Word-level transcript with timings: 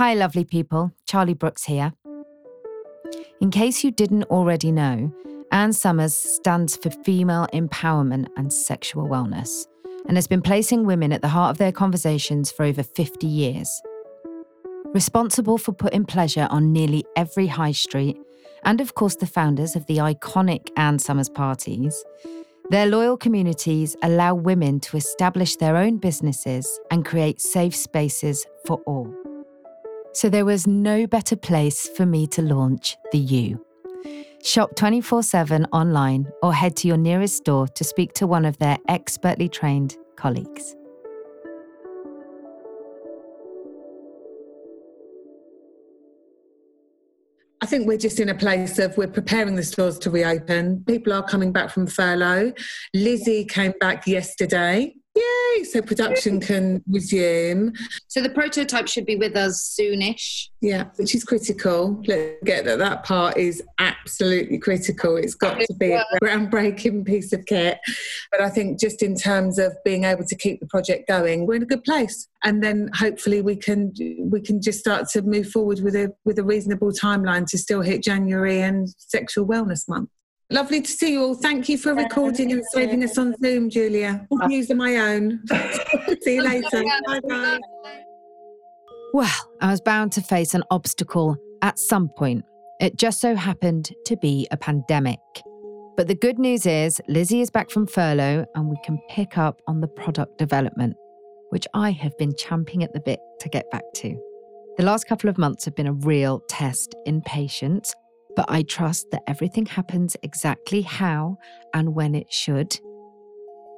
Hi, 0.00 0.14
lovely 0.14 0.44
people. 0.44 0.92
Charlie 1.06 1.34
Brooks 1.34 1.64
here. 1.64 1.92
In 3.40 3.50
case 3.50 3.82
you 3.82 3.90
didn't 3.90 4.22
already 4.30 4.70
know, 4.70 5.12
Ann 5.50 5.72
Summers 5.72 6.14
stands 6.14 6.76
for 6.76 6.90
female 6.90 7.48
empowerment 7.52 8.28
and 8.36 8.52
sexual 8.52 9.08
wellness 9.08 9.66
and 10.06 10.16
has 10.16 10.28
been 10.28 10.40
placing 10.40 10.86
women 10.86 11.12
at 11.12 11.20
the 11.20 11.26
heart 11.26 11.50
of 11.50 11.58
their 11.58 11.72
conversations 11.72 12.52
for 12.52 12.64
over 12.64 12.84
50 12.84 13.26
years. 13.26 13.82
Responsible 14.94 15.58
for 15.58 15.72
putting 15.72 16.04
pleasure 16.04 16.46
on 16.48 16.72
nearly 16.72 17.04
every 17.16 17.48
high 17.48 17.72
street, 17.72 18.16
and 18.62 18.80
of 18.80 18.94
course 18.94 19.16
the 19.16 19.26
founders 19.26 19.74
of 19.74 19.84
the 19.86 19.96
iconic 19.96 20.68
Ann 20.76 21.00
Summers 21.00 21.28
parties, 21.28 22.04
their 22.70 22.86
loyal 22.86 23.16
communities 23.16 23.96
allow 24.04 24.36
women 24.36 24.78
to 24.78 24.96
establish 24.96 25.56
their 25.56 25.76
own 25.76 25.98
businesses 25.98 26.78
and 26.92 27.04
create 27.04 27.40
safe 27.40 27.74
spaces 27.74 28.46
for 28.64 28.80
all. 28.86 29.12
So 30.12 30.28
there 30.28 30.44
was 30.44 30.66
no 30.66 31.06
better 31.06 31.36
place 31.36 31.88
for 31.96 32.06
me 32.06 32.26
to 32.28 32.42
launch 32.42 32.96
the 33.12 33.18
U. 33.18 33.64
Shop 34.42 34.74
24 34.76 35.22
7 35.22 35.66
online 35.72 36.30
or 36.42 36.54
head 36.54 36.76
to 36.76 36.88
your 36.88 36.96
nearest 36.96 37.36
store 37.36 37.68
to 37.68 37.84
speak 37.84 38.12
to 38.14 38.26
one 38.26 38.44
of 38.44 38.58
their 38.58 38.78
expertly 38.88 39.48
trained 39.48 39.96
colleagues. 40.16 40.74
I 47.60 47.66
think 47.66 47.88
we're 47.88 47.98
just 47.98 48.20
in 48.20 48.28
a 48.28 48.34
place 48.34 48.78
of 48.78 48.96
we're 48.96 49.08
preparing 49.08 49.56
the 49.56 49.64
stores 49.64 49.98
to 50.00 50.10
reopen. 50.10 50.84
People 50.86 51.12
are 51.12 51.24
coming 51.24 51.52
back 51.52 51.70
from 51.70 51.88
furlough. 51.88 52.52
Lizzie 52.94 53.44
came 53.44 53.74
back 53.80 54.06
yesterday. 54.06 54.94
Yay! 55.18 55.64
So 55.64 55.82
production 55.82 56.40
can 56.40 56.82
resume. 56.88 57.72
So 58.06 58.22
the 58.22 58.30
prototype 58.30 58.88
should 58.88 59.06
be 59.06 59.16
with 59.16 59.36
us 59.36 59.76
soonish. 59.78 60.48
Yeah, 60.60 60.84
which 60.96 61.14
is 61.14 61.24
critical. 61.24 62.02
Let's 62.06 62.36
get 62.44 62.64
that 62.64 62.78
that 62.78 63.04
part 63.04 63.36
is 63.36 63.62
absolutely 63.78 64.58
critical. 64.58 65.16
It's 65.16 65.34
got 65.34 65.58
to 65.60 65.74
be 65.74 65.92
a 65.92 66.04
groundbreaking 66.22 67.06
piece 67.06 67.32
of 67.32 67.44
kit. 67.46 67.78
But 68.30 68.40
I 68.40 68.48
think 68.48 68.78
just 68.78 69.02
in 69.02 69.14
terms 69.14 69.58
of 69.58 69.72
being 69.84 70.04
able 70.04 70.24
to 70.24 70.36
keep 70.36 70.60
the 70.60 70.66
project 70.66 71.08
going, 71.08 71.46
we're 71.46 71.56
in 71.56 71.62
a 71.62 71.66
good 71.66 71.84
place. 71.84 72.28
And 72.44 72.62
then 72.62 72.90
hopefully 72.94 73.42
we 73.42 73.56
can 73.56 73.92
we 74.20 74.40
can 74.40 74.62
just 74.62 74.78
start 74.78 75.08
to 75.10 75.22
move 75.22 75.48
forward 75.50 75.80
with 75.82 75.96
a 75.96 76.12
with 76.24 76.38
a 76.38 76.44
reasonable 76.44 76.92
timeline 76.92 77.46
to 77.46 77.58
still 77.58 77.82
hit 77.82 78.02
January 78.02 78.60
and 78.60 78.88
sexual 78.98 79.46
wellness 79.46 79.88
month. 79.88 80.10
Lovely 80.50 80.80
to 80.80 80.90
see 80.90 81.12
you 81.12 81.22
all. 81.22 81.34
Thank 81.34 81.68
you 81.68 81.76
for 81.76 81.94
recording 81.94 82.52
and 82.52 82.64
saving 82.72 83.04
us 83.04 83.18
on 83.18 83.34
Zoom, 83.42 83.68
Julia. 83.68 84.26
I'll 84.40 84.50
use 84.50 84.72
my 84.72 84.96
own. 84.96 85.42
see 86.22 86.36
you 86.36 86.42
later. 86.42 86.82
Bye 87.06 87.20
bye. 87.28 87.58
Well, 89.12 89.50
I 89.60 89.70
was 89.70 89.82
bound 89.82 90.12
to 90.12 90.22
face 90.22 90.54
an 90.54 90.62
obstacle 90.70 91.36
at 91.60 91.78
some 91.78 92.08
point. 92.08 92.46
It 92.80 92.96
just 92.96 93.20
so 93.20 93.34
happened 93.34 93.92
to 94.06 94.16
be 94.16 94.48
a 94.50 94.56
pandemic. 94.56 95.18
But 95.98 96.08
the 96.08 96.14
good 96.14 96.38
news 96.38 96.64
is, 96.64 96.98
Lizzie 97.08 97.42
is 97.42 97.50
back 97.50 97.70
from 97.70 97.86
furlough 97.86 98.46
and 98.54 98.68
we 98.68 98.76
can 98.84 98.98
pick 99.10 99.36
up 99.36 99.60
on 99.66 99.80
the 99.80 99.88
product 99.88 100.38
development, 100.38 100.96
which 101.50 101.66
I 101.74 101.90
have 101.90 102.16
been 102.16 102.34
champing 102.36 102.82
at 102.82 102.92
the 102.94 103.00
bit 103.00 103.18
to 103.40 103.48
get 103.50 103.70
back 103.70 103.82
to. 103.96 104.16
The 104.78 104.84
last 104.84 105.08
couple 105.08 105.28
of 105.28 105.36
months 105.36 105.66
have 105.66 105.74
been 105.74 105.88
a 105.88 105.92
real 105.92 106.40
test 106.48 106.94
in 107.04 107.20
patience 107.20 107.94
but 108.38 108.46
I 108.48 108.62
trust 108.62 109.10
that 109.10 109.24
everything 109.26 109.66
happens 109.66 110.16
exactly 110.22 110.82
how 110.82 111.38
and 111.74 111.96
when 111.96 112.14
it 112.14 112.32
should. 112.32 112.70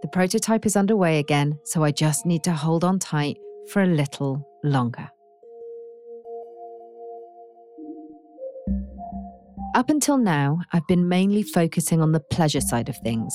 The 0.02 0.08
prototype 0.08 0.66
is 0.66 0.76
underway 0.76 1.18
again, 1.18 1.58
so 1.64 1.82
I 1.82 1.92
just 1.92 2.26
need 2.26 2.44
to 2.44 2.52
hold 2.52 2.84
on 2.84 2.98
tight 2.98 3.38
for 3.70 3.80
a 3.80 3.86
little 3.86 4.46
longer. 4.62 5.08
Up 9.74 9.88
until 9.88 10.18
now, 10.18 10.58
I've 10.74 10.86
been 10.86 11.08
mainly 11.08 11.42
focusing 11.42 12.02
on 12.02 12.12
the 12.12 12.20
pleasure 12.20 12.60
side 12.60 12.90
of 12.90 12.98
things. 12.98 13.32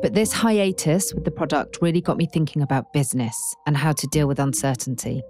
But 0.00 0.14
this 0.14 0.32
hiatus 0.32 1.12
with 1.12 1.24
the 1.24 1.32
product 1.32 1.78
really 1.82 2.00
got 2.00 2.18
me 2.18 2.26
thinking 2.32 2.62
about 2.62 2.92
business 2.92 3.36
and 3.66 3.76
how 3.76 3.94
to 3.94 4.06
deal 4.12 4.28
with 4.28 4.38
uncertainty. 4.38 5.22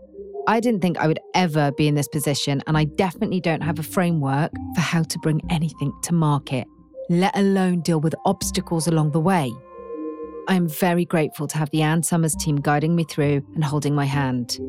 I 0.48 0.60
didn't 0.60 0.80
think 0.80 0.96
I 0.98 1.08
would 1.08 1.18
ever 1.34 1.72
be 1.72 1.88
in 1.88 1.96
this 1.96 2.06
position, 2.06 2.62
and 2.68 2.78
I 2.78 2.84
definitely 2.84 3.40
don't 3.40 3.62
have 3.62 3.80
a 3.80 3.82
framework 3.82 4.52
for 4.74 4.80
how 4.80 5.02
to 5.02 5.18
bring 5.18 5.40
anything 5.50 5.92
to 6.04 6.14
market, 6.14 6.68
let 7.10 7.36
alone 7.36 7.80
deal 7.80 8.00
with 8.00 8.14
obstacles 8.24 8.86
along 8.86 9.10
the 9.10 9.20
way. 9.20 9.52
I 10.48 10.54
am 10.54 10.68
very 10.68 11.04
grateful 11.04 11.48
to 11.48 11.58
have 11.58 11.70
the 11.70 11.82
Ann 11.82 12.04
Summers 12.04 12.36
team 12.36 12.56
guiding 12.56 12.94
me 12.94 13.02
through 13.02 13.44
and 13.54 13.64
holding 13.64 13.96
my 13.96 14.04
hand. 14.04 14.60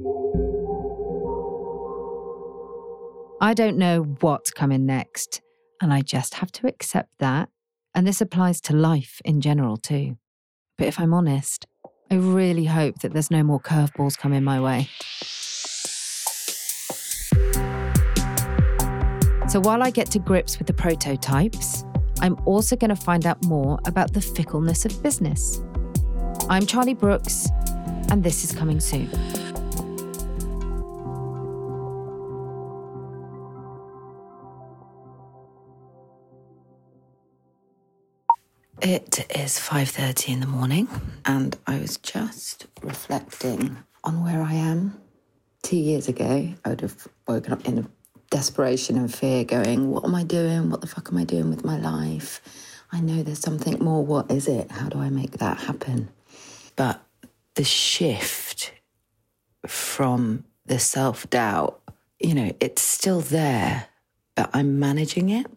I 3.40 3.54
don't 3.54 3.78
know 3.78 4.02
what's 4.22 4.50
coming 4.50 4.88
next, 4.88 5.42
and 5.80 5.94
I 5.94 6.02
just 6.02 6.34
have 6.36 6.52
to 6.54 6.68
accept 6.68 7.12
that. 7.20 7.50
And 7.94 8.08
this 8.08 8.20
applies 8.20 8.62
to 8.62 8.76
life 8.76 9.22
in 9.24 9.42
general, 9.42 9.78
too. 9.78 10.18
But 10.80 10.88
if 10.88 11.00
I'm 11.00 11.14
honest, 11.14 11.68
I 12.10 12.16
really 12.16 12.66
hope 12.66 13.00
that 13.00 13.14
there's 13.14 13.30
no 13.30 13.44
more 13.44 13.60
curveballs 13.60 14.18
coming 14.18 14.44
my 14.44 14.60
way. 14.60 14.90
So 19.58 19.62
while 19.62 19.82
I 19.82 19.90
get 19.90 20.12
to 20.12 20.20
grips 20.20 20.60
with 20.60 20.68
the 20.68 20.74
prototypes, 20.74 21.84
I'm 22.22 22.38
also 22.46 22.76
going 22.76 22.92
to 22.92 22.96
find 22.96 23.26
out 23.26 23.44
more 23.46 23.80
about 23.88 24.14
the 24.14 24.22
fickleness 24.22 24.86
of 24.86 25.02
business. 25.02 25.60
I'm 26.48 26.68
Charlie 26.68 26.94
Brooks, 26.94 27.50
and 28.12 28.24
this 28.24 28.44
is 28.44 28.52
coming 28.52 28.80
soon. 28.80 29.10
It 38.80 39.26
is 39.36 39.58
5:30 39.58 40.34
in 40.34 40.40
the 40.42 40.46
morning 40.46 40.88
and 41.26 41.58
I 41.66 41.80
was 41.80 41.98
just 41.98 42.68
reflecting 42.84 43.78
on 44.04 44.24
where 44.24 44.44
I 44.44 44.54
am. 44.54 45.02
2 45.64 45.76
years 45.76 46.08
ago, 46.08 46.54
I 46.64 46.70
would 46.70 46.82
have 46.82 47.08
woken 47.28 47.54
up 47.54 47.66
in 47.68 47.80
a 47.80 47.97
desperation 48.30 48.98
and 48.98 49.14
fear 49.14 49.44
going, 49.44 49.90
What 49.90 50.06
am 50.06 50.16
I 50.16 50.24
doing? 50.24 50.70
What 50.70 50.82
the 50.82 50.88
fuck 50.88 51.10
am 51.12 51.18
I 51.18 51.24
doing 51.24 51.50
with 51.50 51.64
my 51.64 51.78
life? 51.78 52.42
I 52.92 53.02
know 53.02 53.24
there's 53.24 53.40
something 53.40 53.84
more. 53.84 54.06
What 54.06 54.32
is 54.32 54.48
it? 54.48 54.72
How 54.72 54.90
do 54.90 55.00
I 55.00 55.10
make 55.10 55.38
that 55.38 55.58
happen? 55.58 56.10
But 56.76 57.02
the 57.56 57.64
shift 57.64 58.74
from 59.66 60.46
the 60.66 60.80
self 60.80 61.30
doubt, 61.30 61.82
U 62.20 62.34
know, 62.34 62.56
it's 62.60 62.82
still 62.82 63.22
there, 63.22 63.88
but 64.36 64.50
I'm 64.54 64.80
managing 64.80 65.30
it. 65.30 65.48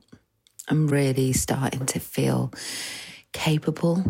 I'm 0.69 0.87
really 0.87 1.32
starting 1.32 1.87
to 1.87 2.00
feel 2.00 2.52
capable. 3.32 4.04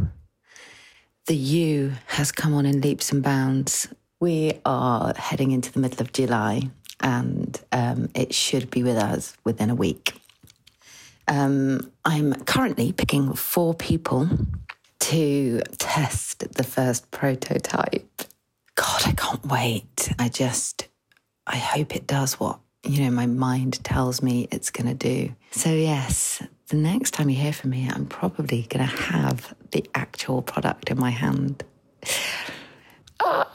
The 1.27 1.37
you 1.37 1.93
has 2.07 2.33
come 2.33 2.55
on 2.55 2.67
in 2.67 2.81
leaps 2.81 3.13
and 3.13 3.23
bounds. 3.23 3.89
We 4.19 4.61
are 4.65 5.15
heading 5.17 5.53
into 5.53 5.73
the 5.73 5.81
middle 5.81 6.03
of 6.03 6.13
July 6.13 6.71
and 7.01 7.61
um, 7.73 8.09
it 8.15 8.35
should 8.35 8.71
be 8.71 8.83
with 8.83 8.97
us 8.97 9.37
within 9.45 9.71
a 9.71 9.75
week. 9.75 10.15
Um, 11.29 11.93
I'm 12.05 12.35
currently 12.45 12.93
picking 12.93 13.35
four 13.35 13.75
people 13.75 14.29
to 15.01 15.63
test 15.79 16.55
the 16.55 16.65
first 16.65 17.11
prototype. 17.11 18.23
God, 18.75 19.03
I 19.07 19.13
can't 19.13 19.45
wait. 19.47 20.13
I 20.19 20.29
just, 20.29 20.89
I 21.47 21.57
hope 21.57 21.95
it 21.95 22.07
does 22.07 22.41
what, 22.41 22.59
you 22.85 23.05
know, 23.05 23.11
my 23.11 23.27
mind 23.27 23.83
tells 23.85 24.23
me 24.23 24.49
it's 24.51 24.71
going 24.71 24.89
to 24.89 24.95
do. 24.95 25.35
So, 25.53 25.71
yes, 25.71 26.43
the 26.69 26.77
next 26.77 27.13
time 27.13 27.29
you 27.29 27.37
hear 27.37 27.53
from 27.53 27.71
me, 27.71 27.89
I'm 27.93 28.07
probably 28.07 28.63
going 28.63 28.87
to 28.87 28.97
have 28.97 29.55
the 29.73 29.89
actual 29.95 30.43
product 30.43 30.91
in 30.91 30.99
my 30.99 31.11
hand. 31.11 31.63
Ah. 33.23 33.51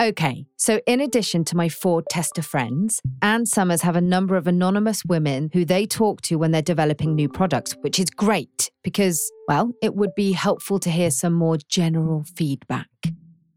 Okay, 0.00 0.46
so 0.56 0.80
in 0.86 1.00
addition 1.00 1.44
to 1.46 1.56
my 1.56 1.68
four 1.68 2.02
tester 2.08 2.40
friends, 2.40 3.02
Ann 3.20 3.46
Summers 3.46 3.82
have 3.82 3.96
a 3.96 4.00
number 4.00 4.36
of 4.36 4.46
anonymous 4.46 5.04
women 5.04 5.50
who 5.52 5.64
they 5.64 5.86
talk 5.86 6.20
to 6.22 6.36
when 6.36 6.52
they're 6.52 6.62
developing 6.62 7.16
new 7.16 7.28
products, 7.28 7.74
which 7.80 7.98
is 7.98 8.08
great 8.08 8.70
because, 8.84 9.28
well, 9.48 9.72
it 9.82 9.96
would 9.96 10.14
be 10.14 10.30
helpful 10.30 10.78
to 10.78 10.90
hear 10.90 11.10
some 11.10 11.32
more 11.32 11.58
general 11.68 12.22
feedback. 12.36 12.88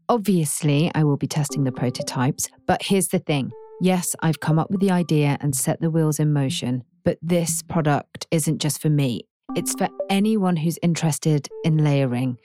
Obviously, 0.08 0.90
I 0.96 1.04
will 1.04 1.16
be 1.16 1.28
testing 1.28 1.62
the 1.62 1.70
prototypes, 1.70 2.48
but 2.66 2.82
here's 2.82 3.08
the 3.08 3.20
thing. 3.20 3.52
Yes, 3.80 4.16
I've 4.20 4.40
come 4.40 4.58
up 4.58 4.68
with 4.68 4.80
the 4.80 4.90
idea 4.90 5.38
and 5.40 5.54
set 5.54 5.80
the 5.80 5.90
wheels 5.90 6.18
in 6.18 6.32
motion, 6.32 6.82
but 7.04 7.18
this 7.22 7.62
product 7.62 8.26
isn't 8.32 8.58
just 8.60 8.82
for 8.82 8.90
me. 8.90 9.22
It's 9.54 9.74
for 9.74 9.88
anyone 10.10 10.56
who's 10.56 10.78
interested 10.82 11.48
in 11.62 11.84
layering. 11.84 12.36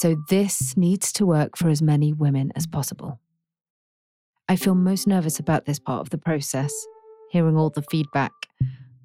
So 0.00 0.16
this 0.28 0.76
needs 0.76 1.12
to 1.12 1.24
work 1.24 1.56
for 1.56 1.68
as 1.68 1.80
many 1.80 2.12
women 2.12 2.50
as 2.56 2.66
possible. 2.66 3.20
I 4.48 4.56
feel 4.56 4.74
most 4.74 5.06
nervous 5.06 5.38
about 5.38 5.64
this 5.64 5.78
part 5.78 6.00
of 6.00 6.10
the 6.10 6.18
process, 6.18 6.72
hearing 7.30 7.56
all 7.56 7.70
the 7.70 7.82
feedback. 7.82 8.32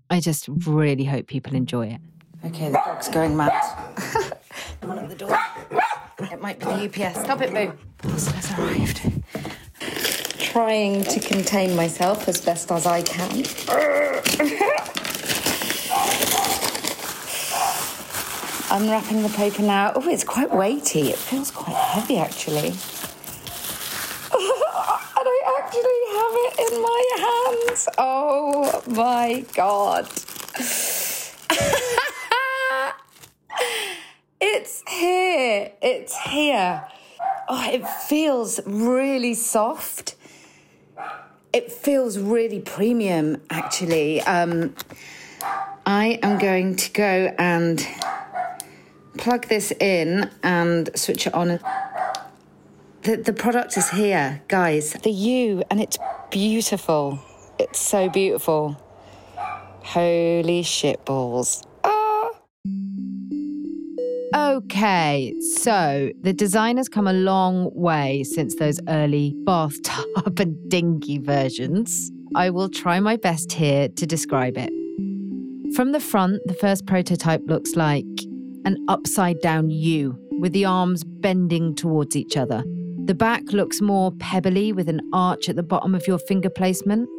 I 0.10 0.20
just 0.20 0.48
really 0.50 1.06
hope 1.06 1.28
people 1.28 1.54
enjoy 1.56 1.88
it. 1.88 2.02
Okay, 2.46 2.68
the 2.70 2.82
dog's 2.86 3.08
going 3.10 3.38
mad. 3.38 3.52
Come 4.82 4.92
on 4.92 5.00
at 5.00 5.10
the 5.10 5.16
door. 5.16 5.38
It 6.32 6.42
might 6.42 6.60
be 6.60 6.66
the 6.66 7.06
UPS. 7.06 7.22
Stop 7.22 7.42
it, 7.42 7.54
Boo. 7.54 7.74
Parcel 8.00 8.34
has 8.34 8.52
arrived. 8.60 9.02
trying 10.40 11.04
to 11.04 11.20
contain 11.20 11.76
myself 11.76 12.28
as 12.28 12.42
best 12.44 12.72
as 12.72 12.86
I 12.86 13.02
can. 13.02 13.30
Unwrapping 18.72 19.24
the 19.24 19.30
paper 19.30 19.64
now. 19.64 19.92
Oh, 19.96 20.08
it's 20.10 20.24
quite 20.24 20.52
weighty. 20.54 21.10
It 21.10 21.18
feels 21.18 21.50
quite 21.50 21.76
heavy, 21.76 22.18
actually. 22.18 22.68
and 22.68 22.76
I 25.28 25.38
actually 25.60 26.00
have 26.14 26.19
it 26.32 26.60
in 26.72 26.82
my 26.82 27.04
hands. 27.18 27.88
Oh 27.98 28.84
my 28.88 29.46
god. 29.54 30.06
it's 34.42 34.84
here. 34.88 35.72
It's 35.82 36.18
here. 36.18 36.88
Oh, 37.48 37.70
it 37.72 37.88
feels 37.88 38.60
really 38.66 39.34
soft. 39.34 40.16
It 41.52 41.72
feels 41.72 42.20
really 42.20 42.60
premium, 42.60 43.42
actually. 43.50 44.22
Um, 44.22 44.76
I 45.86 46.20
am 46.22 46.38
going 46.38 46.76
to 46.76 46.92
go 46.92 47.34
and 47.40 47.88
plug 49.18 49.48
this 49.48 49.72
in 49.72 50.30
and 50.44 50.90
switch 50.96 51.26
it 51.26 51.34
on. 51.34 51.60
The, 53.04 53.16
the 53.16 53.32
product 53.32 53.78
is 53.78 53.90
here, 53.92 54.42
guys. 54.50 54.92
The 54.92 55.12
U, 55.12 55.64
and 55.72 55.80
it's 55.80 55.98
beautiful. 56.32 57.20
It's 57.58 57.80
so 57.80 58.10
beautiful. 58.10 58.76
Holy 59.84 60.64
shit 60.64 61.06
balls. 61.06 61.64
Ah. 61.86 62.30
Okay, 64.36 65.34
so 65.40 66.10
the 66.22 66.34
design 66.34 66.76
has 66.76 66.90
come 66.90 67.08
a 67.08 67.14
long 67.14 67.72
way 67.74 68.24
since 68.24 68.56
those 68.56 68.82
early 68.90 69.34
bathtub 69.46 70.38
and 70.40 70.70
dinghy 70.70 71.20
versions. 71.20 72.12
I 72.36 72.50
will 72.50 72.70
try 72.70 73.00
my 73.00 73.16
best 73.16 73.54
here 73.54 73.88
to 73.88 74.06
describe 74.06 74.58
it. 74.58 74.74
From 75.74 75.94
the 75.94 76.02
front, 76.02 76.42
the 76.46 76.54
first 76.54 76.86
prototype 76.86 77.44
looks 77.48 77.78
like 77.78 78.06
an 78.66 78.78
upside 78.90 79.40
down 79.40 79.70
U 79.70 80.20
with 80.40 80.52
the 80.52 80.66
arms 80.66 81.06
bending 81.06 81.76
towards 81.76 82.18
each 82.18 82.36
other. 82.36 82.64
The 83.10 83.16
back 83.16 83.54
looks 83.54 83.82
more 83.82 84.12
pebbly 84.12 84.72
with 84.72 84.88
an 84.88 85.02
arch 85.14 85.50
at 85.50 85.56
the 85.56 85.64
bottom 85.64 85.96
of 85.96 86.06
your 86.06 86.20
finger 86.20 86.48
placement. 86.48 87.10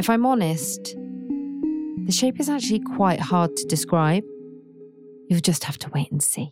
If 0.00 0.10
I'm 0.10 0.26
honest, 0.26 0.96
the 2.06 2.10
shape 2.10 2.40
is 2.40 2.48
actually 2.48 2.80
quite 2.80 3.20
hard 3.20 3.56
to 3.56 3.64
describe. 3.66 4.24
You'll 5.28 5.38
just 5.38 5.62
have 5.62 5.78
to 5.78 5.90
wait 5.94 6.10
and 6.10 6.20
see. 6.20 6.50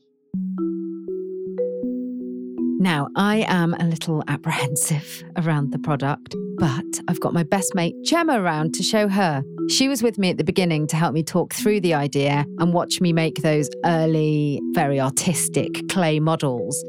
Now, 2.80 3.08
I 3.16 3.44
am 3.48 3.74
a 3.74 3.88
little 3.88 4.22
apprehensive 4.28 5.24
around 5.36 5.72
the 5.72 5.80
product, 5.80 6.36
but 6.58 7.00
I've 7.08 7.18
got 7.18 7.34
my 7.34 7.42
best 7.42 7.74
mate 7.74 7.96
Gemma 8.04 8.40
around 8.40 8.72
to 8.74 8.84
show 8.84 9.08
her. 9.08 9.42
She 9.68 9.88
was 9.88 10.00
with 10.00 10.16
me 10.16 10.30
at 10.30 10.38
the 10.38 10.44
beginning 10.44 10.86
to 10.86 10.96
help 10.96 11.12
me 11.12 11.24
talk 11.24 11.52
through 11.52 11.80
the 11.80 11.94
idea 11.94 12.46
and 12.60 12.72
watch 12.72 13.00
me 13.00 13.12
make 13.12 13.42
those 13.42 13.68
early, 13.84 14.60
very 14.74 15.00
artistic 15.00 15.88
clay 15.88 16.20
models. 16.20 16.80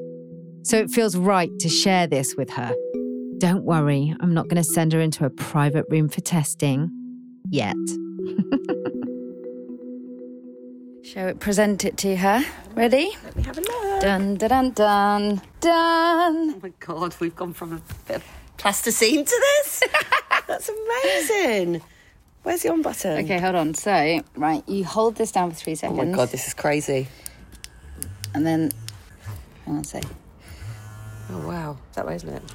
So 0.64 0.78
it 0.78 0.90
feels 0.90 1.18
right 1.18 1.52
to 1.60 1.68
share 1.68 2.08
this 2.08 2.36
with 2.38 2.50
her. 2.52 2.74
Don't 3.38 3.66
worry, 3.66 4.16
I'm 4.22 4.34
not 4.34 4.48
going 4.48 4.56
to 4.56 4.64
send 4.64 4.94
her 4.94 5.02
into 5.02 5.26
a 5.26 5.30
private 5.30 5.86
room 5.90 6.08
for 6.08 6.22
testing 6.22 6.90
yet. 7.50 7.76
Shall 11.04 11.28
we 11.28 11.34
present 11.34 11.84
it 11.84 11.98
to 11.98 12.16
her? 12.16 12.46
Ready? 12.76 13.12
Let 13.26 13.36
me 13.36 13.44
have 13.44 13.58
a 13.58 13.62
look. 13.62 14.02
Dun 14.02 14.36
dun 14.36 14.50
dun 14.50 14.72
dun 14.72 15.42
dun. 15.60 16.54
Oh 16.56 16.60
my 16.64 16.72
god, 16.80 17.14
we've 17.20 17.36
gone 17.36 17.52
from 17.54 17.74
a 17.74 17.82
bit 18.08 18.16
of 18.16 18.24
plasticine 18.58 19.26
to 19.26 19.42
this. 19.66 19.84
That's 20.48 20.70
amazing. 20.70 21.82
Where's 22.44 22.62
the 22.62 22.72
on 22.72 22.82
button? 22.82 23.26
Okay, 23.26 23.38
hold 23.38 23.56
on. 23.56 23.74
So, 23.74 24.22
right, 24.38 24.64
you 24.70 24.86
hold 24.86 25.16
this 25.16 25.34
down 25.34 25.52
for 25.52 25.58
three 25.58 25.76
seconds. 25.76 26.00
Oh 26.00 26.06
my 26.06 26.12
god, 26.12 26.30
this 26.30 26.48
is 26.48 26.54
crazy. 26.54 27.10
And 28.34 28.46
then, 28.46 28.72
hang 29.66 29.76
on 29.76 29.82
a 29.82 29.84
sec. 29.84 30.06
Oh 31.34 31.48
wow, 31.48 31.78
that 31.94 32.06
way, 32.06 32.16
isn't 32.16 32.30
it? 32.30 32.44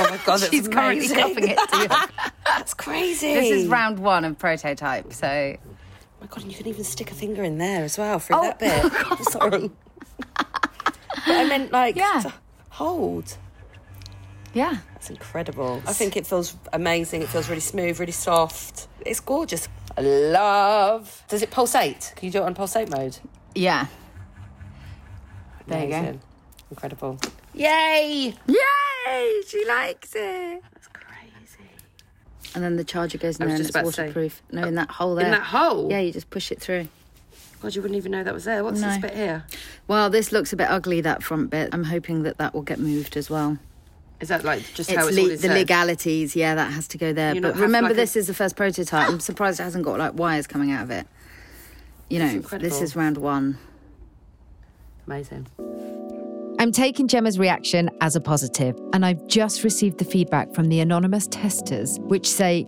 Oh 0.00 0.06
my 0.10 0.16
god, 0.24 0.38
that's 0.40 0.50
She's 0.50 0.68
currently 0.68 1.06
amazing. 1.06 1.16
cupping 1.18 1.48
it 1.48 1.58
to 1.70 1.78
you. 1.78 1.88
That's 2.46 2.72
crazy. 2.72 3.34
This 3.34 3.50
is 3.50 3.66
round 3.66 3.98
one 3.98 4.24
of 4.24 4.38
prototype. 4.38 5.12
So, 5.12 5.26
Oh 5.28 6.20
my 6.20 6.26
god, 6.28 6.42
and 6.42 6.52
you 6.52 6.56
can 6.56 6.68
even 6.68 6.84
stick 6.84 7.10
a 7.10 7.14
finger 7.14 7.42
in 7.42 7.58
there 7.58 7.82
as 7.84 7.98
well 7.98 8.18
through 8.20 8.36
Oh, 8.36 8.42
that 8.42 8.58
bit. 8.60 8.92
Sorry. 9.32 9.70
but 10.36 10.70
I 11.26 11.44
meant 11.48 11.72
like 11.72 11.96
Yeah. 11.96 12.22
hold. 12.70 13.36
yeah. 14.54 14.78
That's 14.94 15.10
incredible. 15.10 15.82
I 15.86 15.92
think 15.92 16.16
it 16.16 16.26
feels 16.28 16.56
amazing. 16.72 17.22
It 17.22 17.28
feels 17.28 17.48
really 17.48 17.60
smooth, 17.60 17.98
really 17.98 18.12
soft. 18.12 18.86
It's 19.04 19.20
gorgeous. 19.20 19.68
I 19.96 20.02
love. 20.02 21.24
Does 21.28 21.42
it 21.42 21.50
pulsate? 21.50 22.12
Can 22.16 22.26
you 22.26 22.30
do 22.32 22.38
it 22.38 22.44
on 22.44 22.54
pulsate 22.54 22.88
mode? 22.88 23.18
Yeah. 23.54 23.86
There 25.66 25.82
you 25.84 25.90
go. 25.90 26.18
Incredible. 26.70 27.18
Yay! 27.58 28.34
Yay! 28.46 29.40
She 29.46 29.64
likes 29.66 30.12
it. 30.14 30.62
That's 30.72 30.88
crazy. 30.88 31.70
And 32.54 32.62
then 32.64 32.76
the 32.76 32.84
charger 32.84 33.18
goes 33.18 33.38
in 33.38 33.46
there 33.46 33.54
and 33.56 33.60
it's 33.60 33.70
about 33.70 33.92
say- 33.92 34.02
waterproof. 34.04 34.42
No, 34.52 34.62
in 34.66 34.78
uh, 34.78 34.82
that 34.86 34.90
hole 34.92 35.14
there. 35.14 35.26
In 35.26 35.32
that 35.32 35.42
hole? 35.42 35.90
Yeah, 35.90 36.00
you 36.00 36.12
just 36.12 36.30
push 36.30 36.50
it 36.52 36.60
through. 36.60 36.88
God, 37.60 37.74
you 37.74 37.82
wouldn't 37.82 37.96
even 37.96 38.12
know 38.12 38.22
that 38.22 38.32
was 38.32 38.44
there. 38.44 38.62
What's 38.62 38.80
this 38.80 38.98
bit 38.98 39.14
here? 39.14 39.44
Well, 39.88 40.10
this 40.10 40.30
looks 40.30 40.52
a 40.52 40.56
bit 40.56 40.70
ugly, 40.70 41.00
that 41.00 41.24
front 41.24 41.50
bit. 41.50 41.70
I'm 41.72 41.82
hoping 41.84 42.22
that 42.22 42.38
that 42.38 42.54
will 42.54 42.62
get 42.62 42.78
moved 42.78 43.16
as 43.16 43.28
well. 43.28 43.58
Is 44.20 44.28
that 44.28 44.44
like 44.44 44.60
just 44.74 44.90
It's 44.90 44.98
how 44.98 45.08
it's 45.08 45.16
le- 45.16 45.22
all 45.24 45.28
the 45.28 45.38
said? 45.38 45.50
legalities, 45.54 46.36
yeah, 46.36 46.54
that 46.54 46.72
has 46.72 46.86
to 46.88 46.98
go 46.98 47.12
there. 47.12 47.34
You 47.34 47.40
not 47.40 47.48
But 47.48 47.54
have 47.54 47.62
remember, 47.62 47.88
like 47.90 47.96
a- 47.98 48.00
this 48.00 48.14
is 48.16 48.28
the 48.28 48.34
first 48.34 48.54
prototype. 48.54 49.08
I'm 49.08 49.18
surprised 49.20 49.58
it 49.58 49.64
hasn't 49.64 49.84
got 49.84 49.98
like 49.98 50.14
wires 50.14 50.46
coming 50.46 50.70
out 50.70 50.84
of 50.84 50.90
it. 50.92 51.06
You 52.08 52.20
know, 52.20 52.26
this 52.26 52.34
incredible. 52.36 52.82
is 52.82 52.94
round 52.96 53.16
one. 53.18 53.58
Amazing. 55.06 55.46
I'm 56.60 56.72
taking 56.72 57.06
Gemma's 57.06 57.38
reaction 57.38 57.88
as 58.00 58.16
a 58.16 58.20
positive, 58.20 58.76
and 58.92 59.06
I've 59.06 59.24
just 59.28 59.62
received 59.62 59.98
the 59.98 60.04
feedback 60.04 60.52
from 60.52 60.68
the 60.68 60.80
anonymous 60.80 61.28
testers, 61.28 61.98
which 62.00 62.28
say, 62.28 62.66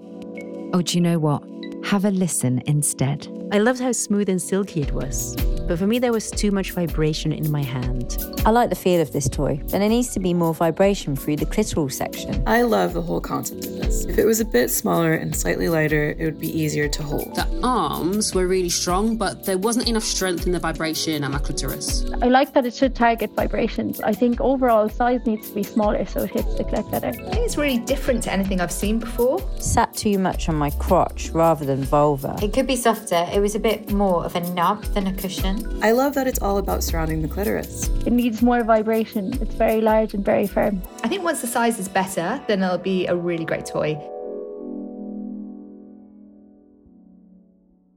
oh, 0.72 0.80
do 0.80 0.96
you 0.96 1.00
know 1.00 1.18
what? 1.18 1.42
Have 1.86 2.04
a 2.04 2.12
listen 2.12 2.62
instead. 2.66 3.26
I 3.50 3.58
loved 3.58 3.80
how 3.80 3.90
smooth 3.90 4.28
and 4.28 4.40
silky 4.40 4.80
it 4.80 4.92
was, 4.92 5.34
but 5.70 5.78
for 5.78 5.86
me, 5.86 6.00
there 6.00 6.10
was 6.10 6.32
too 6.32 6.50
much 6.50 6.72
vibration 6.72 7.30
in 7.30 7.48
my 7.48 7.62
hand. 7.62 8.18
I 8.44 8.50
like 8.50 8.70
the 8.70 8.74
feel 8.74 9.00
of 9.00 9.12
this 9.12 9.28
toy, 9.28 9.60
but 9.62 9.78
there 9.78 9.88
needs 9.88 10.12
to 10.14 10.18
be 10.18 10.34
more 10.34 10.52
vibration 10.52 11.14
through 11.14 11.36
the 11.36 11.46
clitoral 11.46 11.92
section. 11.92 12.42
I 12.44 12.62
love 12.62 12.92
the 12.92 13.02
whole 13.02 13.20
concept 13.20 13.66
of 13.66 13.76
this. 13.76 14.04
If 14.06 14.18
it 14.18 14.24
was 14.24 14.40
a 14.40 14.44
bit 14.44 14.70
smaller 14.70 15.12
and 15.12 15.36
slightly 15.36 15.68
lighter, 15.68 16.16
it 16.18 16.24
would 16.24 16.40
be 16.40 16.50
easier 16.60 16.88
to 16.88 17.02
hold. 17.04 17.36
The 17.36 17.46
arms 17.62 18.34
were 18.34 18.48
really 18.48 18.68
strong, 18.68 19.16
but 19.16 19.44
there 19.44 19.58
wasn't 19.58 19.86
enough 19.86 20.02
strength 20.02 20.44
in 20.44 20.50
the 20.50 20.58
vibration 20.58 21.22
at 21.22 21.30
my 21.30 21.38
clitoris. 21.38 22.04
I 22.20 22.26
like 22.26 22.52
that 22.54 22.66
it 22.66 22.74
should 22.74 22.96
target 22.96 23.30
vibrations. 23.36 24.00
I 24.00 24.12
think 24.12 24.40
overall 24.40 24.88
size 24.88 25.24
needs 25.24 25.50
to 25.50 25.54
be 25.54 25.62
smaller 25.62 26.04
so 26.04 26.24
it 26.24 26.30
hits 26.30 26.52
the 26.56 26.64
clit 26.64 26.90
better. 26.90 27.10
I 27.10 27.12
think 27.12 27.46
it's 27.46 27.56
really 27.56 27.78
different 27.78 28.24
to 28.24 28.32
anything 28.32 28.60
I've 28.60 28.72
seen 28.72 28.98
before. 28.98 29.38
Sat 29.60 29.94
too 29.94 30.18
much 30.18 30.48
on 30.48 30.56
my 30.56 30.70
crotch 30.70 31.30
rather 31.30 31.64
than 31.64 31.84
vulva. 31.84 32.36
It 32.42 32.52
could 32.52 32.66
be 32.66 32.74
softer. 32.74 33.28
It 33.32 33.38
was 33.38 33.54
a 33.54 33.60
bit 33.60 33.92
more 33.92 34.24
of 34.24 34.34
a 34.34 34.40
nub 34.54 34.82
than 34.94 35.06
a 35.06 35.14
cushion. 35.14 35.59
I 35.82 35.92
love 35.92 36.14
that 36.14 36.26
it's 36.26 36.40
all 36.40 36.58
about 36.58 36.82
surrounding 36.82 37.22
the 37.22 37.28
clitoris. 37.28 37.88
It 38.06 38.12
needs 38.12 38.42
more 38.42 38.62
vibration. 38.62 39.32
It's 39.40 39.54
very 39.54 39.80
large 39.80 40.14
and 40.14 40.24
very 40.24 40.46
firm. 40.46 40.82
I 41.02 41.08
think 41.08 41.22
once 41.22 41.40
the 41.40 41.46
size 41.46 41.78
is 41.78 41.88
better, 41.88 42.40
then 42.48 42.62
it'll 42.62 42.78
be 42.78 43.06
a 43.06 43.16
really 43.16 43.44
great 43.44 43.66
toy. 43.66 43.98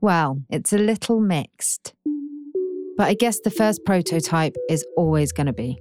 Well, 0.02 0.42
it's 0.50 0.74
a 0.74 0.78
little 0.78 1.22
mixed. 1.22 1.94
But 2.98 3.08
I 3.08 3.14
guess 3.14 3.40
the 3.40 3.50
first 3.50 3.86
prototype 3.86 4.56
is 4.70 4.86
always 4.98 5.32
going 5.32 5.48
to 5.48 5.54
be. 5.54 5.80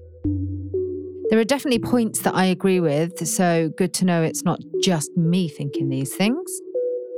There 1.28 1.40
are 1.40 1.44
definitely 1.44 1.78
points 1.78 2.20
that 2.20 2.34
I 2.34 2.44
agree 2.44 2.78
with, 2.78 3.26
so 3.26 3.70
good 3.78 3.94
to 3.94 4.04
know 4.04 4.22
it's 4.22 4.44
not 4.44 4.60
just 4.82 5.10
me 5.16 5.48
thinking 5.48 5.88
these 5.88 6.14
things. 6.14 6.60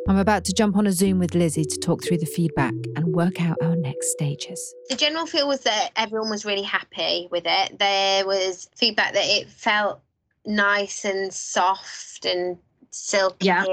I'm 0.08 0.18
about 0.18 0.44
to 0.44 0.52
jump 0.52 0.76
on 0.76 0.86
a 0.86 0.92
Zoom 0.92 1.18
with 1.18 1.34
Lizzie 1.34 1.64
to 1.64 1.78
talk 1.78 2.04
through 2.04 2.18
the 2.18 2.26
feedback 2.26 2.74
and 2.94 3.03
work 3.14 3.40
out 3.40 3.56
our 3.62 3.76
next 3.76 4.10
stages. 4.12 4.74
The 4.88 4.96
general 4.96 5.26
feel 5.26 5.48
was 5.48 5.60
that 5.60 5.90
everyone 5.96 6.30
was 6.30 6.44
really 6.44 6.62
happy 6.62 7.28
with 7.30 7.44
it. 7.46 7.78
There 7.78 8.26
was 8.26 8.68
feedback 8.76 9.14
that 9.14 9.24
it 9.24 9.48
felt 9.48 10.00
nice 10.46 11.04
and 11.04 11.32
soft 11.32 12.24
and 12.24 12.58
silky 12.90 13.46
Yeah. 13.46 13.64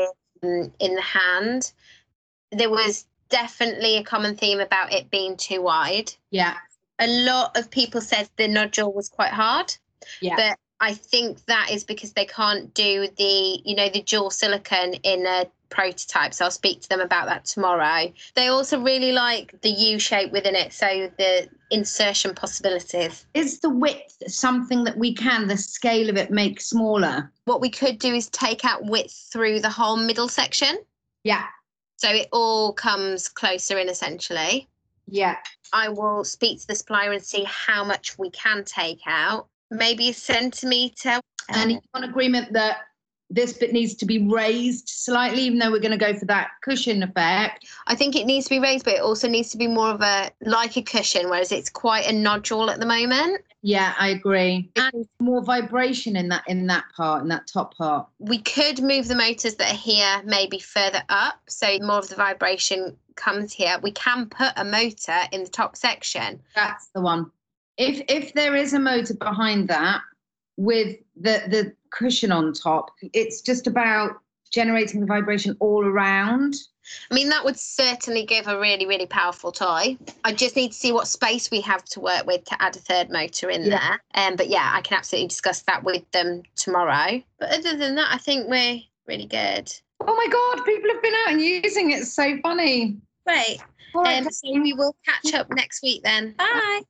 in, 0.44 0.72
in 0.80 0.96
the 0.96 1.02
hand. 1.02 1.74
There 2.52 2.70
was 2.70 3.06
definitely 3.30 3.98
a 3.98 4.04
common 4.04 4.36
theme 4.36 4.60
about 4.60 4.94
it 4.94 5.10
being 5.12 5.38
too 5.38 5.62
wide. 5.62 6.14
Yeah. 6.32 6.56
A 7.00 7.08
lot 7.08 7.58
of 7.58 7.70
people 7.72 8.02
said 8.02 8.30
the 8.38 8.48
nodule 8.48 8.94
was 8.94 9.10
quite 9.10 9.32
hard, 9.32 9.74
Yeah. 10.22 10.36
but 10.36 10.60
I 10.82 10.96
think 10.96 11.46
that 11.46 11.70
is 11.72 11.84
because 11.84 12.14
they 12.14 12.26
can't 12.26 12.74
do 12.74 13.08
the, 13.18 13.62
you 13.64 13.76
know, 13.76 13.88
the 13.88 14.02
dual 14.02 14.32
silicone 14.32 14.96
in 14.96 15.28
a 15.28 15.46
prototype. 15.70 16.34
So 16.34 16.46
I'll 16.46 16.52
speak 16.52 16.82
to 16.82 16.90
them 16.90 17.00
about 17.00 17.28
that 17.28 17.46
tomorrow. 17.46 18.12
They 18.34 18.48
also 18.48 18.82
really 18.82 19.12
like 19.12 19.62
the 19.62 19.70
U 19.70 20.00
shape 20.00 20.32
within 20.32 20.56
it, 20.56 20.74
so 20.74 21.10
the 21.20 21.48
insertion 21.70 22.34
possibilities. 22.34 23.28
Is 23.36 23.60
the 23.60 23.70
width 23.70 24.24
something 24.28 24.84
that 24.86 24.98
we 24.98 25.14
can, 25.14 25.48
the 25.48 25.56
scale 25.56 26.10
of 26.10 26.18
it, 26.18 26.32
make 26.32 26.60
smaller? 26.60 27.32
What 27.46 27.62
we 27.62 27.70
could 27.70 28.00
do 28.00 28.16
is 28.16 28.28
take 28.30 28.66
out 28.66 28.84
width 28.84 29.30
through 29.32 29.60
the 29.60 29.70
whole 29.70 29.98
middle 29.98 30.28
section. 30.28 30.80
Yeah. 31.24 31.46
So 31.98 32.10
it 32.10 32.28
all 32.34 32.74
comes 32.74 33.30
closer 33.30 33.78
in 33.78 33.88
essentially. 33.88 34.68
Yeah. 35.08 35.38
I 35.74 35.90
will 35.90 36.24
speak 36.24 36.60
to 36.62 36.68
the 36.68 36.76
supplier 36.76 37.12
and 37.12 37.24
see 37.24 37.44
how 37.44 37.84
much 37.84 38.18
we 38.18 38.32
can 38.32 38.64
take 38.66 39.00
out. 39.06 39.48
Maybe 39.72 40.10
a 40.10 40.14
centimetre. 40.14 41.20
And 41.50 41.74
uh, 41.74 41.80
on 41.96 42.04
agreement 42.04 42.54
that 42.54 42.82
this 43.32 43.54
bit 43.54 43.72
needs 43.72 43.96
to 43.96 44.06
be 44.06 44.28
raised 44.28 44.90
slightly, 44.90 45.44
even 45.44 45.58
though 45.58 45.72
we're 45.72 45.80
going 45.80 45.98
to 45.98 45.98
go 45.98 46.14
for 46.14 46.26
that 46.26 46.52
cushion 46.62 47.02
effect. 47.02 47.66
I 47.88 47.96
think 47.96 48.16
it 48.16 48.26
needs 48.26 48.46
to 48.48 48.50
be 48.52 48.60
raised, 48.60 48.84
but 48.84 48.96
it 48.96 49.02
also 49.02 49.28
needs 49.28 49.50
to 49.52 49.58
be 49.58 49.68
more 49.68 49.90
of 49.90 50.02
a 50.02 50.30
like 50.42 50.76
a 50.76 50.82
cushion, 50.82 51.30
whereas 51.30 51.52
it's 51.52 51.70
quite 51.70 52.06
a 52.08 52.12
nodule 52.12 52.70
at 52.70 52.80
the 52.80 52.86
moment. 52.86 53.42
Yeah, 53.64 53.94
I 53.98 54.10
agree. 54.10 54.70
And 54.76 55.08
more 55.20 55.44
vibration 55.44 56.16
in 56.16 56.28
that 56.30 56.44
in 56.48 56.68
that 56.68 56.86
part, 56.96 57.24
in 57.24 57.30
that 57.30 57.48
top 57.48 57.76
part. 57.78 58.08
We 58.20 58.40
could 58.40 58.82
move 58.82 59.08
the 59.08 59.16
motors 59.16 59.56
that 59.56 59.72
are 59.72 59.78
here 59.78 60.22
maybe 60.26 60.60
further 60.60 61.04
up, 61.10 61.40
so 61.48 61.78
more 61.82 62.00
of 62.00 62.10
the 62.10 62.16
vibration 62.16 62.98
comes 63.16 63.54
here. 63.54 63.80
We 63.82 63.92
can 63.92 64.28
put 64.28 64.52
a 64.58 64.66
motor 64.66 65.20
in 65.32 65.44
the 65.44 65.50
top 65.50 65.78
section. 65.78 66.42
That's 66.56 66.88
the 66.94 67.02
one. 67.02 67.32
If 67.78 68.02
if 68.08 68.34
there 68.34 68.56
is 68.56 68.74
a 68.74 68.80
motor 68.80 69.14
behind 69.14 69.68
that 69.70 70.02
with 70.58 70.98
the 71.16 71.44
the 71.48 71.74
cushion 71.92 72.32
on 72.32 72.54
top, 72.54 72.92
it's 73.14 73.42
just 73.42 73.68
about 73.68 74.20
generating 74.52 75.00
the 75.00 75.06
vibration 75.08 75.56
all 75.60 75.86
around. 75.86 76.56
I 77.10 77.14
mean, 77.14 77.30
that 77.30 77.46
would 77.46 77.58
certainly 77.58 78.26
give 78.26 78.48
a 78.48 78.60
really, 78.60 78.86
really 78.86 79.06
powerful 79.06 79.52
toy. 79.52 79.98
I 80.26 80.34
just 80.34 80.56
need 80.56 80.70
to 80.70 80.78
see 80.78 80.92
what 80.92 81.08
space 81.08 81.50
we 81.50 81.62
have 81.62 81.86
to 81.86 82.00
work 82.02 82.26
with 82.26 82.44
to 82.46 82.62
add 82.62 82.76
a 82.76 82.80
third 82.80 83.10
motor 83.10 83.50
in 83.50 83.64
Yeah. 83.64 83.80
there. 83.80 84.02
Um, 84.16 84.36
but 84.36 84.50
yeah, 84.50 84.72
I 84.74 84.82
can 84.82 84.98
absolutely 84.98 85.28
discuss 85.28 85.62
that 85.64 85.84
with 85.84 86.10
them 86.12 86.44
tomorrow. 86.56 87.22
But 87.40 87.52
other 87.52 87.78
than 87.78 87.96
that, 87.96 88.10
I 88.14 88.18
think 88.18 88.50
we're 88.50 88.82
really 89.08 89.28
good. 89.28 89.72
Oh 90.02 90.16
my 90.16 90.28
god, 90.28 90.66
people 90.66 90.90
have 90.92 91.02
been 91.02 91.14
out 91.26 91.32
and 91.34 91.42
using 91.42 91.92
it. 91.92 92.00
It's 92.00 92.14
so 92.14 92.38
funny. 92.42 92.98
Great. 93.26 93.62
All 93.94 94.04
right, 94.04 94.26
Um, 94.26 94.32
so 94.32 94.52
we 94.52 94.74
will 94.74 94.96
catch 95.06 95.34
up 95.34 95.48
next 95.52 95.82
week 95.84 96.02
then. 96.04 96.36
Bye. 96.38 96.82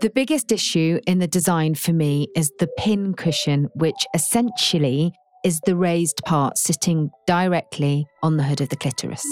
The 0.00 0.10
biggest 0.10 0.52
issue 0.52 1.00
in 1.06 1.18
the 1.18 1.26
design 1.26 1.74
for 1.74 1.92
me 1.92 2.28
is 2.36 2.52
the 2.58 2.68
pin 2.78 3.14
cushion, 3.14 3.68
which 3.74 4.06
essentially 4.14 5.12
is 5.44 5.60
the 5.66 5.76
raised 5.76 6.20
part 6.24 6.56
sitting 6.56 7.10
directly 7.26 8.06
on 8.22 8.36
the 8.36 8.44
hood 8.44 8.60
of 8.60 8.68
the 8.68 8.76
clitoris. 8.76 9.24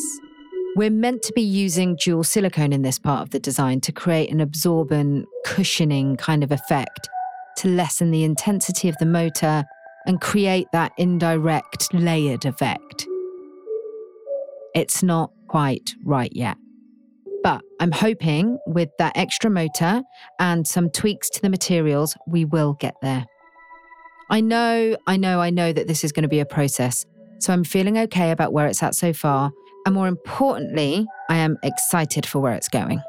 We're 0.75 0.91
meant 0.91 1.23
to 1.23 1.33
be 1.33 1.43
using 1.43 1.97
dual 1.97 2.25
silicone 2.25 2.73
in 2.73 2.83
this 2.83 2.99
part 2.99 3.23
of 3.23 3.31
the 3.31 3.39
design 3.39 3.81
to 3.83 3.93
create 3.93 4.31
an 4.31 4.41
absorbent, 4.41 5.27
cushioning 5.45 6.17
kind 6.17 6.43
of 6.45 6.53
effect 6.53 7.09
to 7.59 7.69
lessen 7.69 8.11
the 8.11 8.25
intensity 8.25 8.89
of 8.89 8.97
the 8.99 9.07
motor 9.07 9.65
and 10.07 10.21
create 10.21 10.67
that 10.73 10.93
indirect 10.99 11.95
layered 11.95 12.45
effect. 12.45 13.07
It's 14.77 15.03
not 15.03 15.31
quite 15.49 15.95
right 16.05 16.31
yet. 16.35 16.59
But 17.43 17.63
I'm 17.81 17.93
hoping 17.93 18.59
with 18.67 18.91
that 18.99 19.17
extra 19.17 19.49
motor 19.49 20.03
and 20.39 20.69
some 20.69 20.91
tweaks 20.91 21.31
to 21.31 21.41
the 21.41 21.49
materials, 21.49 22.15
we 22.27 22.45
will 22.45 22.75
get 22.75 22.95
there. 23.01 23.25
I 24.29 24.43
know, 24.43 24.99
I 25.07 25.17
know, 25.17 25.41
I 25.41 25.49
know 25.49 25.73
that 25.73 25.87
this 25.89 26.05
is 26.05 26.13
going 26.13 26.25
to 26.25 26.29
be 26.29 26.41
a 26.41 26.45
process. 26.45 27.07
So 27.39 27.55
I'm 27.55 27.65
feeling 27.65 27.97
okay 27.97 28.33
about 28.33 28.53
where 28.53 28.67
it's 28.67 28.83
at 28.83 28.95
so 28.95 29.15
far. 29.15 29.51
And 29.87 29.95
more 29.95 30.09
importantly, 30.09 31.07
I 31.31 31.37
am 31.37 31.57
excited 31.63 32.27
for 32.27 32.41
where 32.41 32.53
it's 32.53 32.69
going. 32.69 33.01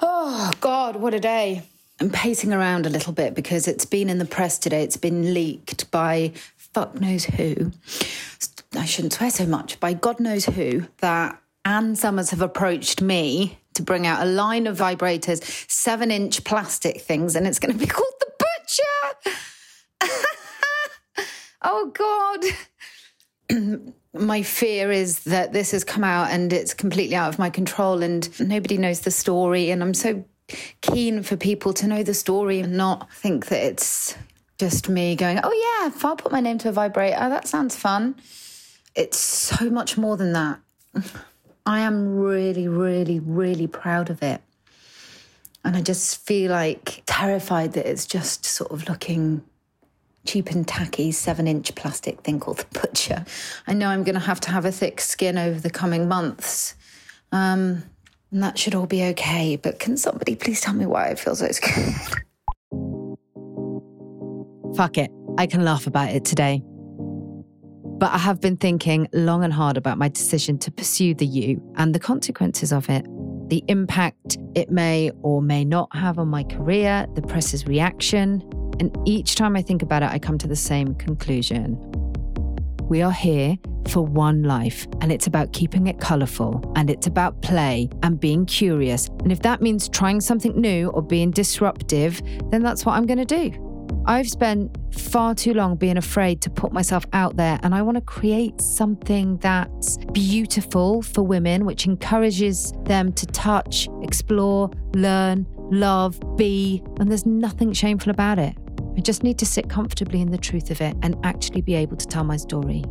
Oh, 0.00 0.50
God, 0.60 0.96
what 0.96 1.14
a 1.14 1.20
day. 1.20 1.62
I'm 2.00 2.10
pacing 2.10 2.52
around 2.52 2.86
a 2.86 2.90
little 2.90 3.12
bit 3.12 3.34
because 3.34 3.68
it's 3.68 3.84
been 3.84 4.08
in 4.08 4.18
the 4.18 4.24
press 4.24 4.58
today. 4.58 4.82
It's 4.82 4.96
been 4.96 5.32
leaked 5.32 5.88
by 5.92 6.32
fuck 6.72 7.00
knows 7.00 7.24
who. 7.24 7.72
I 8.74 8.84
shouldn't 8.84 9.12
swear 9.12 9.30
so 9.30 9.46
much, 9.46 9.78
by 9.80 9.92
God 9.92 10.18
knows 10.20 10.46
who, 10.46 10.86
that 10.98 11.40
Ann 11.64 11.94
Summers 11.94 12.30
have 12.30 12.40
approached 12.40 13.00
me 13.02 13.58
to 13.74 13.82
bring 13.82 14.06
out 14.06 14.22
a 14.22 14.26
line 14.26 14.66
of 14.66 14.78
vibrators, 14.78 15.42
seven 15.70 16.10
inch 16.10 16.44
plastic 16.44 17.00
things, 17.00 17.36
and 17.36 17.46
it's 17.46 17.58
going 17.58 17.72
to 17.72 17.78
be 17.78 17.86
called 17.90 18.14
the 18.20 18.32
Butcher. 20.00 20.14
oh, 21.62 21.92
God. 21.94 22.44
my 24.14 24.42
fear 24.42 24.90
is 24.90 25.20
that 25.24 25.52
this 25.52 25.70
has 25.70 25.84
come 25.84 26.04
out 26.04 26.30
and 26.30 26.52
it's 26.52 26.74
completely 26.74 27.16
out 27.16 27.28
of 27.30 27.38
my 27.38 27.48
control 27.48 28.02
and 28.02 28.28
nobody 28.40 28.76
knows 28.76 29.00
the 29.00 29.10
story. 29.10 29.70
And 29.70 29.82
I'm 29.82 29.94
so 29.94 30.24
keen 30.82 31.22
for 31.22 31.36
people 31.36 31.72
to 31.74 31.86
know 31.86 32.02
the 32.02 32.14
story 32.14 32.60
and 32.60 32.76
not 32.76 33.10
think 33.12 33.46
that 33.46 33.64
it's 33.64 34.16
just 34.58 34.88
me 34.88 35.16
going, 35.16 35.40
oh, 35.42 35.80
yeah, 35.80 35.88
if 35.88 36.04
I'll 36.04 36.16
put 36.16 36.32
my 36.32 36.40
name 36.40 36.58
to 36.58 36.68
a 36.68 36.72
vibrator, 36.72 37.16
that 37.16 37.48
sounds 37.48 37.76
fun. 37.76 38.16
It's 38.94 39.18
so 39.18 39.70
much 39.70 39.96
more 39.96 40.16
than 40.16 40.32
that. 40.32 40.60
I 41.66 41.80
am 41.80 42.18
really, 42.18 42.68
really, 42.68 43.20
really 43.20 43.66
proud 43.66 44.10
of 44.10 44.22
it. 44.22 44.40
And 45.64 45.76
I 45.76 45.82
just 45.82 46.24
feel 46.26 46.50
like 46.50 47.02
terrified 47.06 47.72
that 47.74 47.86
it's 47.86 48.04
just 48.06 48.44
sort 48.44 48.72
of 48.72 48.88
looking 48.88 49.42
cheap 50.24 50.50
and 50.50 50.66
tacky 50.66 51.12
seven 51.12 51.48
inch 51.48 51.74
plastic 51.74 52.20
thing 52.22 52.40
called 52.40 52.58
the 52.58 52.80
butcher. 52.80 53.24
I 53.66 53.74
know 53.74 53.88
I'm 53.88 54.02
going 54.02 54.14
to 54.14 54.20
have 54.20 54.40
to 54.40 54.50
have 54.50 54.64
a 54.64 54.72
thick 54.72 55.00
skin 55.00 55.38
over 55.38 55.60
the 55.60 55.70
coming 55.70 56.08
months. 56.08 56.74
Um, 57.30 57.84
and 58.30 58.42
that 58.42 58.58
should 58.58 58.74
all 58.74 58.86
be 58.86 59.04
okay. 59.04 59.56
But 59.56 59.78
can 59.78 59.96
somebody 59.96 60.34
please 60.34 60.60
tell 60.60 60.74
me 60.74 60.86
why 60.86 61.08
it 61.08 61.18
feels 61.18 61.40
so 61.40 61.50
scared? 61.50 61.94
Fuck 64.76 64.98
it. 64.98 65.10
I 65.38 65.46
can 65.46 65.64
laugh 65.64 65.86
about 65.86 66.10
it 66.10 66.24
today. 66.24 66.62
But 68.02 68.10
I 68.12 68.18
have 68.18 68.40
been 68.40 68.56
thinking 68.56 69.08
long 69.12 69.44
and 69.44 69.52
hard 69.52 69.76
about 69.76 69.98
my 69.98 70.08
decision 70.08 70.58
to 70.58 70.70
pursue 70.70 71.14
the 71.14 71.26
U 71.26 71.62
and 71.76 71.94
the 71.94 72.00
consequences 72.00 72.72
of 72.72 72.88
it. 72.88 73.06
The 73.48 73.62
impact 73.68 74.38
it 74.54 74.70
may 74.70 75.10
or 75.22 75.42
may 75.42 75.64
not 75.64 75.94
have 75.94 76.18
on 76.18 76.28
my 76.28 76.42
career, 76.42 77.06
the 77.14 77.22
press's 77.22 77.66
reaction. 77.66 78.42
And 78.80 78.96
each 79.06 79.34
time 79.34 79.56
I 79.56 79.62
think 79.62 79.82
about 79.82 80.02
it, 80.02 80.10
I 80.10 80.18
come 80.18 80.38
to 80.38 80.48
the 80.48 80.56
same 80.56 80.94
conclusion. 80.94 81.76
We 82.88 83.02
are 83.02 83.12
here 83.12 83.56
for 83.88 84.04
one 84.04 84.42
life, 84.42 84.86
and 85.00 85.12
it's 85.12 85.26
about 85.26 85.52
keeping 85.52 85.86
it 85.86 86.00
colourful, 86.00 86.72
and 86.76 86.90
it's 86.90 87.06
about 87.06 87.40
play 87.42 87.88
and 88.02 88.18
being 88.18 88.46
curious. 88.46 89.08
And 89.20 89.30
if 89.30 89.42
that 89.42 89.62
means 89.62 89.88
trying 89.88 90.20
something 90.20 90.60
new 90.60 90.88
or 90.90 91.02
being 91.02 91.30
disruptive, 91.30 92.20
then 92.50 92.62
that's 92.62 92.84
what 92.84 92.94
I'm 92.94 93.06
going 93.06 93.24
to 93.24 93.50
do. 93.50 93.71
I've 94.04 94.28
spent 94.28 94.76
far 94.92 95.34
too 95.34 95.54
long 95.54 95.76
being 95.76 95.96
afraid 95.96 96.40
to 96.42 96.50
put 96.50 96.72
myself 96.72 97.06
out 97.12 97.36
there, 97.36 97.60
and 97.62 97.72
I 97.72 97.82
want 97.82 97.96
to 97.96 98.00
create 98.00 98.60
something 98.60 99.36
that's 99.36 99.96
beautiful 100.12 101.02
for 101.02 101.22
women, 101.22 101.64
which 101.64 101.86
encourages 101.86 102.72
them 102.84 103.12
to 103.12 103.26
touch, 103.26 103.88
explore, 104.02 104.70
learn, 104.94 105.46
love, 105.70 106.20
be, 106.36 106.82
and 106.98 107.08
there's 107.10 107.26
nothing 107.26 107.72
shameful 107.72 108.10
about 108.10 108.40
it. 108.40 108.56
I 108.96 109.00
just 109.00 109.22
need 109.22 109.38
to 109.38 109.46
sit 109.46 109.68
comfortably 109.68 110.20
in 110.20 110.32
the 110.32 110.38
truth 110.38 110.70
of 110.70 110.80
it 110.80 110.96
and 111.02 111.16
actually 111.22 111.62
be 111.62 111.74
able 111.76 111.96
to 111.96 112.06
tell 112.06 112.24
my 112.24 112.36
story. 112.36 112.84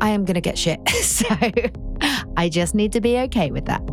I 0.00 0.10
am 0.10 0.24
going 0.24 0.34
to 0.34 0.40
get 0.40 0.58
shit, 0.58 0.86
so 1.02 1.26
I 2.36 2.48
just 2.48 2.74
need 2.74 2.92
to 2.92 3.00
be 3.00 3.16
okay 3.18 3.52
with 3.52 3.66
that. 3.66 3.84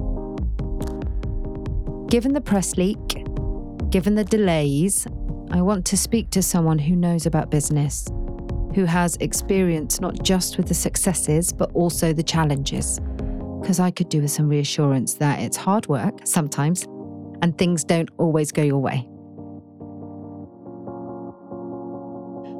Given 2.09 2.33
the 2.33 2.41
press 2.41 2.75
leak, 2.75 2.97
given 3.91 4.15
the 4.15 4.23
delays, 4.23 5.07
I 5.51 5.61
want 5.61 5.85
to 5.85 5.97
speak 5.97 6.29
to 6.31 6.41
someone 6.41 6.79
who 6.79 6.95
knows 6.95 7.25
about 7.25 7.49
business, 7.49 8.07
who 8.73 8.85
has 8.85 9.15
experience 9.17 10.01
not 10.01 10.21
just 10.23 10.57
with 10.57 10.67
the 10.67 10.73
successes, 10.73 11.53
but 11.53 11.71
also 11.73 12.13
the 12.13 12.23
challenges. 12.23 12.99
Because 13.61 13.79
I 13.79 13.91
could 13.91 14.09
do 14.09 14.21
with 14.21 14.31
some 14.31 14.49
reassurance 14.49 15.15
that 15.15 15.39
it's 15.39 15.57
hard 15.57 15.87
work 15.87 16.19
sometimes 16.23 16.83
and 17.41 17.57
things 17.57 17.83
don't 17.83 18.09
always 18.17 18.51
go 18.51 18.61
your 18.61 18.79
way. 18.79 19.07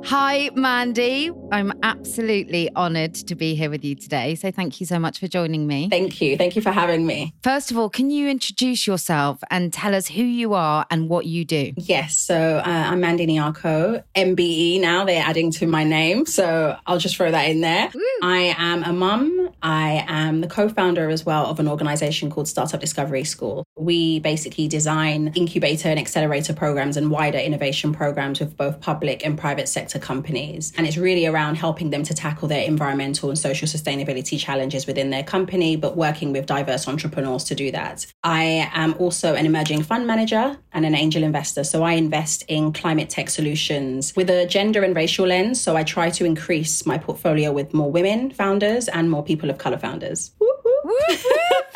Hi, 0.05 0.51
Mandy. 0.53 1.31
I'm 1.51 1.73
absolutely 1.81 2.69
honoured 2.75 3.15
to 3.15 3.33
be 3.33 3.55
here 3.55 3.71
with 3.71 3.83
you 3.83 3.95
today. 3.95 4.35
So, 4.35 4.51
thank 4.51 4.79
you 4.79 4.85
so 4.85 4.99
much 4.99 5.19
for 5.19 5.27
joining 5.27 5.65
me. 5.65 5.89
Thank 5.89 6.21
you. 6.21 6.37
Thank 6.37 6.55
you 6.55 6.61
for 6.61 6.69
having 6.69 7.07
me. 7.07 7.33
First 7.41 7.71
of 7.71 7.77
all, 7.79 7.89
can 7.89 8.11
you 8.11 8.29
introduce 8.29 8.85
yourself 8.85 9.39
and 9.49 9.73
tell 9.73 9.95
us 9.95 10.07
who 10.07 10.21
you 10.21 10.53
are 10.53 10.85
and 10.91 11.09
what 11.09 11.25
you 11.25 11.43
do? 11.43 11.73
Yes, 11.75 12.19
so 12.19 12.61
uh, 12.63 12.69
I'm 12.69 12.99
Mandy 12.99 13.25
Nyarko, 13.25 14.03
MBE 14.15 14.79
now. 14.79 15.05
They're 15.05 15.23
adding 15.23 15.49
to 15.53 15.65
my 15.65 15.83
name, 15.83 16.27
so 16.27 16.77
I'll 16.85 16.99
just 16.99 17.17
throw 17.17 17.31
that 17.31 17.49
in 17.49 17.61
there. 17.61 17.89
I 18.21 18.55
am 18.59 18.83
a 18.83 18.93
mum. 18.93 19.34
I 19.65 20.05
am 20.07 20.41
the 20.41 20.47
co 20.47 20.69
founder 20.69 21.09
as 21.09 21.25
well 21.25 21.47
of 21.47 21.59
an 21.59 21.67
organization 21.67 22.29
called 22.29 22.47
Startup 22.47 22.79
Discovery 22.79 23.23
School. 23.23 23.65
We 23.75 24.19
basically 24.19 24.67
design 24.67 25.31
incubator 25.33 25.89
and 25.89 25.97
accelerator 25.99 26.53
programs 26.53 26.97
and 26.97 27.09
wider 27.09 27.39
innovation 27.39 27.91
programs 27.91 28.39
with 28.39 28.55
both 28.55 28.79
public 28.79 29.25
and 29.25 29.39
private 29.39 29.67
sector 29.67 29.97
companies. 29.97 30.71
And 30.77 30.85
it's 30.85 30.97
really 30.97 31.25
around 31.25 31.55
helping 31.55 31.89
them 31.89 32.03
to 32.03 32.13
tackle 32.13 32.47
their 32.47 32.63
environmental 32.63 33.29
and 33.29 33.39
social 33.39 33.67
sustainability 33.67 34.39
challenges 34.39 34.85
within 34.85 35.09
their 35.09 35.23
company, 35.23 35.75
but 35.75 35.97
working 35.97 36.31
with 36.31 36.45
diverse 36.45 36.87
entrepreneurs 36.87 37.43
to 37.45 37.55
do 37.55 37.71
that. 37.71 38.05
I 38.23 38.69
am 38.71 38.93
also 38.99 39.33
an 39.33 39.47
emerging 39.47 39.81
fund 39.81 40.05
manager 40.05 40.59
and 40.73 40.85
an 40.85 40.93
angel 40.93 41.23
investor. 41.23 41.63
So 41.63 41.81
I 41.81 41.93
invest 41.93 42.43
in 42.47 42.71
climate 42.71 43.09
tech 43.09 43.31
solutions 43.31 44.15
with 44.15 44.29
a 44.29 44.45
gender 44.45 44.83
and 44.83 44.95
racial 44.95 45.25
lens. 45.25 45.59
So 45.59 45.75
I 45.75 45.83
try 45.83 46.11
to 46.11 46.23
increase 46.23 46.85
my 46.85 46.99
portfolio 46.99 47.51
with 47.51 47.73
more 47.73 47.91
women 47.91 48.29
founders 48.29 48.87
and 48.89 49.09
more 49.09 49.23
people 49.23 49.49
of 49.55 49.61
color 49.61 49.77
founders. 49.77 50.31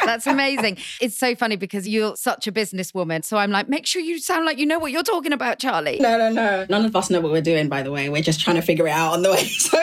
That's 0.05 0.27
amazing. 0.27 0.77
It's 1.01 1.17
so 1.17 1.35
funny 1.35 1.55
because 1.55 1.87
you're 1.87 2.15
such 2.15 2.47
a 2.47 2.51
businesswoman. 2.51 3.23
So 3.23 3.37
I'm 3.37 3.51
like, 3.51 3.69
make 3.69 3.85
sure 3.85 4.01
you 4.01 4.19
sound 4.19 4.45
like 4.45 4.57
you 4.57 4.65
know 4.65 4.79
what 4.79 4.91
you're 4.91 5.03
talking 5.03 5.33
about, 5.33 5.59
Charlie. 5.59 5.99
No, 5.99 6.17
no, 6.17 6.31
no. 6.31 6.65
None 6.69 6.85
of 6.85 6.95
us 6.95 7.09
know 7.09 7.21
what 7.21 7.31
we're 7.31 7.41
doing, 7.41 7.69
by 7.69 7.83
the 7.83 7.91
way. 7.91 8.09
We're 8.09 8.21
just 8.21 8.39
trying 8.39 8.55
to 8.55 8.61
figure 8.61 8.87
it 8.87 8.91
out 8.91 9.13
on 9.13 9.21
the 9.23 9.31
way. 9.31 9.43
So 9.59 9.77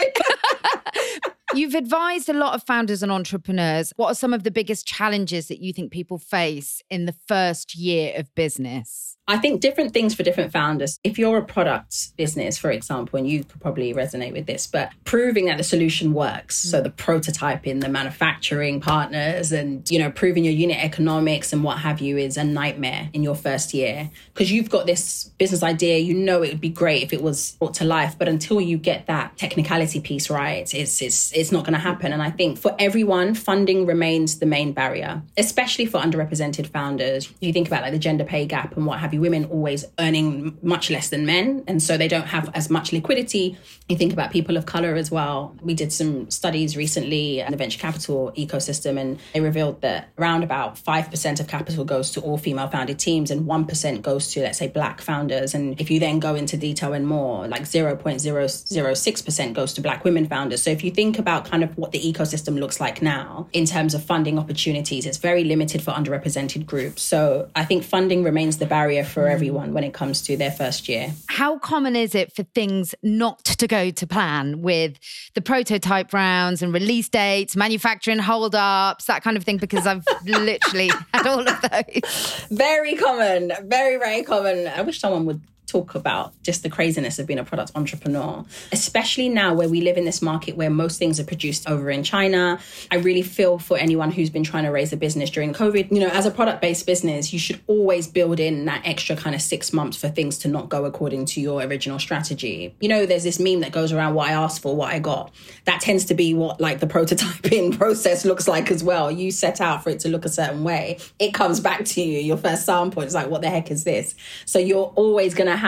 You've 1.55 1.75
advised 1.75 2.29
a 2.29 2.35
lot 2.35 2.55
of 2.55 2.65
founders 2.65 3.03
and 3.03 3.11
entrepreneurs. 3.11 3.93
What 3.97 4.09
are 4.09 4.15
some 4.15 4.35
of 4.35 4.43
the 4.43 4.51
biggest 4.51 4.87
challenges 4.87 5.49
that 5.49 5.61
you 5.63 5.73
think 5.73 5.91
people 5.91 6.19
face 6.19 6.83
in 6.91 7.07
the 7.07 7.15
first 7.27 7.75
year 7.75 8.13
of 8.17 8.35
business? 8.35 9.16
I 9.29 9.39
think 9.39 9.61
different 9.61 9.93
things 9.93 10.15
for 10.15 10.23
different 10.23 10.53
founders. 10.53 11.01
If 11.03 11.19
you're 11.19 11.39
a 11.39 11.45
product 11.45 12.17
business, 12.17 12.57
for 12.57 12.71
example, 12.71 13.19
and 13.19 13.29
you 13.29 13.43
could 13.43 13.61
probably 13.61 13.93
resonate 13.93 14.33
with 14.33 14.47
this, 14.47 14.69
but 14.69 14.93
proving 15.05 15.47
that 15.47 15.59
the 15.59 15.65
solution 15.65 16.13
works. 16.13 16.57
So 16.57 16.81
the 16.81 16.91
prototyping, 16.91 17.81
the 17.81 17.89
manufacturing 17.89 18.81
partners, 18.81 19.51
and 19.51 19.89
you 19.91 19.99
know, 19.99 20.13
proving 20.13 20.45
your 20.45 20.55
unit 20.55 20.79
economics 20.79 21.53
and 21.53 21.65
what 21.65 21.79
have 21.79 22.01
you 22.01 22.17
is 22.17 22.37
a 22.37 22.45
nightmare 22.45 23.11
in 23.13 23.25
your 23.25 23.35
first 23.35 23.75
year. 23.75 24.11
Because 24.33 24.53
you've 24.53 24.71
got 24.71 24.87
this 24.87 25.25
business 25.39 25.65
idea, 25.65 25.99
you 25.99 26.15
know 26.15 26.43
it 26.43 26.51
would 26.51 26.61
be 26.61 26.69
great 26.69 27.03
if 27.03 27.13
it 27.13 27.21
was 27.21 27.57
brought 27.59 27.75
to 27.75 27.85
life, 27.85 28.17
but 28.17 28.29
until 28.29 28.61
you 28.61 28.79
get 28.79 29.07
that 29.07 29.37
technicality 29.37 30.01
piece 30.01 30.31
right, 30.31 30.73
it's 30.73 31.03
it's 31.03 31.33
it's 31.33 31.51
not 31.51 31.65
gonna 31.65 31.79
happen. 31.79 32.13
And 32.13 32.23
I 32.23 32.31
think 32.31 32.59
for 32.59 32.77
everyone, 32.79 33.35
funding 33.35 33.87
remains 33.87 34.39
the 34.39 34.47
main 34.47 34.73
barrier, 34.73 35.23
especially 35.37 35.87
for 35.87 36.01
underrepresented 36.01 36.69
founders. 36.69 37.33
You 37.41 37.53
think 37.53 37.67
about 37.67 37.83
like 37.83 37.93
the 37.93 37.99
gender 37.99 38.25
pay 38.25 38.47
gap 38.47 38.77
and 38.77 38.87
what 38.87 39.01
have 39.01 39.15
you 39.16 39.16
women 39.21 39.47
always 39.47 39.85
earning 39.99 40.59
much 40.63 40.91
less 40.91 41.09
than 41.11 41.27
men. 41.27 41.65
And 41.67 41.83
so 41.83 41.97
they 41.97 42.09
don't 42.09 42.27
have 42.27 42.51
as 42.55 42.71
much 42.71 42.93
liquidity. 42.93 43.57
You 43.89 43.97
think 43.97 44.13
about 44.13 44.31
people 44.31 44.57
of 44.57 44.67
color 44.67 44.95
as 44.95 45.11
well. 45.11 45.57
We 45.63 45.75
did 45.75 45.93
some 45.93 46.31
studies 46.31 46.77
recently 46.77 47.41
in 47.41 47.51
the 47.51 47.57
venture 47.57 47.79
capital 47.79 48.33
ecosystem, 48.37 48.99
and 49.01 49.19
they 49.33 49.41
revealed 49.41 49.81
that 49.83 50.11
around 50.19 50.43
about 50.43 50.77
5% 50.77 51.41
of 51.41 51.49
capital 51.49 51.85
goes 51.85 52.11
to 52.13 52.21
all 52.21 52.39
female 52.39 52.69
founded 52.69 52.99
teams 52.99 53.31
and 53.31 53.47
1% 53.47 54.03
goes 54.03 54.33
to, 54.33 54.43
let's 54.43 54.59
say, 54.59 54.69
black 54.69 55.01
founders. 55.01 55.55
And 55.55 55.81
if 55.81 55.91
you 55.91 56.01
then 56.01 56.19
go 56.19 56.35
into 56.35 56.57
detail 56.57 56.93
and 56.93 57.07
more, 57.07 57.47
like 57.47 57.63
0.006% 57.63 59.53
goes 59.55 59.73
to 59.75 59.81
black 59.81 60.05
women 60.05 60.27
founders. 60.27 60.63
So 60.63 60.71
if 60.71 60.83
you 60.85 60.91
think 60.91 61.19
about 61.19 61.45
kind 61.45 61.63
of 61.63 61.77
what 61.79 61.93
the 61.93 62.01
ecosystem 62.01 62.59
looks 62.59 62.81
like 62.81 63.01
now 63.03 63.49
in 63.53 63.67
terms 63.67 63.95
of 63.95 64.05
funding 64.05 64.39
opportunities, 64.39 65.07
it's 65.07 65.19
very 65.19 65.45
limited 65.45 65.83
for 65.83 65.93
underrepresented 65.93 66.67
groups. 66.67 67.03
So 67.03 67.49
I 67.55 67.65
think 67.65 67.85
funding 67.85 68.25
remains 68.25 68.59
the 68.59 68.67
barrier 68.67 69.05
for 69.07 69.29
everyone 69.29 69.73
when 69.73 69.85
it 69.85 69.95
comes 69.95 70.23
to 70.23 70.37
their 70.37 70.51
first 70.51 70.89
year. 70.89 71.13
How 71.29 71.59
common 71.59 71.97
is 71.97 72.15
it 72.15 72.35
for 72.35 72.43
things 72.55 72.95
not 73.03 73.45
to 73.45 73.67
go 73.67 73.91
to 73.91 74.07
plan 74.07 74.63
with 74.63 74.99
the 75.35 75.41
prototype 75.41 76.13
rounds 76.13 76.63
and 76.63 76.73
release 76.73 77.09
dates, 77.09 77.57
manufacturing 77.57 78.19
holdups, 78.19 79.07
that 79.07 79.23
kind 79.23 79.37
of 79.37 79.45
thing? 79.45 79.57
Because 79.57 79.87
I've 79.87 80.05
literally 80.27 80.91
had 81.15 81.27
all 81.27 81.47
of 81.47 81.61
those. 81.63 82.47
Very 82.51 82.97
common, 82.97 83.53
very, 83.65 83.97
very 83.97 84.23
common. 84.23 84.67
I 84.67 84.83
wish 84.83 85.01
someone 85.01 85.27
would 85.27 85.41
talk 85.67 85.95
about 85.95 86.33
just 86.43 86.63
the 86.63 86.71
craziness 86.71 87.19
of 87.19 87.27
being 87.27 87.39
a 87.39 87.45
product 87.45 87.73
entrepreneur, 87.75 88.45
especially 88.73 89.29
now 89.29 89.53
where 89.53 89.69
we 89.69 89.81
live 89.81 89.97
in 89.97 90.05
this 90.05 90.23
market 90.23 90.57
where 90.57 90.71
most 90.71 90.99
things 90.99 91.19
are 91.19 91.25
produced 91.25 91.69
over 91.69 91.91
in 91.91 92.03
China. 92.03 92.59
I 92.91 92.97
really 92.97 93.23
feel 93.23 93.59
for 93.59 93.77
anyone 93.77 94.13
who's 94.13 94.31
been 94.31 94.45
trying 94.45 94.65
to 94.65 94.71
raise 94.71 94.93
a 94.93 94.97
business 94.97 95.29
during 95.31 95.53
COVID. 95.53 95.91
You 95.91 96.01
know, 96.01 96.09
as 96.09 96.25
a 96.25 96.31
product 96.31 96.63
based 96.63 96.87
business, 96.87 97.33
you 97.33 97.39
should 97.39 97.61
always 97.67 98.07
build 98.07 98.39
in 98.39 98.65
that 98.67 98.83
extra 98.85 99.17
kind 99.17 99.35
of 99.35 99.43
six 99.43 99.73
months 99.73 99.97
for 99.97 100.09
things 100.09 100.39
to 100.39 100.49
not 100.49 100.69
go 100.69 100.85
according 100.85 101.27
to 101.27 101.41
your 101.41 101.63
original 101.63 101.99
strategy. 101.99 102.75
You 102.81 102.89
know, 102.89 103.05
there's 103.05 103.25
this 103.25 103.41
meme 103.41 103.61
that 103.61 103.73
goes 103.73 103.93
around 103.93 104.15
what 104.15 104.29
I 104.29 104.33
asked 104.33 104.63
for, 104.63 104.75
what 104.77 104.93
I 104.93 104.99
got. 105.01 105.33
That 105.65 105.81
tends 105.81 106.05
to 106.07 106.15
be 106.15 106.33
what 106.33 106.61
like 106.61 106.79
the 106.79 106.87
prototyping 106.87 107.77
process 107.79 108.25
looks 108.25 108.47
like 108.47 108.71
as 108.71 108.85
well. 108.85 109.11
You 109.11 109.33
set 109.33 109.61
out 109.61 109.83
for 109.83 109.91
it 109.91 110.01
to 110.01 110.09
look 110.09 110.25
a 110.25 110.29
certain 110.29 110.63
way. 110.63 110.99
It 111.19 111.35
comes 111.35 111.59
back 111.59 111.85
to 111.85 112.01
you, 112.01 112.21
your 112.21 112.37
first 112.37 112.65
sample. 112.65 113.03
It's 113.03 113.15
like, 113.15 113.29
what 113.29 113.43
the 113.43 113.51
heck 113.51 113.71
is 113.71 113.85
this? 113.85 114.15
So 114.45 114.59
you're 114.59 114.93
always 114.95 115.35
going 115.35 115.49
to 115.49 115.57
have 115.57 115.66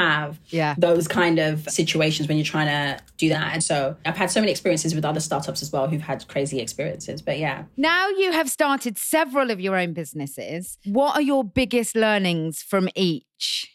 yeah. 0.48 0.74
those 0.78 1.08
kind 1.08 1.38
of 1.38 1.68
situations 1.68 2.28
when 2.28 2.36
you're 2.36 2.44
trying 2.44 2.66
to 2.66 3.02
do 3.16 3.28
that. 3.28 3.52
And 3.52 3.62
so 3.62 3.96
I've 4.04 4.16
had 4.16 4.30
so 4.30 4.40
many 4.40 4.50
experiences 4.50 4.94
with 4.94 5.04
other 5.04 5.20
startups 5.20 5.62
as 5.62 5.72
well 5.72 5.88
who've 5.88 6.00
had 6.00 6.26
crazy 6.28 6.60
experiences. 6.60 7.22
But 7.22 7.38
yeah. 7.38 7.64
Now 7.76 8.08
you 8.08 8.32
have 8.32 8.48
started 8.48 8.98
several 8.98 9.50
of 9.50 9.60
your 9.60 9.76
own 9.76 9.92
businesses. 9.92 10.78
What 10.84 11.14
are 11.16 11.22
your 11.22 11.44
biggest 11.44 11.96
learnings 11.96 12.62
from 12.62 12.88
each? 12.94 13.24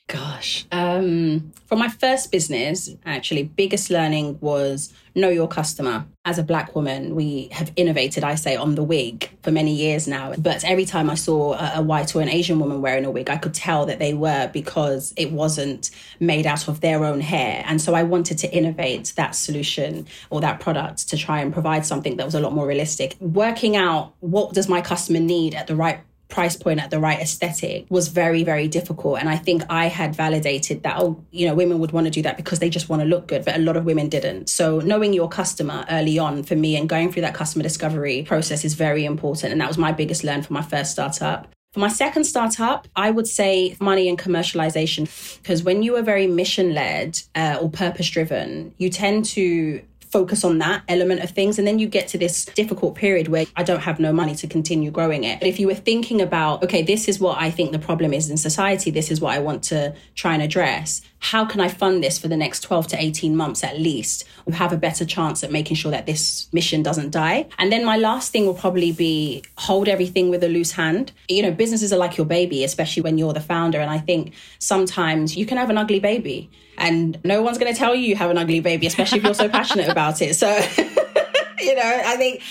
Gosh. 0.08 0.66
Um, 0.72 1.54
for 1.66 1.76
my 1.76 1.88
first 1.88 2.32
business, 2.32 2.90
actually, 3.06 3.44
biggest 3.44 3.90
learning 3.90 4.38
was 4.42 4.94
know 5.16 5.30
your 5.30 5.48
customer. 5.48 6.06
As 6.26 6.38
a 6.38 6.44
black 6.44 6.76
woman, 6.76 7.16
we 7.16 7.50
have 7.52 7.72
innovated, 7.76 8.24
I 8.24 8.36
say, 8.36 8.56
on 8.56 8.76
the 8.76 8.84
wig 8.84 9.30
for 9.42 9.52
many 9.52 9.74
years 9.74 10.08
now. 10.08 10.34
But 10.38 10.64
every 10.64 10.86
time 10.86 11.10
I 11.10 11.16
saw 11.16 11.54
a, 11.54 11.74
a 11.76 11.82
white 11.82 12.16
or 12.16 12.22
an 12.22 12.30
Asian 12.30 12.60
woman 12.60 12.82
wearing 12.82 13.06
a 13.06 13.12
wig, 13.12 13.30
I 13.30 13.38
could 13.38 13.54
tell 13.54 13.86
that 13.86 14.00
they 14.00 14.14
were 14.14 14.50
because 14.54 15.14
it 15.18 15.32
wasn't 15.32 15.90
made 16.20 16.46
out 16.46 16.68
of 16.68 16.82
their 16.82 17.06
own 17.06 17.22
hair. 17.22 17.64
And 17.66 17.82
so 17.82 17.94
I 17.94 18.04
wanted 18.04 18.38
to 18.40 18.54
innovate 18.54 19.14
that 19.16 19.36
solution 19.36 20.08
or 20.30 20.42
that 20.42 20.60
product 20.60 21.10
to 21.10 21.18
try 21.18 21.40
and 21.40 21.54
provide 21.54 21.86
something 21.86 22.18
that 22.18 22.26
was 22.26 22.36
a 22.36 22.40
lot 22.40 22.54
more 22.54 22.68
realistic. 22.68 23.16
Working 23.20 23.76
out 23.76 24.14
what 24.20 24.54
does 24.54 24.68
my 24.68 24.82
customer 24.82 25.20
need 25.20 25.56
at 25.56 25.68
the 25.68 25.76
right 25.76 26.02
price 26.38 26.56
point 26.64 26.80
at 26.84 26.90
the 26.94 27.00
right 27.08 27.20
aesthetic 27.20 27.86
was 27.90 28.06
very 28.22 28.44
very 28.52 28.68
difficult. 28.78 29.16
And 29.20 29.28
i 29.36 29.38
think 29.46 29.60
i 29.70 29.86
had 30.00 30.12
validated 30.26 30.78
that 30.86 30.96
oh 31.02 31.10
you 31.40 31.46
know 31.48 31.56
women 31.62 31.78
would 31.80 31.94
want 31.96 32.06
to 32.10 32.14
do 32.18 32.22
that 32.28 32.36
because 32.42 32.60
they 32.60 32.72
just 32.78 32.88
want 32.90 33.02
to 33.04 33.08
look 33.14 33.26
good 33.32 33.44
but 33.46 33.56
a 33.56 33.64
lot 33.68 33.78
of 33.78 33.84
women 33.86 34.08
didn't. 34.10 34.50
So 34.50 34.66
knowing 34.80 35.12
your 35.14 35.30
customer 35.30 35.86
early 35.90 36.18
on 36.20 36.44
for 36.44 36.56
me 36.56 36.76
and 36.76 36.88
going 36.90 37.12
through 37.12 37.24
that 37.24 37.34
customer 37.34 37.64
discovery 37.64 38.24
process 38.24 38.66
is 38.66 38.74
very 38.74 39.06
important. 39.06 39.52
And 39.52 39.62
that 39.62 39.68
was 39.68 39.78
my 39.78 39.92
biggest 39.92 40.24
learn 40.24 40.42
for 40.42 40.54
my 40.54 40.62
first 40.62 40.92
startup. 40.92 41.48
For 41.74 41.80
my 41.80 41.88
second 41.88 42.26
startup, 42.26 42.88
I 42.96 43.10
would 43.10 43.28
say 43.28 43.76
money 43.80 44.08
and 44.08 44.18
commercialization. 44.18 45.10
Because 45.42 45.64
when 45.64 45.82
you 45.82 45.96
are 45.96 46.04
very 46.04 46.28
mission 46.28 46.76
led 46.76 47.20
uh, 47.34 47.58
or 47.60 47.70
purpose 47.70 48.10
driven, 48.12 48.76
you 48.78 48.92
tend 48.92 49.26
to 49.26 49.82
focus 50.14 50.44
on 50.44 50.60
that 50.60 50.84
element 50.88 51.24
of 51.24 51.32
things. 51.32 51.58
And 51.58 51.68
then 51.68 51.80
you 51.80 51.88
get 51.88 52.08
to 52.10 52.20
this 52.20 52.46
difficult 52.46 52.94
period 52.94 53.30
where 53.30 53.46
I 53.56 53.64
don't 53.64 53.80
have 53.80 54.00
no 54.00 54.14
money 54.14 54.36
to 54.36 54.48
continue 54.48 54.92
growing 54.92 55.24
it. 55.24 55.40
But 55.40 55.50
if 55.50 55.60
you 55.60 55.66
were 55.66 55.82
thinking 55.92 56.22
about, 56.22 56.64
okay, 56.64 56.84
this 56.84 57.08
is 57.08 57.20
what 57.20 57.40
I 57.40 57.50
think 57.50 57.72
the 57.72 57.80
problem 57.80 58.14
is 58.14 58.30
in 58.30 58.38
society, 58.38 58.92
this 58.92 59.10
is 59.10 59.20
what 59.20 59.34
I 59.34 59.40
want 59.40 59.64
to 59.64 59.96
try 60.14 60.36
and 60.36 60.44
address, 60.44 61.02
how 61.18 61.46
can 61.46 61.62
I 61.62 61.68
fund 61.68 62.04
this 62.04 62.20
for 62.20 62.28
the 62.28 62.38
next 62.38 62.60
12 62.60 62.88
to 62.88 63.02
18 63.02 63.36
months 63.36 63.64
at 63.64 63.80
least? 63.80 64.26
We 64.46 64.54
have 64.54 64.72
a 64.72 64.78
better 64.78 65.06
chance 65.06 65.44
at 65.44 65.52
making 65.52 65.78
sure 65.78 65.90
that 65.90 66.06
this 66.06 66.48
mission 66.54 66.84
doesn't 66.84 67.12
die. 67.12 67.48
And 67.58 67.72
then 67.72 67.84
my 67.84 67.98
last 67.98 68.32
thing 68.32 68.46
will 68.46 68.54
probably 68.54 68.92
be 68.92 69.44
hold 69.58 69.88
everything 69.88 70.30
with 70.30 70.44
a 70.44 70.50
loose 70.50 70.74
hand. 70.74 71.12
You 71.28 71.42
know, 71.42 71.52
businesses 71.52 71.92
are 71.92 71.98
like 71.98 72.18
your 72.18 72.28
baby, 72.28 72.64
especially 72.64 73.02
when 73.02 73.18
you're 73.18 73.34
the 73.34 73.40
founder. 73.42 73.80
And 73.80 73.90
I 73.90 73.98
think 73.98 74.34
sometimes 74.60 75.36
you 75.36 75.48
can 75.48 75.58
have 75.58 75.72
an 75.72 75.78
ugly 75.78 76.00
baby 76.00 76.52
and 76.78 77.20
no 77.24 77.42
one's 77.42 77.58
going 77.58 77.72
to 77.72 77.78
tell 77.78 77.96
you 77.96 78.08
you 78.08 78.16
have 78.16 78.30
an 78.32 78.38
ugly 78.38 78.60
baby, 78.60 78.88
especially 78.88 79.20
if 79.20 79.24
you're 79.24 79.34
so 79.34 79.50
passionate 79.50 79.90
about 79.90 80.22
it. 80.22 80.36
So, 80.36 80.48
you 81.60 81.76
know, 81.76 82.02
I 82.06 82.16
think 82.18 82.42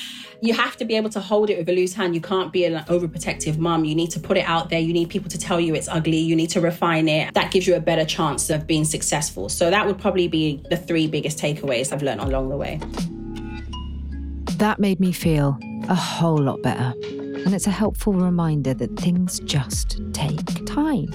you 0.42 0.54
have 0.54 0.76
to 0.76 0.84
be 0.84 0.96
able 0.96 1.10
to 1.10 1.20
hold 1.20 1.50
it 1.50 1.58
with 1.58 1.68
a 1.68 1.72
loose 1.72 1.94
hand. 1.94 2.14
You 2.16 2.20
can't 2.20 2.52
be 2.52 2.64
an 2.64 2.84
overprotective 2.86 3.58
mum. 3.58 3.84
You 3.84 3.94
need 3.94 4.10
to 4.10 4.20
put 4.20 4.36
it 4.36 4.44
out 4.44 4.70
there. 4.70 4.80
You 4.80 4.92
need 4.92 5.08
people 5.08 5.30
to 5.30 5.38
tell 5.38 5.60
you 5.60 5.74
it's 5.74 5.88
ugly. 5.88 6.18
You 6.18 6.34
need 6.34 6.50
to 6.50 6.60
refine 6.60 7.08
it. 7.08 7.32
That 7.34 7.52
gives 7.52 7.66
you 7.66 7.76
a 7.76 7.80
better 7.80 8.04
chance 8.04 8.50
of 8.50 8.66
being 8.66 8.84
successful. 8.84 9.48
So 9.48 9.70
that 9.70 9.86
would 9.86 9.98
probably 9.98 10.26
be 10.26 10.60
the 10.68 10.76
three 10.76 11.06
biggest 11.06 11.38
takeaways 11.38 11.92
I've 11.92 12.02
learned 12.02 12.20
along 12.20 12.48
the 12.48 12.56
way. 12.56 12.80
That 14.56 14.80
made 14.80 14.98
me 14.98 15.12
feel 15.12 15.58
a 15.88 15.94
whole 15.94 16.38
lot 16.38 16.60
better. 16.62 16.92
And 17.04 17.54
it's 17.54 17.68
a 17.68 17.72
helpful 17.72 18.12
reminder 18.12 18.74
that 18.74 18.96
things 18.96 19.38
just 19.40 20.00
take 20.12 20.64
time. 20.66 21.12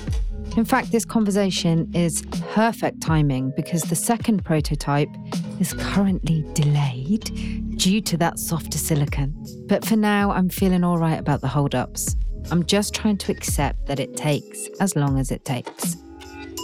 In 0.58 0.66
fact, 0.66 0.92
this 0.92 1.06
conversation 1.06 1.88
is 1.94 2.24
perfect 2.50 3.00
timing 3.00 3.54
because 3.56 3.84
the 3.84 3.96
second 3.96 4.44
prototype 4.44 5.08
is 5.60 5.72
currently 5.74 6.44
delayed 6.54 7.78
due 7.78 8.02
to 8.02 8.18
that 8.18 8.40
softer 8.40 8.80
silicone. 8.80 9.36
But 9.68 9.86
for 9.86 9.96
now, 9.96 10.32
I'm 10.32 10.50
feeling 10.50 10.84
all 10.84 10.98
right 10.98 11.20
about 11.20 11.42
the 11.42 11.48
holdups. 11.48 12.16
I'm 12.50 12.66
just 12.66 12.96
trying 12.96 13.20
to 13.20 13.32
accept 13.32 13.86
that 13.86 14.00
it 14.00 14.18
takes 14.18 14.68
as 14.80 14.96
long 14.96 15.20
as 15.20 15.30
it 15.30 15.46
takes. 15.46 15.96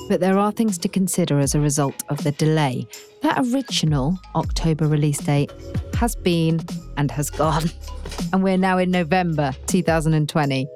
But 0.10 0.22
there 0.22 0.40
are 0.40 0.52
things 0.52 0.80
to 0.80 0.90
consider 0.90 1.38
as 1.38 1.54
a 1.54 1.60
result 1.60 2.04
of 2.10 2.24
the 2.24 2.32
delay. 2.32 2.88
That 3.22 3.46
original 3.54 4.18
October 4.34 4.88
release 4.88 5.20
date 5.20 5.52
has 5.98 6.16
been 6.16 6.62
and 6.98 7.12
has 7.12 7.30
gone. 7.30 7.70
and 8.34 8.44
we're 8.44 8.58
now 8.58 8.80
in 8.80 8.90
November 8.90 9.54
2020. 9.68 10.68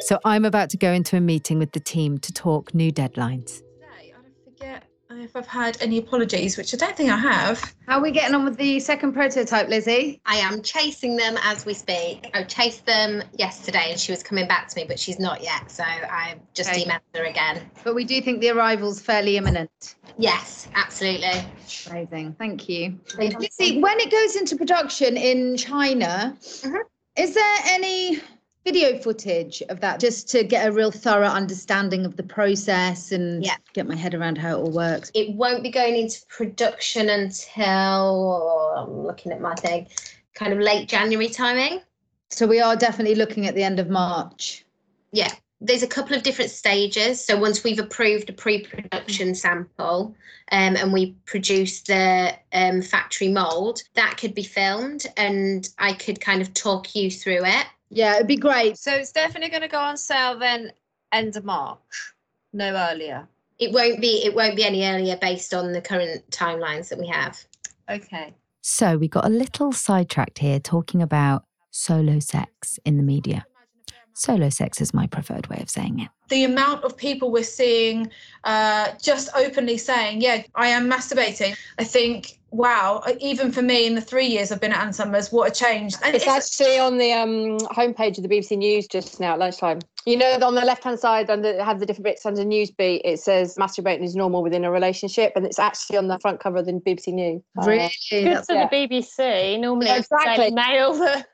So 0.00 0.20
I'm 0.24 0.44
about 0.44 0.70
to 0.70 0.76
go 0.76 0.92
into 0.92 1.16
a 1.16 1.20
meeting 1.20 1.58
with 1.58 1.72
the 1.72 1.80
team 1.80 2.18
to 2.18 2.32
talk 2.32 2.74
new 2.74 2.92
deadlines. 2.92 3.62
Today, 3.62 4.14
I 4.14 4.44
forget 4.44 4.84
if 5.10 5.34
I've 5.34 5.46
had 5.46 5.78
any 5.80 5.98
apologies, 5.98 6.56
which 6.56 6.74
I 6.74 6.76
don't 6.76 6.96
think 6.96 7.10
I 7.10 7.16
have. 7.16 7.74
How 7.88 7.98
are 7.98 8.02
we 8.02 8.10
getting 8.10 8.34
on 8.34 8.44
with 8.44 8.56
the 8.58 8.78
second 8.80 9.14
prototype, 9.14 9.68
Lizzie? 9.68 10.20
I 10.26 10.36
am 10.36 10.62
chasing 10.62 11.16
them 11.16 11.36
as 11.42 11.64
we 11.64 11.74
speak. 11.74 12.30
I 12.34 12.42
chased 12.44 12.84
them 12.84 13.22
yesterday 13.32 13.90
and 13.90 13.98
she 13.98 14.12
was 14.12 14.22
coming 14.22 14.46
back 14.46 14.68
to 14.68 14.78
me, 14.78 14.84
but 14.86 14.98
she's 14.98 15.18
not 15.18 15.42
yet. 15.42 15.70
So 15.70 15.82
I 15.84 16.36
just 16.54 16.70
Okay. 16.70 16.84
emailed 16.84 17.00
her 17.14 17.24
again. 17.24 17.62
But 17.82 17.94
we 17.94 18.04
do 18.04 18.20
think 18.20 18.40
the 18.40 18.50
arrival's 18.50 19.00
fairly 19.00 19.36
imminent. 19.36 19.96
Yes, 20.18 20.68
absolutely. 20.74 21.44
Amazing. 21.90 22.34
Thank 22.38 22.68
you. 22.68 22.98
Lizzie, 23.18 23.80
when 23.80 23.98
it 24.00 24.10
goes 24.10 24.36
into 24.36 24.56
production 24.56 25.16
in 25.16 25.56
China, 25.56 26.36
mm-hmm. 26.40 26.76
is 27.16 27.34
there 27.34 27.58
any 27.64 28.20
video 28.66 28.98
footage 28.98 29.62
of 29.68 29.78
that 29.80 30.00
just 30.00 30.28
to 30.28 30.42
get 30.42 30.66
a 30.66 30.72
real 30.72 30.90
thorough 30.90 31.28
understanding 31.28 32.04
of 32.04 32.16
the 32.16 32.22
process 32.24 33.12
and 33.12 33.46
get 33.74 33.86
my 33.86 33.94
head 33.94 34.12
around 34.12 34.36
how 34.36 34.58
it 34.58 34.60
all 34.60 34.72
works? 34.72 35.08
It 35.14 35.32
won't 35.36 35.62
be 35.62 35.70
going 35.70 35.94
into 35.94 36.26
production 36.26 37.08
until 37.08 38.74
I'm 38.76 39.06
looking 39.06 39.30
at 39.30 39.40
my 39.40 39.54
thing, 39.54 39.86
kind 40.34 40.52
of 40.52 40.58
late 40.58 40.88
January 40.88 41.28
timing. 41.28 41.80
So 42.30 42.44
we 42.44 42.60
are 42.60 42.74
definitely 42.74 43.14
looking 43.14 43.46
at 43.46 43.54
the 43.54 43.62
end 43.62 43.78
of 43.78 43.88
March. 43.88 44.64
Yeah. 45.12 45.30
There's 45.60 45.84
a 45.84 45.86
couple 45.86 46.16
of 46.16 46.24
different 46.24 46.50
stages. 46.50 47.24
So 47.24 47.38
once 47.38 47.62
we've 47.62 47.78
approved 47.78 48.28
a 48.28 48.32
pre-production 48.32 49.36
sample 49.36 50.14
um, 50.50 50.76
and 50.76 50.92
we 50.92 51.14
produce 51.24 51.82
the 51.82 52.34
um, 52.52 52.82
factory 52.82 53.28
mold, 53.28 53.84
that 53.94 54.16
could 54.18 54.34
be 54.34 54.42
filmed 54.42 55.06
and 55.16 55.68
I 55.78 55.92
could 55.92 56.20
kind 56.20 56.42
of 56.42 56.52
talk 56.52 56.96
you 56.96 57.12
through 57.12 57.44
it. 57.44 57.66
Yeah, 57.90 58.16
it'd 58.16 58.26
be 58.26 58.36
great. 58.36 58.78
So 58.78 58.92
it's 58.92 59.12
definitely 59.12 59.50
going 59.50 59.62
to 59.62 59.68
go 59.68 59.78
on 59.78 59.96
sale 59.96 60.38
then 60.38 60.72
end 61.12 61.36
of 61.36 61.44
March, 61.44 61.78
no 62.52 62.74
earlier. 62.74 63.28
It 63.58 63.72
won't 63.72 64.00
be 64.00 64.24
it 64.24 64.34
won't 64.34 64.56
be 64.56 64.64
any 64.64 64.84
earlier 64.84 65.16
based 65.16 65.54
on 65.54 65.72
the 65.72 65.80
current 65.80 66.28
timelines 66.30 66.88
that 66.88 66.98
we 66.98 67.06
have. 67.06 67.42
Okay. 67.88 68.34
So 68.60 68.96
we 68.98 69.08
got 69.08 69.24
a 69.24 69.30
little 69.30 69.72
sidetracked 69.72 70.40
here 70.40 70.58
talking 70.58 71.00
about 71.00 71.44
solo 71.70 72.18
sex 72.18 72.78
in 72.84 72.96
the 72.96 73.02
media. 73.02 73.46
Solo 74.14 74.48
sex 74.48 74.80
is 74.80 74.94
my 74.94 75.06
preferred 75.06 75.46
way 75.48 75.58
of 75.60 75.68
saying 75.68 76.00
it. 76.00 76.08
The 76.28 76.44
amount 76.44 76.84
of 76.84 76.96
people 76.96 77.30
we're 77.30 77.44
seeing 77.44 78.10
uh, 78.44 78.92
just 79.00 79.28
openly 79.36 79.78
saying, 79.78 80.22
"Yeah, 80.22 80.42
I 80.54 80.68
am 80.68 80.90
masturbating." 80.90 81.54
I 81.78 81.84
think, 81.84 82.35
wow. 82.50 83.02
Even 83.20 83.52
for 83.52 83.62
me, 83.62 83.86
in 83.86 83.94
the 83.94 84.00
three 84.00 84.26
years 84.26 84.52
I've 84.52 84.60
been 84.60 84.72
at 84.72 84.84
Ann 84.84 84.92
Summers, 84.92 85.32
what 85.32 85.50
a 85.50 85.54
change! 85.54 85.94
And 86.02 86.14
It's 86.14 86.26
actually 86.26 86.78
on 86.78 86.98
the 86.98 87.12
um, 87.12 87.58
homepage 87.74 88.18
of 88.18 88.22
the 88.22 88.28
BBC 88.28 88.58
News 88.58 88.86
just 88.86 89.20
now 89.20 89.32
at 89.32 89.38
lunchtime. 89.38 89.80
You 90.06 90.16
know, 90.16 90.38
on 90.40 90.54
the 90.54 90.60
left 90.64 90.84
hand 90.84 91.00
side, 91.00 91.28
under 91.30 91.60
have 91.64 91.80
the 91.80 91.84
different 91.84 92.04
bits 92.04 92.24
under 92.24 92.44
Newsbeat. 92.44 93.00
It 93.04 93.18
says 93.18 93.56
masturbating 93.56 94.04
is 94.04 94.14
normal 94.14 94.40
within 94.40 94.64
a 94.64 94.70
relationship, 94.70 95.32
and 95.34 95.44
it's 95.44 95.58
actually 95.58 95.98
on 95.98 96.06
the 96.06 96.16
front 96.20 96.38
cover 96.38 96.58
of 96.58 96.66
the 96.66 96.74
BBC 96.74 97.12
News. 97.12 97.42
Uh, 97.58 97.64
Good 97.64 98.36
for 98.46 98.54
the 98.54 98.68
BBC. 98.70 99.58
Normally, 99.58 99.88
it's 99.88 100.06
Exactly. 100.12 100.36
Daily 100.36 100.54
Mail. 100.54 100.94
that- 100.94 101.26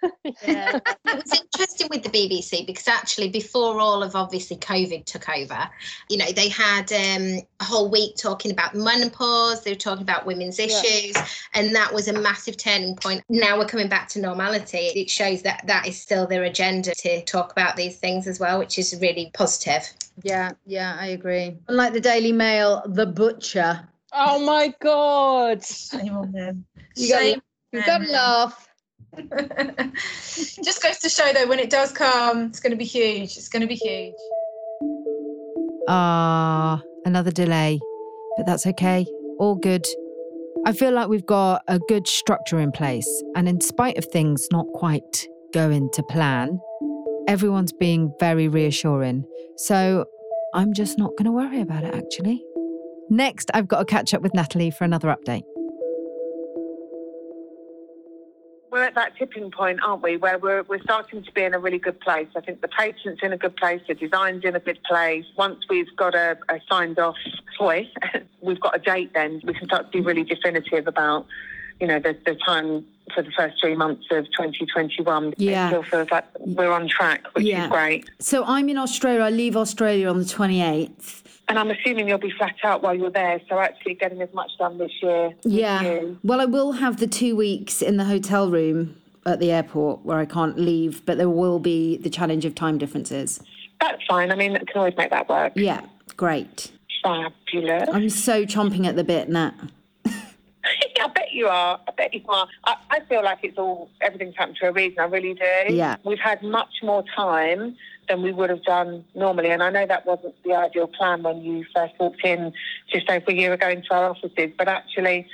It 1.05 1.17
was 1.17 1.39
interesting 1.39 1.89
with 1.91 2.03
the 2.03 2.09
BBC 2.09 2.67
because 2.67 2.89
actually 2.89 3.29
before 3.29 3.79
all 3.79 4.03
of 4.03 4.17
obviously 4.17 4.57
COVID 4.57 5.05
took 5.05 5.29
over, 5.29 5.69
you 6.09 6.17
know, 6.17 6.33
they 6.33 6.49
had 6.49 6.91
um, 6.95 7.41
a 7.61 7.65
whole 7.65 7.91
week 7.91 8.17
talking 8.17 8.53
about 8.53 8.75
menopause, 8.75 9.63
they 9.65 9.73
were 9.73 9.77
talking 9.77 10.03
about 10.03 10.25
women's 10.25 10.59
issues, 10.59 11.15
and 11.53 11.75
that 11.77 11.93
was 11.93 12.09
a 12.09 12.15
massive 12.15 12.57
turning 12.57 12.97
point. 12.97 13.23
Now 13.29 13.59
we're 13.59 13.67
coming 13.67 13.89
back 13.91 14.09
to 14.11 14.19
normality. 14.19 14.79
It 14.97 15.11
shows 15.11 15.43
that 15.43 15.63
that 15.67 15.87
is 15.87 16.01
still 16.01 16.27
their 16.27 16.45
agenda 16.45 16.95
to 16.95 17.23
talk 17.27 17.53
about 17.53 17.77
these 17.77 17.99
things 17.99 18.27
as 18.27 18.41
well, 18.41 18.62
which 18.63 18.79
is 18.79 18.97
really 19.01 19.29
positive. 19.35 19.83
Yeah, 20.23 20.53
yeah, 20.67 20.97
I 21.01 21.07
agree. 21.09 21.59
Unlike 21.67 21.95
the 21.95 22.01
Daily 22.01 22.31
Mail, 22.31 22.81
the 22.87 23.07
butcher. 23.07 23.89
Oh 24.13 24.39
my 24.39 24.73
god! 24.81 25.65
Anyone 25.93 26.31
then? 26.31 26.65
You 26.95 27.09
got 27.09 27.23
Shame 27.23 27.43
you 27.73 27.83
got 27.85 27.99
to 27.99 28.13
laugh. 28.13 28.69
Just 30.63 30.81
goes 30.81 30.99
to 30.99 31.09
show 31.09 31.33
though, 31.33 31.49
when 31.49 31.59
it 31.59 31.71
does 31.71 31.91
come, 31.91 32.45
it's 32.45 32.61
going 32.61 32.71
to 32.71 32.77
be 32.77 32.85
huge. 32.85 33.37
It's 33.37 33.49
going 33.49 33.63
to 33.63 33.67
be 33.67 33.75
huge. 33.75 34.15
Ah, 35.89 36.81
another 37.05 37.33
delay, 37.33 37.81
but 38.37 38.47
that's 38.47 38.65
okay. 38.65 39.05
All 39.41 39.57
good. 39.57 39.85
I 40.67 40.73
feel 40.73 40.93
like 40.93 41.09
we've 41.09 41.27
got 41.27 41.63
a 41.67 41.81
good 41.89 42.07
structure 42.07 42.61
in 42.61 42.71
place, 42.71 43.11
and 43.35 43.49
in 43.49 43.61
spite 43.61 43.99
of 43.99 44.05
things 44.05 44.47
not 44.53 44.67
quite 44.75 45.27
going 45.53 45.91
to 45.95 46.03
plan, 46.05 46.61
everyone's 47.29 47.73
being 47.73 48.13
very 48.19 48.49
reassuring. 48.49 49.25
So 49.57 50.05
I'm 50.55 50.73
just 50.73 50.99
not 50.99 51.11
going 51.17 51.25
to 51.27 51.33
worry 51.33 51.61
about 51.61 51.85
it, 51.85 51.95
actually. 51.95 52.45
Next, 53.11 53.51
I've 53.55 53.69
got 53.69 53.81
to 53.81 53.85
catch 53.85 54.15
up 54.15 54.23
with 54.23 54.35
Natalie 54.35 54.71
for 54.71 54.85
another 54.85 55.09
update. 55.09 55.43
we're 58.73 58.83
at 58.83 58.95
that 58.95 59.15
tipping 59.19 59.51
point, 59.51 59.79
aren't 59.85 60.03
we, 60.03 60.17
where 60.17 60.39
we're, 60.39 60.63
we're 60.63 60.81
starting 60.83 61.23
to 61.23 61.31
be 61.33 61.43
in 61.43 61.53
a 61.53 61.59
really 61.59 61.79
good 61.79 62.01
place. 62.01 62.27
I 62.35 62.41
think 62.41 62.63
the 62.63 62.69
patent's 62.69 63.21
in 63.23 63.33
a 63.33 63.37
good 63.37 63.55
place, 63.55 63.83
the 63.87 63.95
design's 63.95 64.45
in 64.45 64.57
a 64.57 64.61
good 64.61 64.81
place. 64.89 65.27
Once 65.37 65.59
we've 65.69 65.95
got 65.95 66.15
a, 66.15 66.39
a 66.49 66.59
signed 66.71 66.99
off 66.99 67.17
toy, 67.59 67.87
we've 68.41 68.59
got 68.61 68.75
a 68.75 68.79
date 68.79 69.13
then, 69.13 69.43
we 69.45 69.53
can 69.53 69.67
start 69.67 69.93
to 69.93 69.99
be 69.99 70.01
really 70.01 70.25
definitive 70.25 70.89
about, 70.89 71.27
you 71.83 71.89
know, 71.89 71.99
the, 71.99 72.17
the 72.25 72.37
time 72.37 72.85
for 73.13 73.23
the 73.23 73.31
first 73.33 73.57
three 73.61 73.75
months 73.75 74.05
of 74.13 74.25
2021. 74.27 75.35
Yeah. 75.37 75.67
It 75.67 75.71
still 75.71 75.83
feels 75.83 76.11
like 76.13 76.25
we're 76.39 76.71
on 76.71 76.87
track, 76.89 77.27
which 77.35 77.45
Yeah. 77.45 77.65
is 77.65 77.71
great. 77.71 78.09
So 78.21 78.45
I'm 78.45 78.69
in 78.69 78.79
Australia. 78.79 79.23
I 79.23 79.31
leave 79.31 79.57
Australia 79.57 80.09
on 80.09 80.19
the 80.21 80.25
28th. 80.25 81.23
And 81.49 81.59
I'm 81.59 81.71
assuming 81.73 82.07
you'll 82.09 82.19
be 82.19 82.31
flat 82.31 82.55
out 82.63 82.85
while 82.85 82.95
you're 82.95 83.11
there, 83.11 83.41
so 83.49 83.59
actually 83.59 83.95
getting 83.95 84.23
as 84.23 84.33
much 84.33 84.53
done 84.59 84.79
this 84.79 84.93
year. 85.03 85.35
Yeah. 85.43 86.03
Well, 86.23 86.41
I 86.41 86.45
will 86.45 86.73
have 86.73 86.99
the 86.99 87.09
two 87.09 87.35
weeks 87.35 87.83
in 87.83 87.97
the 87.97 88.05
hotel 88.05 88.49
room 88.49 88.97
at 89.27 89.41
the 89.41 89.51
airport 89.51 90.05
where 90.05 90.19
I 90.19 90.25
can't 90.25 90.57
leave, 90.57 91.05
but 91.05 91.19
there 91.19 91.29
will 91.29 91.59
be 91.59 91.97
the 91.97 92.11
challenge 92.11 92.45
of 92.45 92.55
time 92.55 92.79
differences. 92.79 93.41
That's 93.81 94.01
fine. 94.09 94.31
I 94.31 94.37
mean, 94.37 94.55
I 94.55 94.59
can 94.61 94.77
always 94.77 94.97
make 94.97 95.11
that 95.11 95.29
work. 95.29 95.53
Yeah, 95.57 95.81
great. 96.17 96.71
Fabulous. 97.03 97.89
I'm 97.93 98.09
so 98.09 98.45
chomping 98.47 98.87
at 98.87 98.95
the 98.95 99.03
bit, 99.03 99.29
Nat. 99.29 99.55
I 101.01 101.09
bet 101.09 101.33
you 101.33 101.47
are. 101.49 101.81
I 101.89 101.91
bet 101.93 102.15
you 102.15 102.23
are. 102.29 102.49
I, 102.65 102.77
I 102.91 103.01
feel 103.09 103.23
like 103.23 103.39
it's 103.43 103.59
all 103.59 103.91
everything's 104.01 104.37
happened 104.37 104.59
for 104.59 104.69
a 104.69 104.73
reason. 104.73 104.99
I 105.01 105.05
really 105.05 105.35
do. 105.35 105.75
Yeah. 105.75 105.97
We've 106.05 106.19
had 106.19 106.43
much 106.43 106.75
more 106.83 107.05
time 107.15 107.77
than 108.09 108.23
we 108.23 108.33
would 108.33 108.51
have 108.51 108.63
done 108.65 109.05
normally, 109.15 109.51
and 109.51 109.63
I 109.63 109.71
know 109.71 109.87
that 109.87 110.05
wasn't 110.07 110.35
the 110.45 110.55
ideal 110.55 110.89
plan 110.89 111.23
when 111.23 111.43
you 111.43 111.65
first 111.75 111.95
walked 112.01 112.25
in 112.25 112.53
just 112.93 113.09
over 113.09 113.31
a 113.31 113.35
year 113.35 113.53
ago 113.53 113.69
into 113.69 113.95
our 113.95 114.11
offices. 114.11 114.51
But 114.59 114.69
actually, 114.69 115.27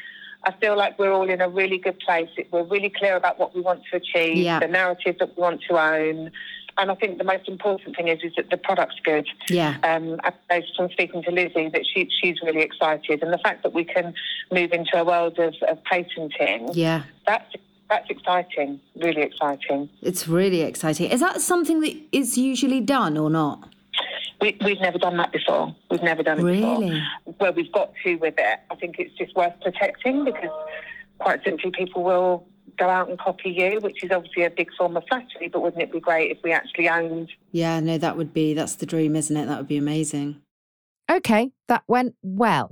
I 0.44 0.52
feel 0.52 0.76
like 0.76 0.98
we're 0.98 1.12
all 1.12 1.28
in 1.28 1.40
a 1.40 1.48
really 1.48 1.78
good 1.78 1.98
place. 2.00 2.28
We're 2.52 2.64
really 2.64 2.90
clear 2.90 3.16
about 3.16 3.38
what 3.38 3.54
we 3.54 3.60
want 3.62 3.82
to 3.90 3.96
achieve, 3.96 4.36
Yeah. 4.36 4.60
the 4.60 4.68
narrative 4.68 5.16
that 5.18 5.36
we 5.36 5.40
want 5.42 5.62
to 5.68 5.78
own. 5.78 6.30
And 6.78 6.92
I 6.92 6.94
think 6.94 7.18
the 7.18 7.24
most 7.24 7.48
important 7.48 7.96
thing 7.96 8.06
is, 8.08 8.20
is 8.22 8.32
that 8.36 8.50
the 8.50 8.56
product's 8.56 9.00
good. 9.04 9.26
Yeah. 9.50 9.76
Um, 9.82 10.16
know 10.50 10.60
from 10.76 10.90
speaking 10.90 11.22
to 11.24 11.30
Lizzie 11.32 11.68
that 11.70 11.82
she, 11.92 12.08
she's 12.22 12.36
really 12.42 12.62
excited. 12.62 13.20
And 13.22 13.32
the 13.32 13.38
fact 13.38 13.64
that 13.64 13.74
we 13.74 13.84
can 13.84 14.14
move 14.52 14.72
into 14.72 14.96
a 14.96 15.04
world 15.04 15.38
of, 15.40 15.54
of 15.68 15.82
patenting, 15.84 16.70
Yeah. 16.72 17.02
that's, 17.26 17.52
that's 17.90 18.08
exciting, 18.08 18.80
really 18.96 19.22
exciting. 19.22 19.88
It's 20.02 20.28
really 20.28 20.60
exciting. 20.62 21.10
Is 21.10 21.20
that 21.20 21.40
something 21.40 21.80
that 21.80 21.96
is 22.12 22.38
usually 22.38 22.80
done 22.80 23.18
or 23.18 23.28
not? 23.28 23.68
We, 24.40 24.56
we've 24.64 24.80
never 24.80 24.98
done 24.98 25.16
that 25.16 25.32
before. 25.32 25.74
We've 25.90 26.02
never 26.02 26.22
done 26.22 26.38
it 26.38 26.44
Really? 26.44 26.90
before. 27.24 27.34
Where 27.38 27.52
we've 27.52 27.72
got 27.72 27.92
to 28.04 28.14
with 28.16 28.34
it, 28.38 28.60
I 28.70 28.74
think 28.76 28.96
it's 29.00 29.12
just 29.16 29.34
worth 29.34 29.54
protecting 29.62 30.24
because 30.24 30.50
quite 31.18 31.42
simply 31.44 31.72
people 31.72 32.04
will 32.04 32.46
go 32.78 32.88
out 32.88 33.08
and 33.08 33.18
copy 33.18 33.50
you, 33.50 33.80
which 33.80 34.02
is 34.02 34.10
obviously 34.10 34.44
a 34.44 34.50
big 34.50 34.68
form 34.76 34.96
of 34.96 35.04
flattery, 35.08 35.48
but 35.48 35.60
wouldn't 35.60 35.82
it 35.82 35.92
be 35.92 36.00
great 36.00 36.30
if 36.30 36.38
we 36.42 36.52
actually 36.52 36.88
owned 36.88 37.30
Yeah, 37.52 37.80
no, 37.80 37.98
that 37.98 38.16
would 38.16 38.32
be, 38.32 38.54
that's 38.54 38.76
the 38.76 38.86
dream, 38.86 39.16
isn't 39.16 39.36
it? 39.36 39.46
That 39.46 39.58
would 39.58 39.68
be 39.68 39.76
amazing. 39.76 40.40
Okay, 41.10 41.50
that 41.68 41.84
went 41.88 42.14
well. 42.22 42.70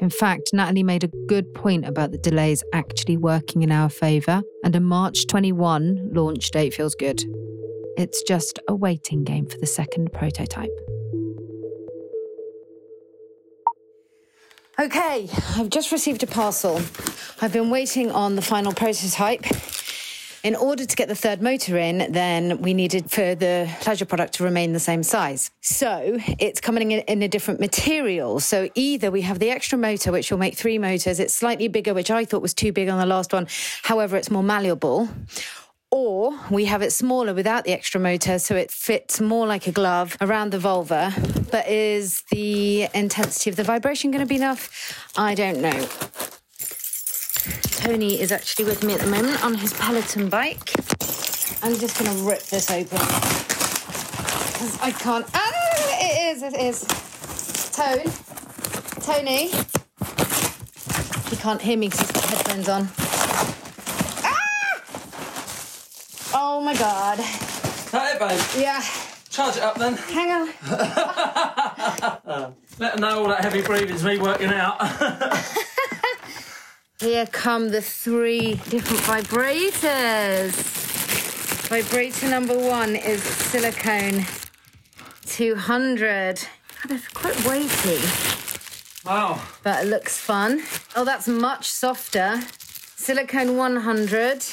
In 0.00 0.10
fact, 0.10 0.50
Natalie 0.52 0.82
made 0.82 1.04
a 1.04 1.10
good 1.26 1.54
point 1.54 1.86
about 1.86 2.10
the 2.10 2.18
delays 2.18 2.62
actually 2.74 3.16
working 3.16 3.62
in 3.62 3.72
our 3.72 3.88
favour, 3.88 4.42
and 4.62 4.76
a 4.76 4.80
March 4.80 5.26
21 5.26 6.10
launch 6.12 6.50
date 6.50 6.74
feels 6.74 6.94
good. 6.94 7.22
It's 7.96 8.22
just 8.22 8.58
a 8.68 8.74
waiting 8.74 9.24
game 9.24 9.46
for 9.46 9.56
the 9.58 9.66
second 9.66 10.12
prototype. 10.12 10.68
Okay, 14.78 15.30
I've 15.56 15.70
just 15.70 15.90
received 15.90 16.22
a 16.22 16.26
parcel. 16.26 16.82
I've 17.40 17.52
been 17.52 17.70
waiting 17.70 18.10
on 18.10 18.36
the 18.36 18.42
final 18.42 18.74
prototype. 18.74 19.46
In 20.44 20.54
order 20.54 20.84
to 20.84 20.96
get 20.96 21.08
the 21.08 21.14
third 21.14 21.40
motor 21.40 21.78
in, 21.78 22.12
then 22.12 22.60
we 22.60 22.74
needed 22.74 23.10
for 23.10 23.34
the 23.34 23.74
pleasure 23.80 24.04
product 24.04 24.34
to 24.34 24.44
remain 24.44 24.74
the 24.74 24.78
same 24.78 25.02
size. 25.02 25.50
So 25.62 26.18
it's 26.38 26.60
coming 26.60 26.92
in, 26.92 27.00
in 27.08 27.22
a 27.22 27.28
different 27.28 27.58
material. 27.58 28.38
So 28.38 28.68
either 28.74 29.10
we 29.10 29.22
have 29.22 29.38
the 29.38 29.48
extra 29.48 29.78
motor, 29.78 30.12
which 30.12 30.30
will 30.30 30.38
make 30.38 30.56
three 30.56 30.76
motors, 30.78 31.20
it's 31.20 31.34
slightly 31.34 31.68
bigger, 31.68 31.94
which 31.94 32.10
I 32.10 32.26
thought 32.26 32.42
was 32.42 32.52
too 32.52 32.70
big 32.70 32.90
on 32.90 32.98
the 32.98 33.06
last 33.06 33.32
one. 33.32 33.46
However, 33.82 34.14
it's 34.18 34.30
more 34.30 34.42
malleable. 34.42 35.08
Or 35.90 36.34
we 36.50 36.64
have 36.66 36.82
it 36.82 36.92
smaller 36.92 37.32
without 37.32 37.64
the 37.64 37.72
extra 37.72 38.00
motor, 38.00 38.38
so 38.38 38.54
it 38.56 38.70
fits 38.70 39.20
more 39.20 39.46
like 39.46 39.66
a 39.66 39.72
glove 39.72 40.16
around 40.20 40.50
the 40.50 40.58
vulva. 40.58 41.14
But 41.50 41.68
is 41.68 42.22
the 42.30 42.88
intensity 42.92 43.50
of 43.50 43.56
the 43.56 43.64
vibration 43.64 44.10
going 44.10 44.24
to 44.24 44.28
be 44.28 44.36
enough? 44.36 44.68
I 45.16 45.34
don't 45.34 45.60
know. 45.60 45.88
Tony 47.76 48.20
is 48.20 48.32
actually 48.32 48.64
with 48.64 48.82
me 48.82 48.94
at 48.94 49.00
the 49.00 49.06
moment 49.06 49.44
on 49.44 49.54
his 49.54 49.72
Peloton 49.74 50.28
bike. 50.28 50.72
I'm 51.62 51.78
just 51.78 51.98
going 51.98 52.10
to 52.16 52.22
rip 52.24 52.42
this 52.42 52.70
open. 52.70 52.98
'Cause 52.98 54.78
I 54.80 54.90
can't. 54.90 55.26
Ah, 55.34 55.52
it 56.02 56.36
is, 56.36 56.42
it 56.42 56.54
is. 56.58 56.84
Tone. 57.72 58.10
Tony. 59.02 59.50
He 61.30 61.36
can't 61.36 61.60
hear 61.62 61.76
me 61.76 61.88
because 61.88 62.00
he's 62.00 62.10
got 62.12 62.24
headphones 62.24 62.68
on. 62.68 62.88
Ah! 64.24 64.34
Oh 66.38 66.60
my 66.60 66.74
god. 66.74 67.16
That 67.92 68.14
it, 68.14 68.18
babe? 68.18 68.62
Yeah. 68.62 68.82
Charge 69.30 69.56
it 69.56 69.62
up 69.62 69.78
then. 69.78 69.94
Hang 69.94 70.30
on. 70.32 70.48
Let 72.78 72.92
them 72.92 73.00
know 73.00 73.20
all 73.22 73.28
that 73.28 73.40
heavy 73.42 73.62
breathing's 73.62 74.04
me 74.04 74.18
working 74.18 74.50
out. 74.50 74.76
Here 77.00 77.24
come 77.26 77.70
the 77.70 77.80
three 77.80 78.56
different 78.68 79.02
vibrators. 79.04 80.52
Vibrator 81.70 82.28
number 82.28 82.58
one 82.58 82.94
is 82.96 83.22
silicone 83.22 84.26
200. 85.24 86.40
God, 86.82 86.92
It's 86.92 87.08
quite 87.08 87.46
weighty, 87.46 88.00
wow. 89.06 89.40
but 89.62 89.84
it 89.84 89.88
looks 89.88 90.18
fun. 90.18 90.62
Oh, 90.94 91.04
that's 91.06 91.26
much 91.28 91.70
softer. 91.70 92.42
Silicone 92.96 93.56
100. 93.56 94.44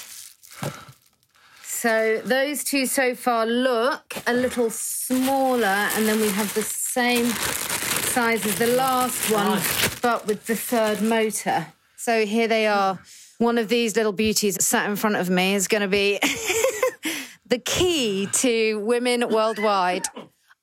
So 1.84 2.22
those 2.24 2.64
two 2.64 2.86
so 2.86 3.14
far 3.14 3.46
look 3.46 4.16
a 4.26 4.32
little 4.32 4.70
smaller, 4.70 5.66
and 5.66 6.08
then 6.08 6.22
we 6.22 6.30
have 6.30 6.54
the 6.54 6.62
same 6.62 7.26
size 7.26 8.46
as 8.46 8.58
the 8.58 8.68
last 8.68 9.30
one, 9.30 9.62
but 10.02 10.26
with 10.26 10.46
the 10.46 10.56
third 10.56 11.02
motor. 11.02 11.68
So 11.98 12.26
here 12.26 12.48
they 12.48 12.68
are. 12.68 13.00
One 13.38 13.58
of 13.58 13.68
these 13.68 13.98
little 13.98 14.14
beauties 14.14 14.64
sat 14.64 14.90
in 14.90 14.96
front 14.96 15.18
of 15.18 15.30
me 15.30 15.56
is 15.56 15.68
going 15.68 15.82
to 15.82 15.90
be 15.90 16.20
the 17.48 17.60
key 17.60 18.30
to 18.32 18.80
women 18.80 19.28
worldwide 19.28 20.08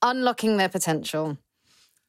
unlocking 0.00 0.56
their 0.56 0.70
potential. 0.70 1.36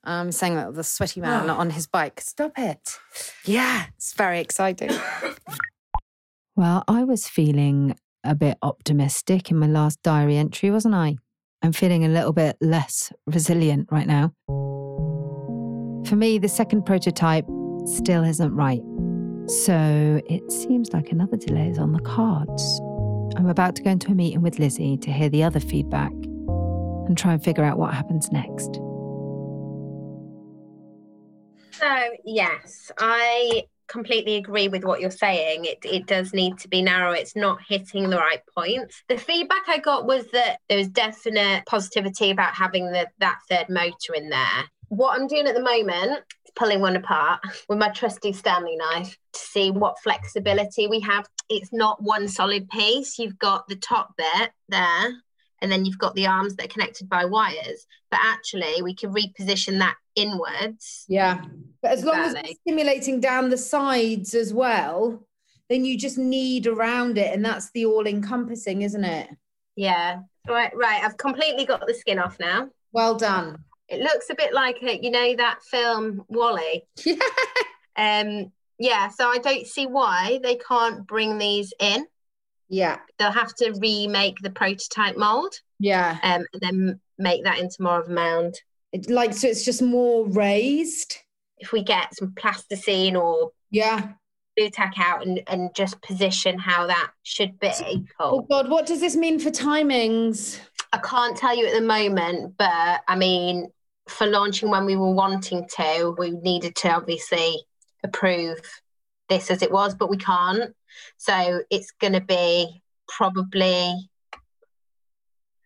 I'm 0.05 0.31
saying 0.31 0.55
that 0.55 0.73
the 0.73 0.85
sweaty 0.85 1.19
man 1.19 1.49
ah. 1.49 1.57
on 1.57 1.71
his 1.71 1.85
bike. 1.85 2.21
Stop 2.21 2.53
it. 2.57 2.97
Yeah, 3.43 3.87
it's 3.97 4.13
very 4.13 4.39
exciting. 4.39 4.91
Well, 6.53 6.83
I 6.87 7.05
was 7.05 7.27
feeling 7.27 7.95
a 8.23 8.35
bit 8.35 8.57
optimistic 8.61 9.51
in 9.51 9.57
my 9.57 9.67
last 9.67 10.01
diary 10.03 10.37
entry, 10.37 10.71
wasn't 10.71 10.95
I? 10.95 11.17
I'm 11.61 11.73
feeling 11.73 12.05
a 12.05 12.09
little 12.09 12.33
bit 12.33 12.57
less 12.61 13.11
resilient 13.27 13.89
right 13.91 14.07
now. 14.07 14.33
For 16.07 16.15
me, 16.15 16.39
the 16.39 16.49
second 16.49 16.85
prototype 16.85 17.45
still 17.85 18.23
isn't 18.23 18.53
right. 18.53 18.81
So 19.47 20.21
it 20.27 20.51
seems 20.51 20.91
like 20.93 21.11
another 21.11 21.37
delay 21.37 21.69
is 21.69 21.77
on 21.77 21.93
the 21.93 22.01
cards. 22.01 22.81
I'm 23.35 23.47
about 23.47 23.75
to 23.77 23.83
go 23.83 23.91
into 23.91 24.11
a 24.11 24.15
meeting 24.15 24.41
with 24.41 24.59
Lizzie 24.59 24.97
to 24.97 25.11
hear 25.11 25.29
the 25.29 25.43
other 25.43 25.59
feedback 25.59 26.11
and 26.11 27.17
try 27.17 27.33
and 27.33 27.43
figure 27.43 27.63
out 27.63 27.77
what 27.77 27.93
happens 27.93 28.31
next. 28.31 28.75
So, 31.71 32.09
yes, 32.23 32.91
I 32.99 33.63
completely 33.91 34.35
agree 34.35 34.69
with 34.69 34.83
what 34.83 35.01
you're 35.01 35.11
saying. 35.11 35.65
It, 35.65 35.79
it 35.83 36.07
does 36.07 36.33
need 36.33 36.57
to 36.59 36.67
be 36.67 36.81
narrow. 36.81 37.11
It's 37.11 37.35
not 37.35 37.59
hitting 37.67 38.09
the 38.09 38.17
right 38.17 38.41
points. 38.55 39.03
The 39.09 39.17
feedback 39.17 39.63
I 39.67 39.77
got 39.77 40.05
was 40.07 40.25
that 40.31 40.59
there 40.69 40.77
was 40.77 40.87
definite 40.87 41.65
positivity 41.65 42.31
about 42.31 42.53
having 42.53 42.85
the, 42.91 43.07
that 43.19 43.39
third 43.49 43.69
motor 43.69 44.15
in 44.15 44.29
there. 44.29 44.63
What 44.87 45.19
I'm 45.19 45.27
doing 45.27 45.47
at 45.47 45.55
the 45.55 45.61
moment 45.61 46.23
is 46.45 46.51
pulling 46.55 46.81
one 46.81 46.95
apart 46.95 47.41
with 47.69 47.77
my 47.77 47.89
trusty 47.89 48.33
Stanley 48.33 48.75
knife 48.75 49.17
to 49.33 49.39
see 49.39 49.71
what 49.71 49.99
flexibility 50.01 50.87
we 50.87 50.99
have. 51.01 51.25
It's 51.49 51.71
not 51.71 52.01
one 52.01 52.27
solid 52.27 52.69
piece. 52.69 53.19
You've 53.19 53.39
got 53.39 53.67
the 53.67 53.75
top 53.75 54.15
bit 54.17 54.51
there, 54.69 55.13
and 55.61 55.71
then 55.71 55.85
you've 55.85 55.97
got 55.97 56.15
the 56.15 56.27
arms 56.27 56.55
that 56.55 56.65
are 56.65 56.73
connected 56.73 57.07
by 57.09 57.25
wires. 57.25 57.85
But 58.09 58.19
actually, 58.23 58.81
we 58.81 58.95
can 58.95 59.13
reposition 59.13 59.79
that 59.79 59.95
inwards. 60.15 61.05
Yeah. 61.07 61.43
But 61.81 61.91
as 61.91 62.03
long 62.03 62.17
as 62.17 62.33
it's 62.33 62.59
stimulating 62.61 63.19
down 63.19 63.49
the 63.49 63.57
sides 63.57 64.33
as 64.33 64.53
well, 64.53 65.25
then 65.69 65.85
you 65.85 65.97
just 65.97 66.17
need 66.17 66.67
around 66.67 67.17
it. 67.17 67.33
And 67.33 67.45
that's 67.45 67.71
the 67.71 67.85
all 67.85 68.07
encompassing, 68.07 68.81
isn't 68.81 69.03
it? 69.03 69.29
Yeah. 69.75 70.21
Right, 70.47 70.75
right. 70.75 71.03
I've 71.03 71.17
completely 71.17 71.65
got 71.65 71.85
the 71.85 71.93
skin 71.93 72.19
off 72.19 72.37
now. 72.39 72.69
Well 72.91 73.15
done. 73.15 73.63
It 73.87 73.99
looks 73.99 74.29
a 74.29 74.35
bit 74.35 74.53
like 74.53 74.81
it, 74.81 75.03
you 75.03 75.11
know, 75.11 75.35
that 75.35 75.59
film 75.69 76.23
WALL-E. 76.29 76.83
Yeah. 77.05 77.15
Um, 77.97 78.51
yeah, 78.79 79.09
so 79.09 79.27
I 79.27 79.37
don't 79.37 79.67
see 79.67 79.85
why 79.85 80.39
they 80.41 80.55
can't 80.55 81.05
bring 81.05 81.37
these 81.37 81.73
in. 81.79 82.05
Yeah. 82.71 82.99
They'll 83.19 83.31
have 83.31 83.53
to 83.55 83.77
remake 83.79 84.39
the 84.41 84.49
prototype 84.49 85.17
mold. 85.17 85.53
Yeah. 85.79 86.17
Um, 86.23 86.45
and 86.53 86.61
then 86.61 86.99
make 87.17 87.43
that 87.43 87.59
into 87.59 87.83
more 87.83 87.99
of 87.99 88.07
a 88.07 88.13
mound. 88.13 88.55
It, 88.93 89.09
like, 89.09 89.33
so 89.33 89.47
it's 89.47 89.65
just 89.65 89.81
more 89.81 90.25
raised. 90.25 91.17
If 91.57 91.71
we 91.71 91.83
get 91.83 92.15
some 92.15 92.33
plasticine 92.35 93.15
or 93.15 93.51
yeah, 93.69 94.13
Blu 94.57 94.69
Tack 94.69 94.95
out 94.97 95.25
and, 95.25 95.41
and 95.47 95.73
just 95.75 96.01
position 96.01 96.57
how 96.57 96.87
that 96.87 97.11
should 97.23 97.59
be. 97.59 98.07
Oh 98.19 98.41
God, 98.41 98.69
what 98.69 98.85
does 98.85 98.99
this 98.99 99.15
mean 99.15 99.37
for 99.37 99.51
timings? 99.51 100.59
I 100.93 100.97
can't 100.97 101.37
tell 101.37 101.55
you 101.55 101.67
at 101.67 101.73
the 101.73 101.81
moment, 101.81 102.55
but 102.57 103.01
I 103.07 103.15
mean, 103.15 103.69
for 104.07 104.27
launching 104.27 104.69
when 104.69 104.85
we 104.85 104.95
were 104.95 105.11
wanting 105.13 105.67
to, 105.75 106.15
we 106.17 106.31
needed 106.31 106.75
to 106.77 106.89
obviously 106.89 107.63
approve 108.03 108.59
this 109.29 109.51
as 109.51 109.61
it 109.61 109.71
was, 109.71 109.93
but 109.93 110.09
we 110.09 110.17
can't. 110.17 110.75
So 111.17 111.61
it's 111.69 111.91
going 111.99 112.13
to 112.13 112.21
be 112.21 112.81
probably 113.07 114.09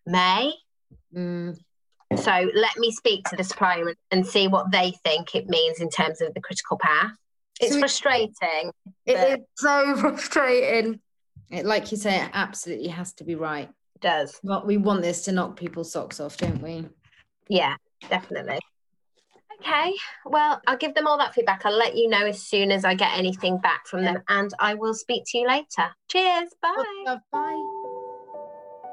May. 0.06 0.52
Mm. 1.14 1.58
So 2.16 2.50
let 2.54 2.76
me 2.78 2.92
speak 2.92 3.24
to 3.24 3.36
the 3.36 3.44
supplier 3.44 3.94
and- 4.10 4.26
see 4.26 4.48
what 4.48 4.70
they 4.70 4.92
think 5.04 5.34
it 5.34 5.48
means 5.48 5.80
in 5.80 5.90
terms 5.90 6.20
of 6.20 6.32
the 6.34 6.40
critical 6.40 6.78
path. 6.78 7.12
It's 7.60 7.72
So 7.72 7.80
frustrating. 7.80 8.70
It 9.06 9.16
but 9.16 9.40
so 9.56 9.96
frustrating. 10.00 11.00
It, 11.50 11.64
like 11.64 11.90
you 11.90 11.96
say, 11.96 12.22
it 12.22 12.30
absolutely 12.32 12.88
has 12.88 13.12
to 13.14 13.24
be 13.24 13.34
right. 13.34 13.68
It 13.94 14.00
does. 14.00 14.38
But 14.44 14.66
we 14.66 14.76
want 14.76 15.02
this 15.02 15.24
to 15.24 15.32
knock 15.32 15.56
people's 15.56 15.92
socks 15.92 16.20
off, 16.20 16.36
don't 16.36 16.60
we? 16.60 16.86
Yeah, 17.48 17.76
definitely. 18.08 18.58
Okay, 19.60 19.94
well, 20.24 20.60
I'll 20.66 20.76
give 20.76 20.94
them 20.94 21.06
all 21.06 21.18
that 21.18 21.34
feedback. 21.34 21.64
I'll 21.64 21.76
let 21.76 21.96
you 21.96 22.08
know 22.08 22.26
as 22.26 22.42
soon 22.42 22.70
as 22.70 22.84
I 22.84 22.94
get 22.94 23.16
anything 23.16 23.58
back 23.58 23.86
from 23.86 24.04
them, 24.04 24.22
and 24.28 24.52
I 24.58 24.74
will 24.74 24.94
speak 24.94 25.24
to 25.28 25.38
you 25.38 25.46
later. 25.46 25.90
Cheers. 26.08 26.50
Bye. 26.60 27.18
Bye. 27.32 27.62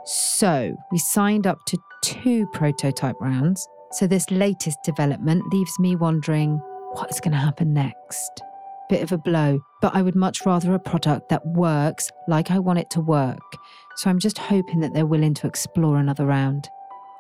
So 0.06 0.76
we 0.92 0.98
signed 0.98 1.48
up 1.48 1.60
to 1.68 1.78
two 2.02 2.48
prototype 2.48 3.16
rounds. 3.20 3.68
So 3.92 4.08
this 4.08 4.30
latest 4.32 4.80
development 4.84 5.54
leaves 5.54 5.80
me 5.80 5.96
wondering 5.96 6.58
what 6.94 7.12
is 7.12 7.20
going 7.20 7.32
to 7.34 7.38
happen 7.38 7.74
next. 7.74 8.42
Bit 8.90 9.04
of 9.04 9.12
a 9.12 9.18
blow, 9.18 9.62
but 9.82 9.96
I 9.96 10.02
would 10.02 10.16
much 10.16 10.46
rather 10.46 10.74
a 10.74 10.80
product 10.80 11.30
that 11.30 11.46
works 11.46 12.12
like 12.28 12.52
I 12.52 12.60
want 12.60 12.80
it 12.80 12.90
to 12.92 13.02
work. 13.02 13.40
So 13.96 14.10
I'm 14.10 14.20
just 14.20 14.38
hoping 14.38 14.80
that 14.82 14.94
they're 14.94 15.06
willing 15.06 15.34
to 15.36 15.48
explore 15.48 15.98
another 15.98 16.26
round. 16.26 16.70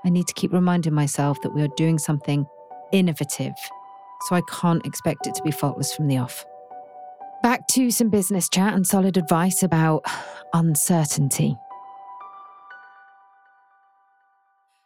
I 0.05 0.09
need 0.09 0.27
to 0.27 0.33
keep 0.33 0.51
reminding 0.51 0.93
myself 0.93 1.41
that 1.41 1.53
we 1.53 1.61
are 1.61 1.69
doing 1.77 1.97
something 1.97 2.45
innovative. 2.93 3.53
So 4.27 4.35
I 4.37 4.41
can't 4.49 4.85
expect 4.85 5.27
it 5.27 5.35
to 5.35 5.43
be 5.43 5.51
faultless 5.51 5.93
from 5.93 6.07
the 6.07 6.17
off. 6.17 6.45
Back 7.41 7.67
to 7.69 7.91
some 7.91 8.09
business 8.09 8.47
chat 8.47 8.73
and 8.73 8.87
solid 8.87 9.17
advice 9.17 9.63
about 9.63 10.05
uncertainty. 10.53 11.57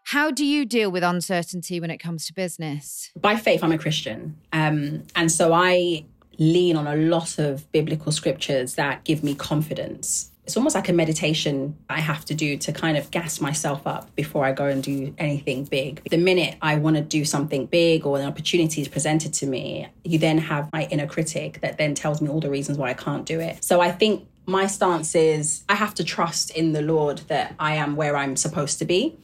How 0.06 0.32
do 0.32 0.46
you 0.46 0.65
deal 0.65 0.89
with 0.89 1.04
uncertainty 1.04 1.82
when 1.82 1.91
it 1.91 1.98
comes 1.98 2.26
to 2.28 2.34
business? 2.34 3.12
by 3.20 3.36
faith, 3.36 3.62
I'm 3.62 3.74
a 3.74 3.78
Christian. 3.78 4.38
Um, 4.54 5.04
and 5.15 5.30
so 5.30 5.52
I 5.54 6.06
lean 6.39 6.78
on 6.78 6.88
a 6.88 6.96
lot 6.96 7.38
of 7.39 7.70
biblical 7.72 8.12
scriptures 8.12 8.76
that 8.76 9.04
give 9.04 9.24
me 9.24 9.36
confidence. 9.36 10.32
It's 10.48 10.56
almost 10.56 10.76
like 10.76 10.88
a 10.88 10.94
meditation 10.94 11.76
I 11.90 12.00
have 12.00 12.24
to 12.24 12.34
do 12.34 12.56
to 12.60 12.72
kind 12.72 12.98
of 12.98 13.12
gas 13.12 13.42
myself 13.42 13.86
up 13.86 14.16
before 14.16 14.46
I 14.46 14.54
go 14.54 14.66
and 14.66 14.82
do 14.82 15.14
anything 15.18 15.66
big. 15.66 16.02
The 16.10 16.18
minute 16.18 16.56
I 16.62 16.78
want 16.78 16.96
to 16.96 17.02
do 17.02 17.26
something 17.26 17.66
big 17.66 18.06
or 18.06 18.18
an 18.18 18.26
opportunity 18.26 18.80
is 18.80 18.88
presented 18.88 19.34
to 19.34 19.46
me, 19.46 19.90
you 20.06 20.18
then 20.18 20.38
have 20.38 20.72
my 20.72 20.86
inner 20.86 21.06
critic 21.06 21.60
that 21.62 21.78
then 21.78 21.96
tells 21.96 22.22
me 22.22 22.30
all 22.30 22.40
the 22.40 22.50
reasons 22.50 22.78
why 22.78 22.92
I 22.92 22.94
can't 22.94 23.26
do 23.26 23.42
it. 23.42 23.62
So 23.62 23.82
I 23.82 23.92
think 23.92 24.26
my 24.46 24.68
stance 24.68 25.16
is 25.16 25.66
I 25.68 25.76
have 25.76 25.94
to 25.96 26.06
trust 26.06 26.52
in 26.52 26.72
the 26.72 26.82
Lord 26.82 27.18
that 27.28 27.54
I 27.60 27.76
am 27.76 27.98
where 27.98 28.16
I'm 28.16 28.38
supposed 28.38 28.80
to 28.80 28.86
be. 28.86 29.20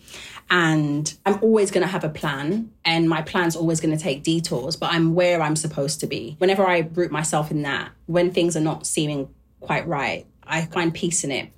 And 0.50 1.12
I'm 1.26 1.40
always 1.42 1.72
going 1.72 1.84
to 1.84 1.88
have 1.88 2.04
a 2.04 2.10
plan, 2.10 2.70
and 2.84 3.08
my 3.08 3.22
plan's 3.22 3.56
always 3.56 3.80
going 3.80 3.98
to 3.98 4.04
take 4.04 4.24
detours, 4.24 4.76
but 4.76 4.92
I'm 4.92 5.16
where 5.16 5.42
I'm 5.42 5.56
supposed 5.56 6.02
to 6.02 6.08
be. 6.08 6.36
Whenever 6.40 6.68
I 6.68 6.80
root 6.80 7.12
myself 7.12 7.50
in 7.50 7.62
that, 7.62 7.92
when 8.08 8.30
things 8.34 8.58
are 8.58 8.62
not 8.62 8.86
seeming 8.86 9.30
quite 9.62 9.88
right, 9.88 10.26
I 10.45 10.65
find 10.65 10.93
peace 10.93 11.23
in 11.23 11.32
it. 11.32 11.51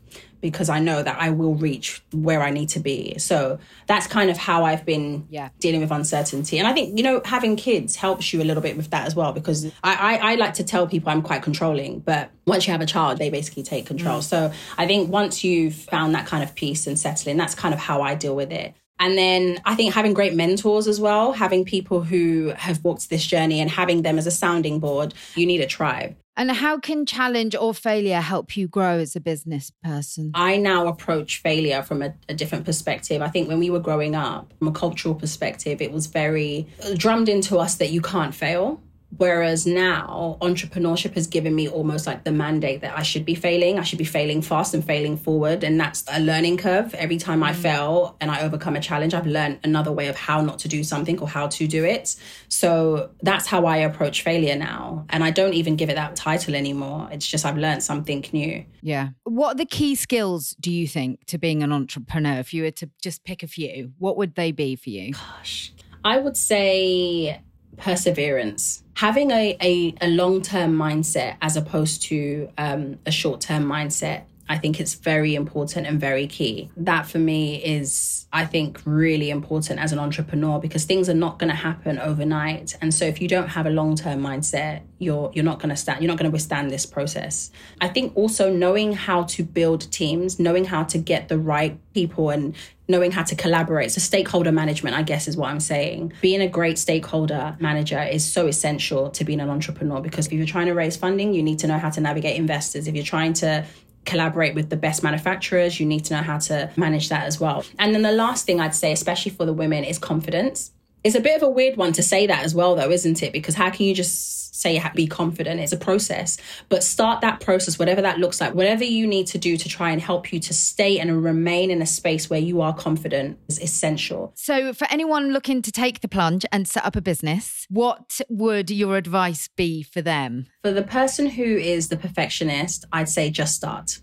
because 0.45 0.69
I 0.69 0.79
know 0.79 1.01
that 1.01 1.17
I 1.19 1.31
will 1.31 1.55
reach 1.55 2.03
where 2.13 2.43
I 2.43 2.51
need 2.51 2.69
to 2.69 2.79
be. 2.79 3.17
So 3.17 3.57
that's 3.87 4.05
kind 4.05 4.29
of 4.29 4.37
how 4.37 4.63
I've 4.63 4.85
been 4.85 5.25
yeah. 5.29 5.49
dealing 5.59 5.81
with 5.81 5.91
uncertainty. 5.91 6.59
And 6.59 6.67
I 6.67 6.73
think, 6.73 6.97
you 6.97 7.03
know, 7.03 7.21
having 7.25 7.55
kids 7.55 7.95
helps 7.95 8.31
you 8.31 8.41
a 8.41 8.45
little 8.45 8.61
bit 8.61 8.77
with 8.77 8.91
that 8.91 9.07
as 9.07 9.15
well, 9.15 9.33
because 9.33 9.65
I, 9.83 9.95
I, 10.19 10.31
I 10.31 10.35
like 10.35 10.53
to 10.55 10.63
tell 10.63 10.85
people 10.85 11.09
I'm 11.09 11.23
quite 11.23 11.41
controlling, 11.41 11.99
but 11.99 12.29
once 12.45 12.67
you 12.67 12.71
have 12.73 12.81
a 12.81 12.85
child, 12.85 13.17
they 13.17 13.31
basically 13.31 13.63
take 13.63 13.87
control. 13.87 14.19
Mm. 14.19 14.23
So 14.23 14.51
I 14.77 14.85
think 14.85 15.09
once 15.09 15.43
you've 15.43 15.73
found 15.73 16.13
that 16.13 16.27
kind 16.27 16.43
of 16.43 16.53
peace 16.53 16.85
and 16.85 16.99
settling, 16.99 17.37
that's 17.37 17.55
kind 17.55 17.73
of 17.73 17.79
how 17.79 18.03
I 18.03 18.13
deal 18.13 18.35
with 18.35 18.51
it. 18.51 18.75
And 18.99 19.17
then 19.17 19.62
I 19.65 19.75
think 19.75 19.93
having 19.93 20.13
great 20.13 20.34
mentors 20.34 20.88
as 20.88 20.99
well, 20.99 21.34
having 21.34 21.65
people 21.65 22.01
who 22.01 22.53
have 22.55 22.84
walked 22.84 23.10
this 23.10 23.25
journey 23.25 23.60
and 23.60 23.69
having 23.69 24.03
them 24.03 24.17
as 24.17 24.25
a 24.25 24.31
sounding 24.31 24.79
board, 24.79 25.13
you 25.36 25.45
need 25.45 25.62
a 25.62 25.67
tribe. 25.67 26.15
And 26.38 26.51
how 26.51 26.79
can 26.79 27.05
challenge 27.05 27.55
or 27.55 27.73
failure 27.73 28.19
help 28.19 28.58
you 28.58 28.67
grow 28.67 28.99
as 28.99 29.15
a 29.15 29.21
business 29.21 29.71
person? 29.84 30.31
I 30.34 30.58
now 30.58 30.88
approach 30.88 31.41
failure 31.41 31.81
from 31.81 32.01
a, 32.01 32.13
a, 32.27 32.34
different 32.34 32.65
perspective. 32.65 33.21
I 33.21 33.29
think 33.29 33.47
when 33.47 33.60
we 33.60 33.69
were 33.69 33.79
growing 33.79 34.15
up, 34.15 34.51
from 34.60 34.67
a 34.67 34.73
cultural 34.73 35.15
perspective, 35.15 35.81
it 35.81 35.93
was 35.93 36.08
very 36.08 36.67
uh, 36.84 36.93
drummed 36.95 37.29
into 37.29 37.58
us 37.58 37.75
that 37.75 37.89
you 37.89 38.01
can't 38.01 38.36
fail. 38.36 38.81
Whereas 39.17 39.65
now, 39.65 40.38
entrepreneurship 40.41 41.13
has 41.13 41.28
given 41.28 41.56
me 41.56 41.67
almost 41.67 42.06
like 42.08 42.23
the 42.23 42.32
mandate 42.32 42.82
that 42.82 42.97
I 42.97 43.04
should 43.04 43.25
be 43.25 43.36
failing. 43.36 43.80
I 43.80 43.84
should 43.84 43.99
be 43.99 44.06
failing 44.06 44.41
fast 44.41 44.73
and 44.73 44.84
failing 44.84 45.17
forward. 45.17 45.63
And 45.63 45.80
that's 45.80 46.04
a 46.12 46.19
learning 46.19 46.58
curve. 46.58 46.93
Every 46.95 47.17
time 47.17 47.43
I 47.43 47.54
mm. 47.54 47.56
fail 47.56 48.17
and 48.19 48.30
I 48.30 48.41
overcome 48.41 48.75
a 48.75 48.82
challenge, 48.82 49.13
I've 49.13 49.28
learned 49.28 49.60
another 49.63 49.91
way 49.91 50.08
of 50.08 50.15
how 50.15 50.41
not 50.41 50.60
to 50.60 50.67
do 50.67 50.84
something 50.84 51.19
or 51.19 51.28
how 51.28 51.47
to 51.47 51.67
do 51.67 51.84
it. 51.84 52.15
So 52.49 53.12
that's 53.21 53.47
how 53.47 53.65
I 53.65 53.78
approach 53.78 54.21
failure 54.21 54.56
now. 54.56 55.06
And 55.10 55.23
I 55.23 55.32
don't 55.32 55.54
even 55.54 55.75
give 55.75 55.89
it 55.89 55.95
that 55.95 56.15
title 56.15 56.56
anymore. 56.56 57.08
It's 57.12 57.28
just 57.28 57.45
I've 57.45 57.58
learned 57.58 57.84
something 57.84 58.25
new. 58.32 58.65
Yeah. 58.82 59.10
What 59.23 59.56
are 59.56 59.58
the 59.58 59.65
key 59.65 59.95
skills, 59.95 60.56
do 60.60 60.71
you 60.71 60.88
think, 60.88 61.25
to 61.28 61.38
being 61.38 61.63
an 61.63 61.71
entrepreneur? 61.71 62.39
If 62.39 62.54
you 62.54 62.63
were 62.63 62.71
to 62.71 62.89
just 63.01 63.23
pick 63.23 63.43
a 63.43 63.47
few, 63.47 63.93
what 63.97 64.17
would 64.17 64.36
they 64.36 64.51
be 64.51 64.75
for 64.75 64.89
you? 64.89 65.13
Gosh, 65.13 65.73
I 66.04 66.19
would 66.19 66.38
say 66.38 67.41
perseverance 67.77 68.83
having 68.95 69.29
a, 69.31 69.57
a, 69.61 69.93
a 70.01 70.07
long-term 70.07 70.73
mindset 70.73 71.35
as 71.41 71.57
opposed 71.57 72.01
to 72.01 72.49
um, 72.57 72.97
a 73.05 73.11
short-term 73.11 73.65
mindset 73.65 74.23
I 74.47 74.59
think 74.59 74.79
it's 74.79 74.93
very 74.93 75.33
important 75.33 75.88
and 75.88 75.99
very 75.99 76.27
key. 76.27 76.69
That 76.77 77.07
for 77.07 77.17
me 77.17 77.55
is, 77.63 78.27
I 78.31 78.45
think, 78.45 78.79
really 78.85 79.31
important 79.31 79.79
as 79.79 79.91
an 79.91 79.97
entrepreneur 79.97 80.59
because 80.59 80.85
things 80.85 81.09
are 81.09 81.15
not 81.15 81.39
going 81.39 81.49
to 81.49 81.55
happen 81.55 81.97
overnight. 81.97 82.77
And 82.79 82.93
so 82.93 83.05
if 83.05 83.19
you 83.19 83.27
don't 83.27 83.47
have 83.47 83.65
a 83.65 83.71
long-term 83.71 84.21
mindset, 84.21 84.81
you're 84.99 85.31
you're 85.33 85.43
not 85.43 85.59
going 85.59 85.69
to 85.69 85.75
stand. 85.75 86.01
You're 86.01 86.09
not 86.09 86.19
going 86.19 86.29
to 86.29 86.33
withstand 86.33 86.69
this 86.69 86.85
process. 86.85 87.49
I 87.81 87.88
think 87.88 88.15
also 88.15 88.51
knowing 88.51 88.93
how 88.93 89.23
to 89.23 89.43
build 89.43 89.91
teams, 89.91 90.39
knowing 90.39 90.65
how 90.65 90.83
to 90.83 90.99
get 90.99 91.27
the 91.27 91.39
right 91.39 91.79
people, 91.93 92.29
and 92.29 92.55
knowing 92.87 93.11
how 93.11 93.23
to 93.23 93.35
collaborate. 93.35 93.91
So 93.91 93.99
stakeholder 93.99 94.51
management, 94.51 94.95
I 94.95 95.01
guess, 95.01 95.27
is 95.27 95.35
what 95.35 95.49
I'm 95.49 95.59
saying. 95.59 96.13
Being 96.21 96.41
a 96.41 96.47
great 96.47 96.77
stakeholder 96.77 97.57
manager 97.59 98.01
is 98.01 98.23
so 98.23 98.47
essential 98.47 99.09
to 99.11 99.23
being 99.23 99.39
an 99.39 99.49
entrepreneur 99.49 100.01
because 100.01 100.27
if 100.27 100.33
you're 100.33 100.45
trying 100.45 100.67
to 100.67 100.73
raise 100.73 100.95
funding, 100.95 101.33
you 101.33 101.41
need 101.41 101.59
to 101.59 101.67
know 101.67 101.79
how 101.79 101.89
to 101.89 102.01
navigate 102.01 102.37
investors. 102.37 102.87
If 102.87 102.95
you're 102.95 103.03
trying 103.03 103.33
to 103.33 103.65
collaborate 104.05 104.55
with 104.55 104.69
the 104.69 104.77
best 104.77 105.03
manufacturers. 105.03 105.79
You 105.79 105.85
need 105.85 106.05
to 106.05 106.13
know 106.13 106.21
how 106.21 106.37
to 106.37 106.71
manage 106.75 107.09
that 107.09 107.23
as 107.23 107.39
well. 107.39 107.65
And 107.77 107.93
then 107.93 108.03
the 108.03 108.11
last 108.11 108.45
thing 108.45 108.61
I'd 108.61 108.75
say, 108.75 108.91
especially 108.91 109.31
for 109.31 109.45
the 109.45 109.53
women, 109.53 109.83
is 109.83 109.97
confidence. 109.97 110.71
It's 111.03 111.15
a 111.15 111.19
bit 111.19 111.35
of 111.35 111.43
a 111.43 111.49
weird 111.49 111.77
one 111.77 111.91
to 111.93 112.03
say 112.03 112.25
that 112.27 112.43
as 112.43 112.55
well, 112.55 112.75
though, 112.75 112.89
isn't 112.89 113.21
it? 113.21 113.33
Because 113.33 113.55
how 113.55 113.69
can 113.69 113.85
you 113.85 113.93
just 113.93 114.44
say 114.55 114.81
be 114.95 115.07
confident? 115.07 115.59
It's 115.59 115.73
a 115.73 115.77
process, 115.77 116.37
but 116.69 116.83
start 116.83 117.21
that 117.21 117.41
process, 117.41 117.77
whatever 117.77 118.01
that 118.01 118.19
looks 118.19 118.39
like, 118.39 118.53
whatever 118.53 118.83
you 118.83 119.05
need 119.05 119.27
to 119.27 119.37
do 119.37 119.57
to 119.57 119.69
try 119.69 119.91
and 119.91 120.01
help 120.01 120.31
you 120.31 120.39
to 120.39 120.53
stay 120.53 120.99
and 120.99 121.23
remain 121.23 121.71
in 121.71 121.81
a 121.81 121.85
space 121.85 122.29
where 122.29 122.39
you 122.39 122.61
are 122.61 122.73
confident 122.73 123.37
is 123.47 123.59
essential. 123.59 124.31
So, 124.35 124.73
for 124.73 124.87
anyone 124.89 125.31
looking 125.31 125.61
to 125.61 125.71
take 125.71 126.01
the 126.01 126.07
plunge 126.07 126.45
and 126.51 126.67
set 126.67 126.85
up 126.85 126.95
a 126.95 127.01
business, 127.01 127.65
what 127.69 128.21
would 128.29 128.71
your 128.71 128.97
advice 128.97 129.49
be 129.55 129.83
for 129.83 130.01
them? 130.01 130.47
For 130.63 130.71
the 130.71 130.83
person 130.83 131.27
who 131.27 131.43
is 131.43 131.89
the 131.89 131.97
perfectionist, 131.97 132.85
I'd 132.91 133.09
say 133.09 133.29
just 133.29 133.55
start 133.55 133.99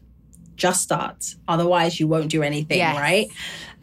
just 0.62 0.82
start. 0.82 1.34
Otherwise, 1.48 1.98
you 1.98 2.06
won't 2.06 2.30
do 2.30 2.42
anything, 2.42 2.78
yes. 2.78 2.96
right? 2.96 3.28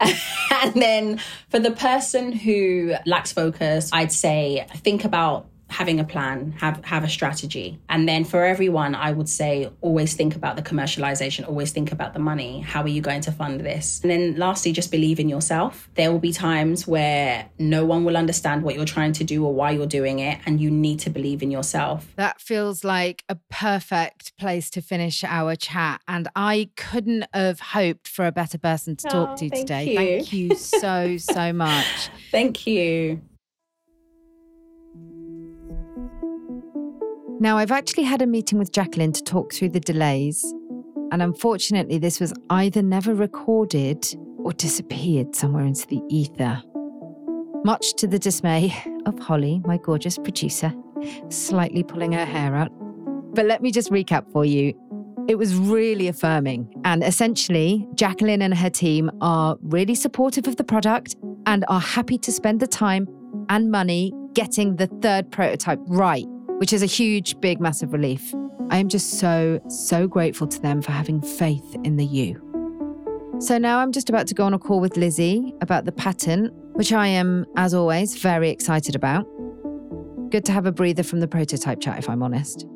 and 0.00 0.74
then 0.74 1.20
for 1.50 1.58
the 1.58 1.72
person 1.72 2.32
who 2.32 2.94
lacks 3.04 3.32
focus, 3.32 3.90
I'd 3.92 4.12
say 4.12 4.66
think 4.76 5.04
about 5.04 5.49
having 5.70 6.00
a 6.00 6.04
plan, 6.04 6.52
have 6.58 6.84
have 6.84 7.04
a 7.04 7.08
strategy. 7.08 7.78
And 7.88 8.08
then 8.08 8.24
for 8.24 8.44
everyone, 8.44 8.94
I 8.94 9.12
would 9.12 9.28
say 9.28 9.70
always 9.80 10.14
think 10.14 10.34
about 10.34 10.56
the 10.56 10.62
commercialization, 10.62 11.48
always 11.48 11.70
think 11.70 11.92
about 11.92 12.12
the 12.12 12.18
money. 12.18 12.60
How 12.60 12.82
are 12.82 12.88
you 12.88 13.00
going 13.00 13.20
to 13.22 13.32
fund 13.32 13.60
this? 13.60 14.00
And 14.02 14.10
then 14.10 14.36
lastly, 14.36 14.72
just 14.72 14.90
believe 14.90 15.20
in 15.20 15.28
yourself. 15.28 15.88
There 15.94 16.10
will 16.10 16.18
be 16.18 16.32
times 16.32 16.86
where 16.86 17.48
no 17.58 17.84
one 17.84 18.04
will 18.04 18.16
understand 18.16 18.62
what 18.62 18.74
you're 18.74 18.84
trying 18.84 19.12
to 19.14 19.24
do 19.24 19.44
or 19.44 19.54
why 19.54 19.70
you're 19.70 19.86
doing 19.86 20.18
it, 20.18 20.40
and 20.44 20.60
you 20.60 20.70
need 20.70 20.98
to 21.00 21.10
believe 21.10 21.42
in 21.42 21.50
yourself. 21.50 22.12
That 22.16 22.40
feels 22.40 22.84
like 22.84 23.24
a 23.28 23.36
perfect 23.48 24.36
place 24.36 24.70
to 24.70 24.82
finish 24.82 25.24
our 25.24 25.56
chat. 25.56 26.00
And 26.08 26.28
I 26.34 26.70
couldn't 26.76 27.26
have 27.32 27.60
hoped 27.60 28.08
for 28.08 28.26
a 28.26 28.32
better 28.32 28.58
person 28.58 28.96
to 28.96 29.08
talk 29.08 29.30
oh, 29.32 29.36
to 29.36 29.50
today. 29.50 29.90
You. 29.90 29.96
Thank 29.96 30.32
you 30.32 30.54
so, 30.56 31.16
so 31.18 31.52
much. 31.52 32.10
Thank 32.30 32.66
you. 32.66 33.20
Now, 37.42 37.56
I've 37.56 37.70
actually 37.70 38.02
had 38.02 38.20
a 38.20 38.26
meeting 38.26 38.58
with 38.58 38.70
Jacqueline 38.70 39.12
to 39.12 39.24
talk 39.24 39.54
through 39.54 39.70
the 39.70 39.80
delays, 39.80 40.44
and 41.10 41.22
unfortunately, 41.22 41.96
this 41.96 42.20
was 42.20 42.34
either 42.50 42.82
never 42.82 43.14
recorded 43.14 44.06
or 44.44 44.52
disappeared 44.52 45.34
somewhere 45.34 45.64
into 45.64 45.86
the 45.86 46.02
ether. 46.10 46.62
Much 47.64 47.94
to 47.94 48.06
the 48.06 48.18
dismay 48.18 48.74
of 49.06 49.18
Holly, 49.18 49.62
my 49.64 49.78
gorgeous 49.78 50.18
producer, 50.18 50.70
slightly 51.30 51.82
pulling 51.82 52.12
her 52.12 52.26
hair 52.26 52.54
out. 52.54 52.70
But 53.34 53.46
let 53.46 53.62
me 53.62 53.72
just 53.72 53.90
recap 53.90 54.30
for 54.32 54.44
you. 54.44 54.74
It 55.26 55.38
was 55.38 55.56
really 55.56 56.08
affirming. 56.08 56.70
And 56.84 57.02
essentially, 57.02 57.88
Jacqueline 57.94 58.42
and 58.42 58.54
her 58.54 58.68
team 58.68 59.10
are 59.22 59.56
really 59.62 59.94
supportive 59.94 60.46
of 60.46 60.56
the 60.56 60.64
product 60.64 61.16
and 61.46 61.64
are 61.68 61.80
happy 61.80 62.18
to 62.18 62.32
spend 62.32 62.60
the 62.60 62.66
time 62.66 63.08
and 63.48 63.70
money 63.70 64.12
getting 64.34 64.76
the 64.76 64.88
third 65.00 65.30
prototype 65.30 65.78
right 65.86 66.26
which 66.60 66.74
is 66.74 66.82
a 66.82 66.86
huge, 66.86 67.40
big, 67.40 67.58
massive 67.58 67.90
relief. 67.90 68.34
I 68.68 68.76
am 68.76 68.90
just 68.90 69.18
so, 69.18 69.58
so 69.68 70.06
grateful 70.06 70.46
to 70.46 70.60
them 70.60 70.82
for 70.82 70.92
having 70.92 71.22
faith 71.22 71.74
in 71.84 71.96
the 71.96 72.04
U. 72.04 73.38
So 73.40 73.56
now 73.56 73.78
I'm 73.78 73.92
just 73.92 74.10
about 74.10 74.26
to 74.26 74.34
go 74.34 74.44
on 74.44 74.52
a 74.52 74.58
call 74.58 74.78
with 74.78 74.98
Lizzie 74.98 75.54
about 75.62 75.86
the 75.86 75.92
patent, 75.92 76.52
which 76.74 76.92
I 76.92 77.06
am, 77.06 77.46
as 77.56 77.72
always, 77.72 78.18
very 78.18 78.50
excited 78.50 78.94
about. 78.94 79.24
Good 80.28 80.44
to 80.44 80.52
have 80.52 80.66
a 80.66 80.72
breather 80.72 81.02
from 81.02 81.20
the 81.20 81.26
prototype 81.26 81.80
chat, 81.80 81.98
if 81.98 82.10
I'm 82.10 82.22
honest. 82.22 82.66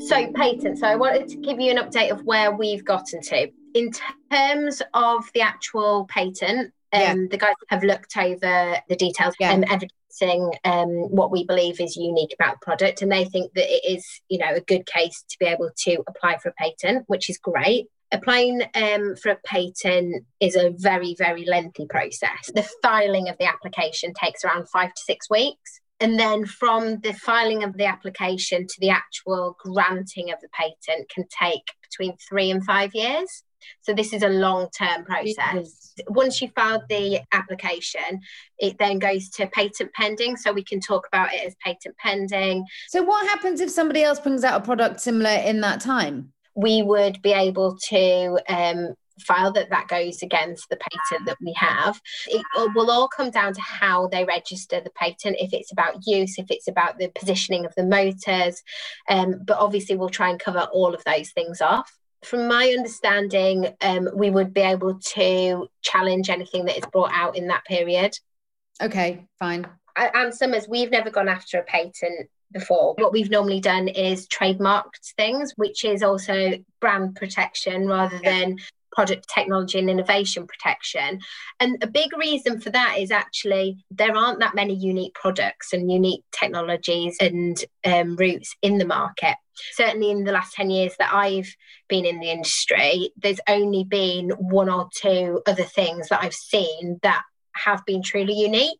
So, 0.00 0.30
patent. 0.34 0.80
So, 0.80 0.86
I 0.86 0.96
wanted 0.96 1.28
to 1.28 1.38
give 1.38 1.58
you 1.58 1.70
an 1.70 1.78
update 1.78 2.10
of 2.10 2.20
where 2.24 2.52
we've 2.52 2.84
gotten 2.84 3.22
to. 3.22 3.50
In 3.72 3.90
terms 4.30 4.82
of 4.92 5.24
the 5.32 5.40
actual 5.40 6.04
patent, 6.10 6.70
um, 6.92 7.00
yeah. 7.00 7.14
the 7.30 7.38
guys 7.38 7.54
have 7.70 7.82
looked 7.82 8.14
over 8.18 8.76
the 8.90 8.96
details 8.96 9.34
yeah. 9.40 9.52
and 9.52 9.64
um, 10.64 10.88
what 10.88 11.30
we 11.30 11.44
believe 11.44 11.80
is 11.80 11.96
unique 11.96 12.34
about 12.38 12.60
the 12.60 12.64
product, 12.64 13.02
and 13.02 13.10
they 13.10 13.24
think 13.24 13.52
that 13.54 13.68
it 13.68 13.82
is, 13.90 14.06
you 14.28 14.38
know, 14.38 14.54
a 14.54 14.60
good 14.60 14.86
case 14.86 15.24
to 15.28 15.36
be 15.38 15.46
able 15.46 15.70
to 15.84 16.02
apply 16.06 16.38
for 16.38 16.50
a 16.50 16.54
patent, 16.54 17.04
which 17.06 17.28
is 17.28 17.38
great. 17.38 17.86
Applying 18.12 18.62
um, 18.74 19.16
for 19.16 19.30
a 19.30 19.38
patent 19.44 20.24
is 20.38 20.54
a 20.54 20.70
very, 20.76 21.16
very 21.18 21.44
lengthy 21.46 21.86
process. 21.86 22.50
The 22.54 22.68
filing 22.82 23.28
of 23.28 23.36
the 23.38 23.46
application 23.46 24.12
takes 24.14 24.44
around 24.44 24.68
five 24.68 24.94
to 24.94 25.02
six 25.02 25.28
weeks. 25.28 25.80
And 26.00 26.18
then 26.18 26.44
from 26.44 27.00
the 27.00 27.12
filing 27.12 27.64
of 27.64 27.76
the 27.76 27.86
application 27.86 28.66
to 28.66 28.74
the 28.80 28.90
actual 28.90 29.56
granting 29.58 30.32
of 30.32 30.40
the 30.40 30.48
patent 30.52 31.08
can 31.08 31.24
take 31.28 31.62
between 31.82 32.16
three 32.16 32.50
and 32.50 32.64
five 32.64 32.94
years. 32.94 33.42
So 33.80 33.92
this 33.92 34.12
is 34.12 34.22
a 34.22 34.28
long-term 34.28 35.04
process. 35.04 35.94
Once 36.08 36.40
you 36.40 36.48
filed 36.54 36.82
the 36.88 37.20
application, 37.32 38.20
it 38.58 38.76
then 38.78 38.98
goes 38.98 39.28
to 39.30 39.46
patent 39.48 39.92
pending. 39.92 40.36
So 40.36 40.52
we 40.52 40.64
can 40.64 40.80
talk 40.80 41.06
about 41.06 41.32
it 41.32 41.46
as 41.46 41.54
patent 41.64 41.96
pending. 41.98 42.64
So 42.88 43.02
what 43.02 43.26
happens 43.28 43.60
if 43.60 43.70
somebody 43.70 44.02
else 44.02 44.20
brings 44.20 44.44
out 44.44 44.60
a 44.60 44.64
product 44.64 45.00
similar 45.00 45.30
in 45.30 45.60
that 45.60 45.80
time? 45.80 46.32
We 46.54 46.82
would 46.82 47.20
be 47.20 47.32
able 47.32 47.76
to 47.88 48.38
um, 48.48 48.94
file 49.20 49.52
that 49.52 49.70
that 49.70 49.88
goes 49.88 50.22
against 50.22 50.68
the 50.68 50.76
patent 50.76 51.26
that 51.26 51.36
we 51.40 51.52
have. 51.56 52.00
It 52.26 52.44
will 52.74 52.90
all 52.90 53.08
come 53.08 53.30
down 53.30 53.54
to 53.54 53.60
how 53.60 54.08
they 54.08 54.24
register 54.24 54.80
the 54.80 54.90
patent, 54.90 55.36
if 55.40 55.52
it's 55.52 55.72
about 55.72 56.06
use, 56.06 56.38
if 56.38 56.46
it's 56.50 56.68
about 56.68 56.98
the 56.98 57.08
positioning 57.08 57.64
of 57.64 57.74
the 57.76 57.84
motors. 57.84 58.62
Um, 59.08 59.40
but 59.44 59.58
obviously, 59.58 59.96
we'll 59.96 60.08
try 60.08 60.30
and 60.30 60.40
cover 60.40 60.68
all 60.72 60.94
of 60.94 61.04
those 61.04 61.30
things 61.30 61.60
off 61.60 61.92
from 62.24 62.48
my 62.48 62.74
understanding, 62.76 63.68
um, 63.80 64.08
we 64.14 64.30
would 64.30 64.54
be 64.54 64.60
able 64.60 64.98
to 64.98 65.68
challenge 65.82 66.30
anything 66.30 66.64
that 66.66 66.78
is 66.78 66.84
brought 66.92 67.12
out 67.12 67.36
in 67.36 67.48
that 67.48 67.64
period. 67.64 68.16
Okay, 68.82 69.26
fine. 69.38 69.66
Ann 69.96 70.32
Summers, 70.32 70.66
we've 70.68 70.90
never 70.90 71.10
gone 71.10 71.28
after 71.28 71.58
a 71.58 71.62
patent 71.62 72.28
before. 72.52 72.94
What 72.98 73.12
we've 73.12 73.30
normally 73.30 73.60
done 73.60 73.88
is 73.88 74.26
trademarked 74.28 75.12
things, 75.16 75.52
which 75.56 75.84
is 75.84 76.02
also 76.02 76.54
brand 76.80 77.16
protection 77.16 77.86
rather 77.86 78.18
than 78.22 78.56
product 78.92 79.28
technology 79.28 79.78
and 79.78 79.90
innovation 79.90 80.46
protection. 80.46 81.20
And 81.60 81.82
a 81.82 81.86
big 81.86 82.16
reason 82.16 82.60
for 82.60 82.70
that 82.70 82.96
is 82.98 83.10
actually 83.10 83.84
there 83.90 84.16
aren't 84.16 84.40
that 84.40 84.54
many 84.54 84.74
unique 84.74 85.14
products 85.14 85.72
and 85.72 85.90
unique 85.90 86.22
technologies 86.30 87.16
and 87.20 87.62
um, 87.84 88.16
routes 88.16 88.54
in 88.62 88.78
the 88.78 88.86
market. 88.86 89.34
Certainly, 89.72 90.10
in 90.10 90.24
the 90.24 90.32
last 90.32 90.54
10 90.54 90.70
years 90.70 90.94
that 90.98 91.12
I've 91.12 91.54
been 91.88 92.04
in 92.04 92.20
the 92.20 92.30
industry, 92.30 93.10
there's 93.16 93.40
only 93.48 93.84
been 93.84 94.30
one 94.30 94.68
or 94.68 94.88
two 95.00 95.42
other 95.46 95.64
things 95.64 96.08
that 96.08 96.22
I've 96.22 96.34
seen 96.34 96.98
that 97.02 97.22
have 97.56 97.84
been 97.84 98.02
truly 98.02 98.34
unique. 98.34 98.78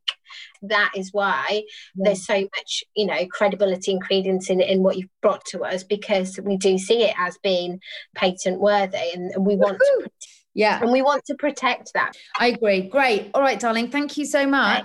That 0.62 0.92
is 0.96 1.12
why 1.12 1.62
there's 1.94 2.26
so 2.26 2.34
much 2.34 2.84
you 2.96 3.06
know 3.06 3.26
credibility 3.26 3.92
and 3.92 4.02
credence 4.02 4.50
in, 4.50 4.60
in 4.60 4.82
what 4.82 4.96
you've 4.96 5.08
brought 5.22 5.44
to 5.46 5.62
us 5.62 5.84
because 5.84 6.40
we 6.42 6.56
do 6.56 6.78
see 6.78 7.04
it 7.04 7.14
as 7.18 7.38
being 7.42 7.80
patent 8.14 8.60
worthy 8.60 9.12
and, 9.14 9.30
and 9.32 9.46
we 9.46 9.56
want 9.56 9.78
to 9.78 10.10
yeah. 10.54 10.80
and 10.80 10.90
we 10.90 11.02
want 11.02 11.24
to 11.26 11.34
protect 11.34 11.92
that. 11.94 12.12
I 12.38 12.48
agree. 12.48 12.82
Great. 12.82 13.30
All 13.34 13.42
right 13.42 13.60
darling. 13.60 13.90
Thank 13.90 14.16
you 14.16 14.24
so 14.24 14.46
much. 14.46 14.84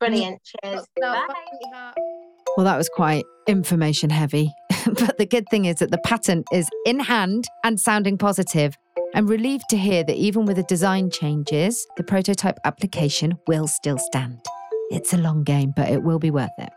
Brilliant. 0.00 0.40
Cheers. 0.64 0.86
Bye. 1.00 1.92
Well, 2.58 2.64
that 2.64 2.76
was 2.76 2.88
quite 2.88 3.24
information 3.46 4.10
heavy. 4.10 4.52
but 4.84 5.16
the 5.16 5.26
good 5.26 5.48
thing 5.48 5.66
is 5.66 5.76
that 5.76 5.92
the 5.92 5.98
patent 5.98 6.44
is 6.52 6.68
in 6.84 6.98
hand 6.98 7.44
and 7.62 7.78
sounding 7.78 8.18
positive. 8.18 8.74
I'm 9.14 9.28
relieved 9.28 9.66
to 9.70 9.76
hear 9.76 10.02
that 10.02 10.16
even 10.16 10.44
with 10.44 10.56
the 10.56 10.64
design 10.64 11.08
changes, 11.08 11.86
the 11.96 12.02
prototype 12.02 12.58
application 12.64 13.38
will 13.46 13.68
still 13.68 13.96
stand. 13.96 14.40
It's 14.90 15.12
a 15.12 15.18
long 15.18 15.44
game, 15.44 15.72
but 15.76 15.88
it 15.88 16.02
will 16.02 16.18
be 16.18 16.32
worth 16.32 16.50
it. 16.58 16.70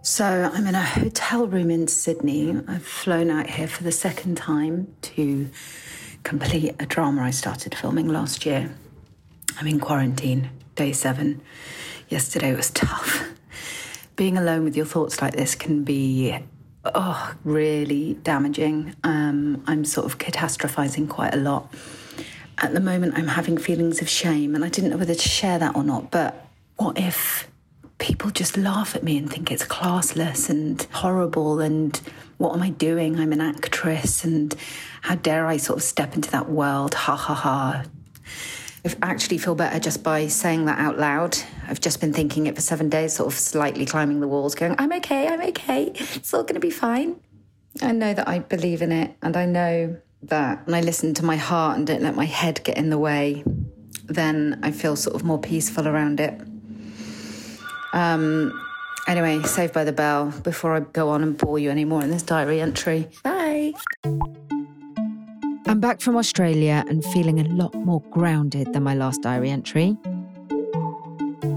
So 0.00 0.24
I'm 0.24 0.66
in 0.66 0.74
a 0.74 0.82
hotel 0.82 1.46
room 1.46 1.70
in 1.70 1.86
Sydney. 1.86 2.58
I've 2.66 2.86
flown 2.86 3.30
out 3.30 3.50
here 3.50 3.68
for 3.68 3.84
the 3.84 3.92
second 3.92 4.38
time 4.38 4.94
to 5.02 5.50
complete 6.22 6.74
a 6.80 6.86
drama 6.86 7.24
I 7.24 7.30
started 7.30 7.74
filming 7.74 8.08
last 8.08 8.46
year. 8.46 8.74
I'm 9.58 9.66
in 9.66 9.80
quarantine, 9.80 10.48
day 10.76 10.92
seven. 10.92 11.42
Yesterday 12.08 12.56
was 12.56 12.70
tough. 12.70 13.35
Being 14.16 14.38
alone 14.38 14.64
with 14.64 14.76
your 14.76 14.86
thoughts 14.86 15.20
like 15.20 15.34
this 15.34 15.54
can 15.54 15.84
be 15.84 16.38
oh, 16.94 17.34
really 17.44 18.14
damaging. 18.14 18.94
Um, 19.04 19.62
I'm 19.66 19.84
sort 19.84 20.06
of 20.06 20.18
catastrophizing 20.18 21.08
quite 21.08 21.34
a 21.34 21.36
lot. 21.38 21.72
At 22.58 22.72
the 22.72 22.80
moment, 22.80 23.14
I'm 23.16 23.28
having 23.28 23.58
feelings 23.58 24.00
of 24.00 24.08
shame, 24.08 24.54
and 24.54 24.64
I 24.64 24.70
didn't 24.70 24.90
know 24.90 24.96
whether 24.96 25.14
to 25.14 25.28
share 25.28 25.58
that 25.58 25.76
or 25.76 25.84
not. 25.84 26.10
But 26.10 26.46
what 26.76 26.98
if 26.98 27.48
people 27.98 28.30
just 28.30 28.56
laugh 28.56 28.96
at 28.96 29.02
me 29.02 29.18
and 29.18 29.30
think 29.30 29.50
it's 29.50 29.64
classless 29.64 30.48
and 30.48 30.80
horrible? 30.92 31.60
And 31.60 32.00
what 32.38 32.54
am 32.54 32.62
I 32.62 32.70
doing? 32.70 33.18
I'm 33.18 33.32
an 33.32 33.42
actress, 33.42 34.24
and 34.24 34.54
how 35.02 35.16
dare 35.16 35.46
I 35.46 35.58
sort 35.58 35.78
of 35.78 35.82
step 35.82 36.14
into 36.14 36.30
that 36.30 36.48
world? 36.48 36.94
Ha 36.94 37.16
ha 37.16 37.34
ha. 37.34 37.84
I 39.02 39.10
actually 39.10 39.38
feel 39.38 39.54
better 39.54 39.78
just 39.78 40.02
by 40.02 40.28
saying 40.28 40.66
that 40.66 40.78
out 40.78 40.98
loud. 40.98 41.36
I've 41.68 41.80
just 41.80 42.00
been 42.00 42.12
thinking 42.12 42.46
it 42.46 42.54
for 42.54 42.60
seven 42.60 42.88
days, 42.88 43.14
sort 43.14 43.32
of 43.32 43.38
slightly 43.38 43.86
climbing 43.86 44.20
the 44.20 44.28
walls, 44.28 44.54
going, 44.54 44.74
I'm 44.78 44.92
okay, 44.94 45.28
I'm 45.28 45.42
okay, 45.42 45.92
it's 45.94 46.32
all 46.32 46.42
going 46.42 46.54
to 46.54 46.60
be 46.60 46.70
fine. 46.70 47.20
I 47.82 47.92
know 47.92 48.14
that 48.14 48.28
I 48.28 48.38
believe 48.38 48.82
in 48.82 48.92
it, 48.92 49.16
and 49.22 49.36
I 49.36 49.46
know 49.46 49.96
that 50.22 50.66
when 50.66 50.74
I 50.74 50.80
listen 50.80 51.14
to 51.14 51.24
my 51.24 51.36
heart 51.36 51.76
and 51.76 51.86
don't 51.86 52.02
let 52.02 52.14
my 52.14 52.24
head 52.24 52.62
get 52.64 52.76
in 52.76 52.90
the 52.90 52.98
way, 52.98 53.44
then 54.06 54.60
I 54.62 54.70
feel 54.70 54.96
sort 54.96 55.16
of 55.16 55.24
more 55.24 55.38
peaceful 55.38 55.88
around 55.88 56.20
it. 56.20 56.40
Um, 57.92 58.62
anyway, 59.06 59.42
saved 59.42 59.72
by 59.72 59.84
the 59.84 59.92
bell 59.92 60.32
before 60.42 60.74
I 60.74 60.80
go 60.80 61.08
on 61.10 61.22
and 61.22 61.36
bore 61.36 61.58
you 61.58 61.70
anymore 61.70 62.02
in 62.02 62.10
this 62.10 62.22
diary 62.22 62.60
entry. 62.60 63.08
Bye. 63.22 63.74
I'm 65.68 65.80
back 65.80 66.00
from 66.00 66.16
Australia 66.16 66.84
and 66.88 67.04
feeling 67.06 67.40
a 67.40 67.44
lot 67.48 67.74
more 67.74 68.00
grounded 68.10 68.72
than 68.72 68.84
my 68.84 68.94
last 68.94 69.22
diary 69.22 69.50
entry. 69.50 69.96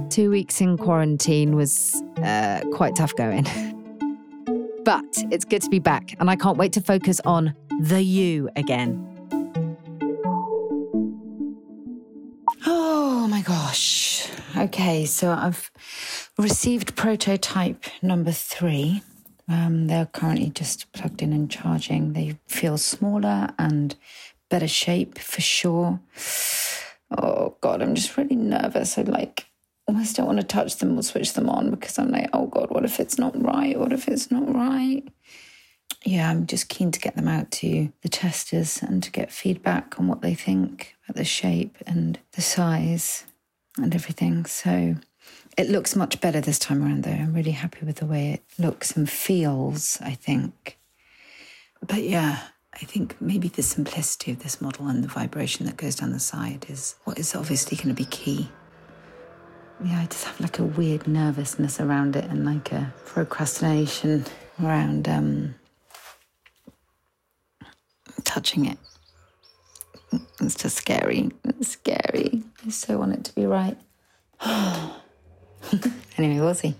Two 0.10 0.32
weeks 0.32 0.60
in 0.62 0.78
quarantine 0.78 1.55
was 1.55 2.01
uh, 2.24 2.62
quite 2.74 2.95
tough 2.95 3.16
going. 3.16 3.43
but 4.84 5.05
it's 5.30 5.45
good 5.45 5.62
to 5.62 5.70
be 5.70 5.78
back, 5.78 6.16
and 6.20 6.28
I 6.28 6.36
can't 6.36 6.57
wait 6.57 6.74
to 6.74 6.82
focus 6.82 7.22
on 7.24 7.53
the 7.80 8.01
U 8.01 8.49
again. 8.55 9.05
Oh 12.66 13.28
my 13.30 13.41
gosh. 13.41 14.28
Okay, 14.57 15.05
so 15.05 15.30
I've 15.30 15.70
received 16.39 16.95
prototype 16.95 17.86
number 18.01 18.32
three. 18.32 19.03
Um, 19.49 19.87
they're 19.87 20.05
currently 20.05 20.51
just 20.51 20.91
plugged 20.93 21.23
in 21.23 21.33
and 21.33 21.49
charging. 21.49 22.13
They 22.13 22.37
feel 22.47 22.77
smaller 22.77 23.49
and 23.57 23.95
better 24.49 24.67
shape 24.67 25.17
for 25.17 25.41
sure. 25.41 25.99
Oh 27.17 27.55
God, 27.59 27.81
I'm 27.81 27.95
just 27.95 28.15
really 28.15 28.35
nervous. 28.35 28.97
I 28.97 29.01
like 29.01 29.47
almost 29.87 30.15
don't 30.15 30.27
want 30.27 30.39
to 30.39 30.45
touch 30.45 30.77
them 30.77 30.97
or 30.97 31.01
switch 31.01 31.33
them 31.33 31.49
on 31.49 31.71
because 31.71 31.97
I'm 31.97 32.11
like, 32.11 32.29
oh 32.31 32.45
God, 32.45 32.69
what 32.69 32.85
if 32.85 32.99
it's 32.99 33.17
not 33.17 33.41
right? 33.41 33.77
What 33.77 33.91
if 33.91 34.07
it's 34.07 34.29
not 34.29 34.53
right? 34.53 35.03
Yeah, 36.05 36.29
I'm 36.29 36.45
just 36.45 36.69
keen 36.69 36.91
to 36.91 36.99
get 36.99 37.15
them 37.15 37.27
out 37.27 37.49
to 37.51 37.91
the 38.03 38.09
testers 38.09 38.81
and 38.83 39.01
to 39.01 39.11
get 39.11 39.31
feedback 39.31 39.99
on 39.99 40.07
what 40.07 40.21
they 40.21 40.35
think 40.35 40.95
about 41.03 41.17
the 41.17 41.25
shape 41.25 41.77
and 41.87 42.19
the 42.33 42.41
size 42.41 43.25
and 43.77 43.93
everything. 43.95 44.45
So 44.45 44.95
it 45.60 45.70
looks 45.70 45.93
much 45.93 46.22
better 46.22 46.39
this 46.39 46.57
time 46.57 46.82
around, 46.82 47.03
though. 47.03 47.12
I'm 47.12 47.34
really 47.34 47.51
happy 47.51 47.86
with 47.86 47.97
the 47.97 48.05
way 48.05 48.32
it 48.32 48.43
looks 48.57 48.95
and 48.95 49.10
feels, 49.10 49.97
I 49.99 50.12
think. 50.12 50.78
But 51.86 52.03
yeah, 52.03 52.43
I 52.74 52.86
think 52.86 53.20
maybe 53.20 53.49
the 53.49 53.62
simplicity 53.62 54.32
of 54.32 54.39
this 54.39 54.62
model 54.62 54.88
and 54.88 55.03
the 55.03 55.10
vibration 55.10 55.66
that 55.66 55.76
goes 55.76 55.95
down 55.95 56.14
the 56.14 56.20
side 56.20 56.68
is 56.70 56.95
what 57.03 57.20
is 57.20 57.36
obviously 57.36 57.76
going 57.76 57.89
to 57.89 57.93
be 57.93 58.05
key. 58.05 58.49
Yeah, 59.84 59.99
I 59.99 60.05
just 60.05 60.24
have 60.24 60.39
like 60.39 60.60
a 60.60 60.64
weird 60.64 61.10
nervousness 61.10 61.82
around 61.82 62.16
it 62.16 62.24
and 62.24 62.45
like 62.45 62.72
a 62.72 62.93
procrastination 63.05 64.28
around 64.64 65.10
um, 65.10 65.55
touching 68.24 68.66
it. 68.66 68.78
It's 70.39 70.55
just 70.55 70.78
scary. 70.78 71.32
It's 71.43 71.68
scary. 71.68 72.43
I 72.66 72.70
so 72.70 72.97
want 72.97 73.12
it 73.12 73.26
to 73.26 73.36
be 73.36 73.45
right. 73.45 73.78
anyway, 76.18 76.39
we'll 76.39 76.53
see. 76.53 76.76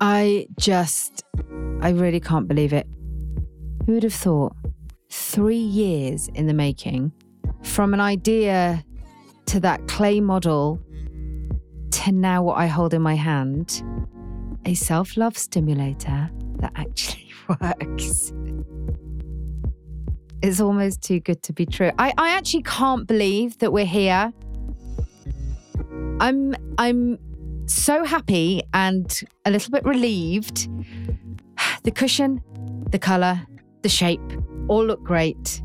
I 0.00 0.46
just, 0.58 1.24
I 1.80 1.90
really 1.90 2.20
can't 2.20 2.48
believe 2.48 2.72
it. 2.72 2.86
Who 3.86 3.94
would 3.94 4.02
have 4.02 4.14
thought? 4.14 4.54
Three 5.10 5.56
years 5.56 6.28
in 6.34 6.46
the 6.46 6.54
making, 6.54 7.12
from 7.62 7.94
an 7.94 8.00
idea 8.00 8.84
to 9.46 9.60
that 9.60 9.86
clay 9.88 10.20
model 10.20 10.80
to 11.92 12.12
now 12.12 12.42
what 12.42 12.58
I 12.58 12.66
hold 12.66 12.92
in 12.92 13.02
my 13.02 13.14
hand 13.14 13.82
a 14.66 14.74
self 14.74 15.16
love 15.16 15.38
stimulator 15.38 16.28
that 16.58 16.72
actually 16.74 17.30
works. 17.48 18.32
It's 20.42 20.60
almost 20.60 21.02
too 21.02 21.20
good 21.20 21.42
to 21.44 21.52
be 21.52 21.64
true. 21.64 21.92
I, 21.98 22.12
I 22.18 22.30
actually 22.30 22.64
can't 22.64 23.06
believe 23.06 23.58
that 23.58 23.72
we're 23.72 23.86
here. 23.86 24.32
I'm 26.20 26.54
I'm 26.78 27.18
so 27.66 28.04
happy 28.04 28.62
and 28.72 29.22
a 29.44 29.50
little 29.50 29.70
bit 29.70 29.84
relieved. 29.84 30.68
The 31.82 31.92
cushion, 31.92 32.42
the 32.90 32.98
colour, 32.98 33.40
the 33.82 33.88
shape 33.88 34.20
all 34.66 34.84
look 34.84 35.04
great. 35.04 35.62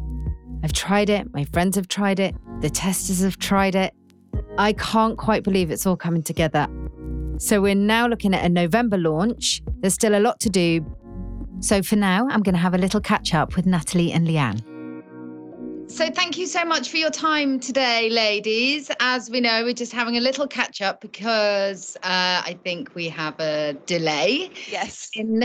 I've 0.64 0.72
tried 0.72 1.10
it, 1.10 1.34
my 1.34 1.46
friends 1.46 1.76
have 1.78 1.88
tried 1.88 2.20
it, 2.20 2.36
the 2.62 2.70
testers 2.70 3.24
have 3.24 3.40
tried 3.40 3.74
it. 3.74 3.92
I 4.60 4.74
can't 4.74 5.18
quite 5.18 5.44
believe 5.44 5.72
it's 5.72 5.88
all 5.88 5.98
coming 5.98 6.22
together. 6.22 6.68
So 7.40 7.60
we're 7.60 7.74
now 7.74 8.06
looking 8.06 8.36
at 8.36 8.46
a 8.46 8.50
November 8.50 9.00
launch. 9.00 9.64
There's 9.80 9.96
still 9.96 10.16
a 10.16 10.22
lot 10.22 10.40
to 10.42 10.50
do. 10.52 10.86
So 11.60 11.82
for 11.82 11.96
now, 11.96 12.28
I'm 12.30 12.44
going 12.44 12.54
to 12.54 12.62
have 12.62 12.76
a 12.76 12.78
little 12.78 13.02
catch 13.02 13.34
up 13.34 13.56
with 13.56 13.66
Natalie 13.66 14.12
and 14.12 14.28
Leanne. 14.28 14.62
So, 15.92 16.10
thank 16.10 16.38
you 16.38 16.48
so 16.48 16.64
much 16.64 16.90
for 16.90 16.96
your 16.96 17.10
time 17.10 17.60
today, 17.60 18.10
ladies. 18.10 18.90
As 19.02 19.30
we 19.30 19.42
know, 19.42 19.66
we're 19.66 19.74
just 19.74 19.92
having 19.92 20.16
a 20.16 20.22
little 20.22 20.48
catch 20.48 20.82
up 20.82 21.02
because 21.02 21.98
uh, 21.98 22.42
I 22.46 22.58
think 22.64 22.96
we 22.96 23.10
have 23.10 23.38
a 23.42 23.74
delay. 23.88 24.52
Yes. 24.70 25.12
In 25.16 25.44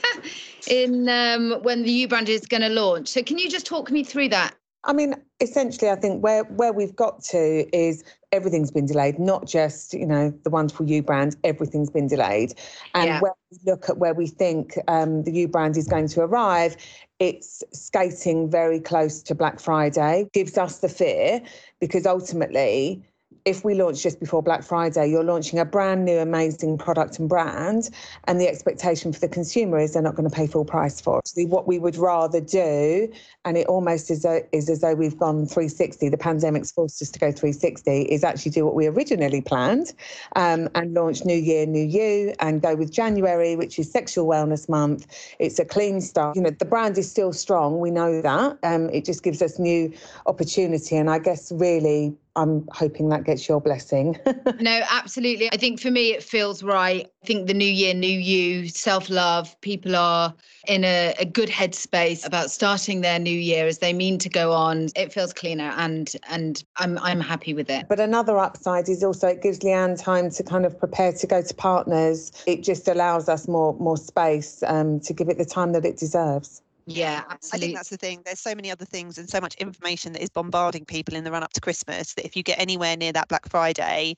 in 0.70 1.06
um, 1.10 1.62
when 1.62 1.82
the 1.82 1.92
U 1.92 2.08
brand 2.08 2.30
is 2.30 2.46
going 2.46 2.62
to 2.62 2.70
launch. 2.70 3.08
So, 3.08 3.22
can 3.22 3.36
you 3.36 3.50
just 3.50 3.66
talk 3.66 3.90
me 3.90 4.02
through 4.02 4.30
that? 4.30 4.54
I 4.84 4.94
mean, 4.94 5.16
essentially, 5.40 5.90
I 5.90 5.96
think 5.96 6.22
where 6.24 6.44
where 6.44 6.72
we've 6.72 6.96
got 6.96 7.22
to 7.24 7.76
is 7.76 8.04
everything's 8.32 8.70
been 8.70 8.86
delayed. 8.86 9.18
Not 9.18 9.46
just 9.46 9.92
you 9.92 10.06
know 10.06 10.30
the 10.44 10.50
wonderful 10.50 10.86
U 10.86 11.02
brand, 11.02 11.36
everything's 11.44 11.90
been 11.90 12.08
delayed. 12.08 12.54
And 12.94 13.04
Yeah. 13.04 13.20
when 13.20 13.32
we 13.50 13.58
look 13.70 13.90
at 13.90 13.98
where 13.98 14.14
we 14.14 14.26
think 14.28 14.78
um, 14.88 15.24
the 15.24 15.32
U 15.32 15.48
brand 15.48 15.76
is 15.76 15.86
going 15.86 16.08
to 16.08 16.22
arrive, 16.22 16.76
it's 17.24 17.64
skating 17.72 18.50
very 18.50 18.78
close 18.78 19.22
to 19.22 19.34
Black 19.34 19.58
Friday. 19.58 20.28
Gives 20.34 20.58
us 20.58 20.78
the 20.80 20.90
fear 20.90 21.40
because 21.80 22.04
ultimately 22.04 23.02
if 23.44 23.62
we 23.62 23.74
launch 23.74 24.02
just 24.02 24.20
before 24.20 24.42
Black 24.42 24.62
Friday, 24.62 25.06
you're 25.06 25.24
launching 25.24 25.58
a 25.58 25.66
brand 25.66 26.06
new, 26.06 26.18
amazing 26.18 26.78
product 26.78 27.18
and 27.18 27.28
brand, 27.28 27.90
and 28.24 28.40
the 28.40 28.48
expectation 28.48 29.12
for 29.12 29.20
the 29.20 29.28
consumer 29.28 29.78
is 29.78 29.92
they're 29.92 30.02
not 30.02 30.14
going 30.14 30.28
to 30.28 30.34
pay 30.34 30.46
full 30.46 30.64
price 30.64 30.98
for 31.00 31.18
it. 31.18 31.28
So 31.28 31.42
what 31.42 31.68
we 31.68 31.78
would 31.78 31.96
rather 31.96 32.40
do, 32.40 33.12
and 33.44 33.58
it 33.58 33.66
almost 33.66 34.10
is, 34.10 34.24
a, 34.24 34.42
is 34.56 34.70
as 34.70 34.80
though 34.80 34.94
we've 34.94 35.18
gone 35.18 35.44
360, 35.44 36.08
the 36.08 36.16
pandemic's 36.16 36.72
forced 36.72 37.02
us 37.02 37.10
to 37.10 37.18
go 37.18 37.30
360, 37.30 38.02
is 38.02 38.24
actually 38.24 38.52
do 38.52 38.64
what 38.64 38.74
we 38.74 38.86
originally 38.86 39.42
planned 39.42 39.92
um, 40.36 40.70
and 40.74 40.94
launch 40.94 41.26
New 41.26 41.36
Year, 41.36 41.66
New 41.66 41.84
You, 41.84 42.34
and 42.40 42.62
go 42.62 42.74
with 42.74 42.90
January, 42.90 43.56
which 43.56 43.78
is 43.78 43.90
Sexual 43.90 44.26
Wellness 44.26 44.70
Month. 44.70 45.06
It's 45.38 45.58
a 45.58 45.66
clean 45.66 46.00
start. 46.00 46.34
You 46.34 46.42
know, 46.42 46.50
the 46.50 46.64
brand 46.64 46.96
is 46.96 47.10
still 47.10 47.34
strong. 47.34 47.78
We 47.78 47.90
know 47.90 48.22
that. 48.22 48.58
Um, 48.62 48.88
it 48.88 49.04
just 49.04 49.22
gives 49.22 49.42
us 49.42 49.58
new 49.58 49.92
opportunity, 50.24 50.96
and 50.96 51.10
I 51.10 51.18
guess 51.18 51.52
really 51.52 52.16
I'm 52.36 52.66
hoping 52.72 53.08
that 53.10 53.24
gets 53.24 53.48
your 53.48 53.60
blessing. 53.60 54.18
no, 54.60 54.82
absolutely. 54.90 55.48
I 55.52 55.56
think 55.56 55.80
for 55.80 55.90
me, 55.90 56.12
it 56.12 56.22
feels 56.22 56.62
right. 56.62 57.06
I 57.22 57.26
think 57.26 57.46
the 57.46 57.54
new 57.54 57.64
year, 57.64 57.94
new 57.94 58.06
you, 58.06 58.68
self 58.68 59.08
love, 59.08 59.58
people 59.60 59.94
are 59.94 60.34
in 60.66 60.84
a, 60.84 61.14
a, 61.18 61.24
good 61.24 61.48
headspace 61.48 62.26
about 62.26 62.50
starting 62.50 63.02
their 63.02 63.18
new 63.18 63.38
year 63.38 63.66
as 63.66 63.78
they 63.78 63.92
mean 63.92 64.18
to 64.18 64.28
go 64.28 64.52
on. 64.52 64.88
It 64.96 65.12
feels 65.12 65.32
cleaner 65.32 65.72
and 65.76 66.12
and 66.28 66.64
I'm 66.76 66.98
I'm 66.98 67.20
happy 67.20 67.54
with 67.54 67.70
it. 67.70 67.86
But 67.88 68.00
another 68.00 68.38
upside 68.38 68.88
is 68.88 69.04
also 69.04 69.28
it 69.28 69.42
gives 69.42 69.60
Leanne 69.60 70.00
time 70.00 70.30
to 70.30 70.42
kind 70.42 70.66
of 70.66 70.78
prepare 70.78 71.12
to 71.12 71.26
go 71.26 71.40
to 71.42 71.54
partners. 71.54 72.32
It 72.46 72.62
just 72.62 72.88
allows 72.88 73.28
us 73.28 73.46
more 73.46 73.74
more 73.74 73.96
space 73.96 74.62
um, 74.66 75.00
to 75.00 75.12
give 75.12 75.28
it 75.28 75.38
the 75.38 75.44
time 75.44 75.72
that 75.72 75.84
it 75.84 75.98
deserves. 75.98 76.62
Yeah, 76.86 77.22
absolutely. 77.30 77.56
I 77.56 77.60
think 77.60 77.76
that's 77.76 77.88
the 77.88 77.96
thing. 77.96 78.22
There's 78.24 78.40
so 78.40 78.54
many 78.54 78.70
other 78.70 78.84
things 78.84 79.18
and 79.18 79.28
so 79.28 79.40
much 79.40 79.54
information 79.56 80.12
that 80.12 80.22
is 80.22 80.30
bombarding 80.30 80.84
people 80.84 81.14
in 81.14 81.24
the 81.24 81.30
run 81.30 81.42
up 81.42 81.52
to 81.54 81.60
Christmas 81.60 82.14
that 82.14 82.24
if 82.24 82.36
you 82.36 82.42
get 82.42 82.58
anywhere 82.58 82.96
near 82.96 83.12
that 83.12 83.28
Black 83.28 83.48
Friday, 83.48 84.16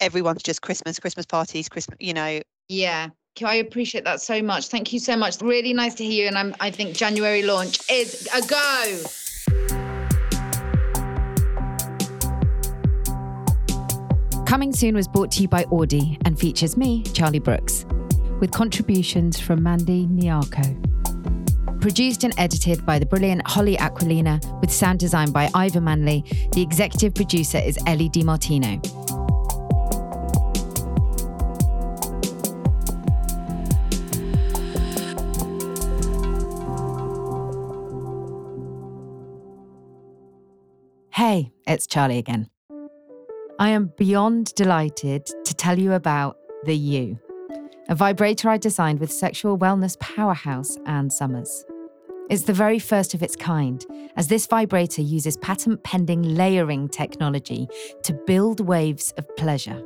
everyone's 0.00 0.42
just 0.42 0.62
Christmas, 0.62 0.98
Christmas 0.98 1.26
parties, 1.26 1.68
Christmas, 1.68 1.96
you 2.00 2.14
know. 2.14 2.40
Yeah. 2.68 3.08
I 3.42 3.54
appreciate 3.54 4.04
that 4.04 4.20
so 4.20 4.42
much. 4.42 4.68
Thank 4.68 4.92
you 4.92 4.98
so 4.98 5.16
much. 5.16 5.40
Really 5.40 5.72
nice 5.72 5.94
to 5.94 6.04
hear 6.04 6.24
you. 6.24 6.28
And 6.28 6.36
I'm, 6.36 6.54
I 6.60 6.70
think 6.70 6.94
January 6.94 7.42
launch 7.42 7.78
is 7.90 8.28
a 8.34 8.46
go. 8.46 9.02
Coming 14.46 14.72
Soon 14.74 14.96
was 14.96 15.06
brought 15.06 15.30
to 15.32 15.42
you 15.42 15.48
by 15.48 15.64
Audi 15.70 16.18
and 16.24 16.38
features 16.38 16.76
me, 16.76 17.04
Charlie 17.14 17.38
Brooks, 17.38 17.86
with 18.40 18.50
contributions 18.50 19.38
from 19.38 19.62
Mandy 19.62 20.06
Nyarko. 20.06 20.89
Produced 21.80 22.24
and 22.24 22.34
edited 22.36 22.84
by 22.84 22.98
the 22.98 23.06
brilliant 23.06 23.40
Holly 23.48 23.76
Aquilina, 23.78 24.38
with 24.60 24.70
sound 24.70 24.98
design 24.98 25.32
by 25.32 25.48
Ivor 25.54 25.80
Manley. 25.80 26.22
The 26.52 26.60
executive 26.60 27.14
producer 27.14 27.56
is 27.56 27.78
Ellie 27.86 28.10
DiMartino. 28.10 28.84
Hey, 41.14 41.50
it's 41.66 41.86
Charlie 41.86 42.18
again. 42.18 42.50
I 43.58 43.70
am 43.70 43.92
beyond 43.96 44.54
delighted 44.54 45.26
to 45.44 45.54
tell 45.54 45.78
you 45.78 45.94
about 45.94 46.36
the 46.64 46.76
U, 46.76 47.18
a 47.88 47.94
vibrator 47.94 48.48
I 48.48 48.56
designed 48.56 49.00
with 49.00 49.12
sexual 49.12 49.58
wellness 49.58 49.98
powerhouse 49.98 50.76
Ann 50.86 51.10
Summers. 51.10 51.64
It's 52.28 52.44
the 52.44 52.52
very 52.52 52.78
first 52.78 53.14
of 53.14 53.22
its 53.22 53.34
kind, 53.34 53.84
as 54.16 54.28
this 54.28 54.46
vibrator 54.46 55.02
uses 55.02 55.36
patent 55.38 55.82
pending 55.82 56.22
layering 56.22 56.88
technology 56.88 57.68
to 58.04 58.12
build 58.12 58.60
waves 58.60 59.12
of 59.16 59.26
pleasure. 59.36 59.82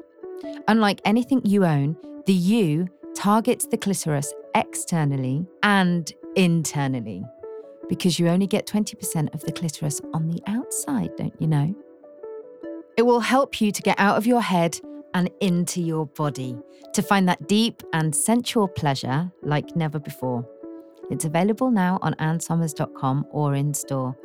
Unlike 0.69 1.01
anything 1.07 1.41
you 1.45 1.65
own, 1.65 1.97
the 2.27 2.35
U 2.35 2.89
targets 3.15 3.67
the 3.67 3.79
clitoris 3.79 4.35
externally 4.55 5.47
and 5.63 6.13
internally, 6.37 7.25
because 7.89 8.19
you 8.19 8.29
only 8.29 8.47
get 8.47 8.67
20% 8.67 9.33
of 9.33 9.41
the 9.43 9.53
clitoris 9.53 10.03
on 10.13 10.29
the 10.29 10.43
outside, 10.47 11.17
don't 11.17 11.41
you 11.41 11.47
know? 11.47 11.75
It 12.99 13.03
will 13.03 13.21
help 13.21 13.61
you 13.61 13.73
to 13.73 13.83
get 13.83 13.99
out 13.99 14.19
of 14.19 14.27
your 14.27 14.43
head 14.43 14.79
and 15.15 15.31
into 15.41 15.81
your 15.81 16.07
body 16.07 16.57
to 16.93 17.03
find 17.03 17.29
that 17.29 17.49
deep 17.49 17.83
and 17.93 18.15
sensual 18.15 18.69
pleasure 18.69 19.31
like 19.43 19.75
never 19.77 19.99
before. 19.99 20.47
It's 21.11 21.25
available 21.25 21.71
now 21.71 21.99
on 22.03 22.15
annsummers.com 22.15 23.27
or 23.31 23.55
in 23.55 23.75
store. 23.75 24.17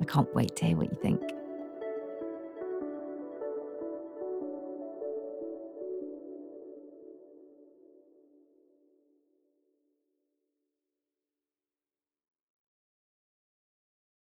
I 0.00 0.04
can't 0.04 0.32
wait 0.34 0.56
to 0.56 0.64
hear 0.66 0.76
what 0.76 0.90
you 0.90 0.98
think. 1.00 1.20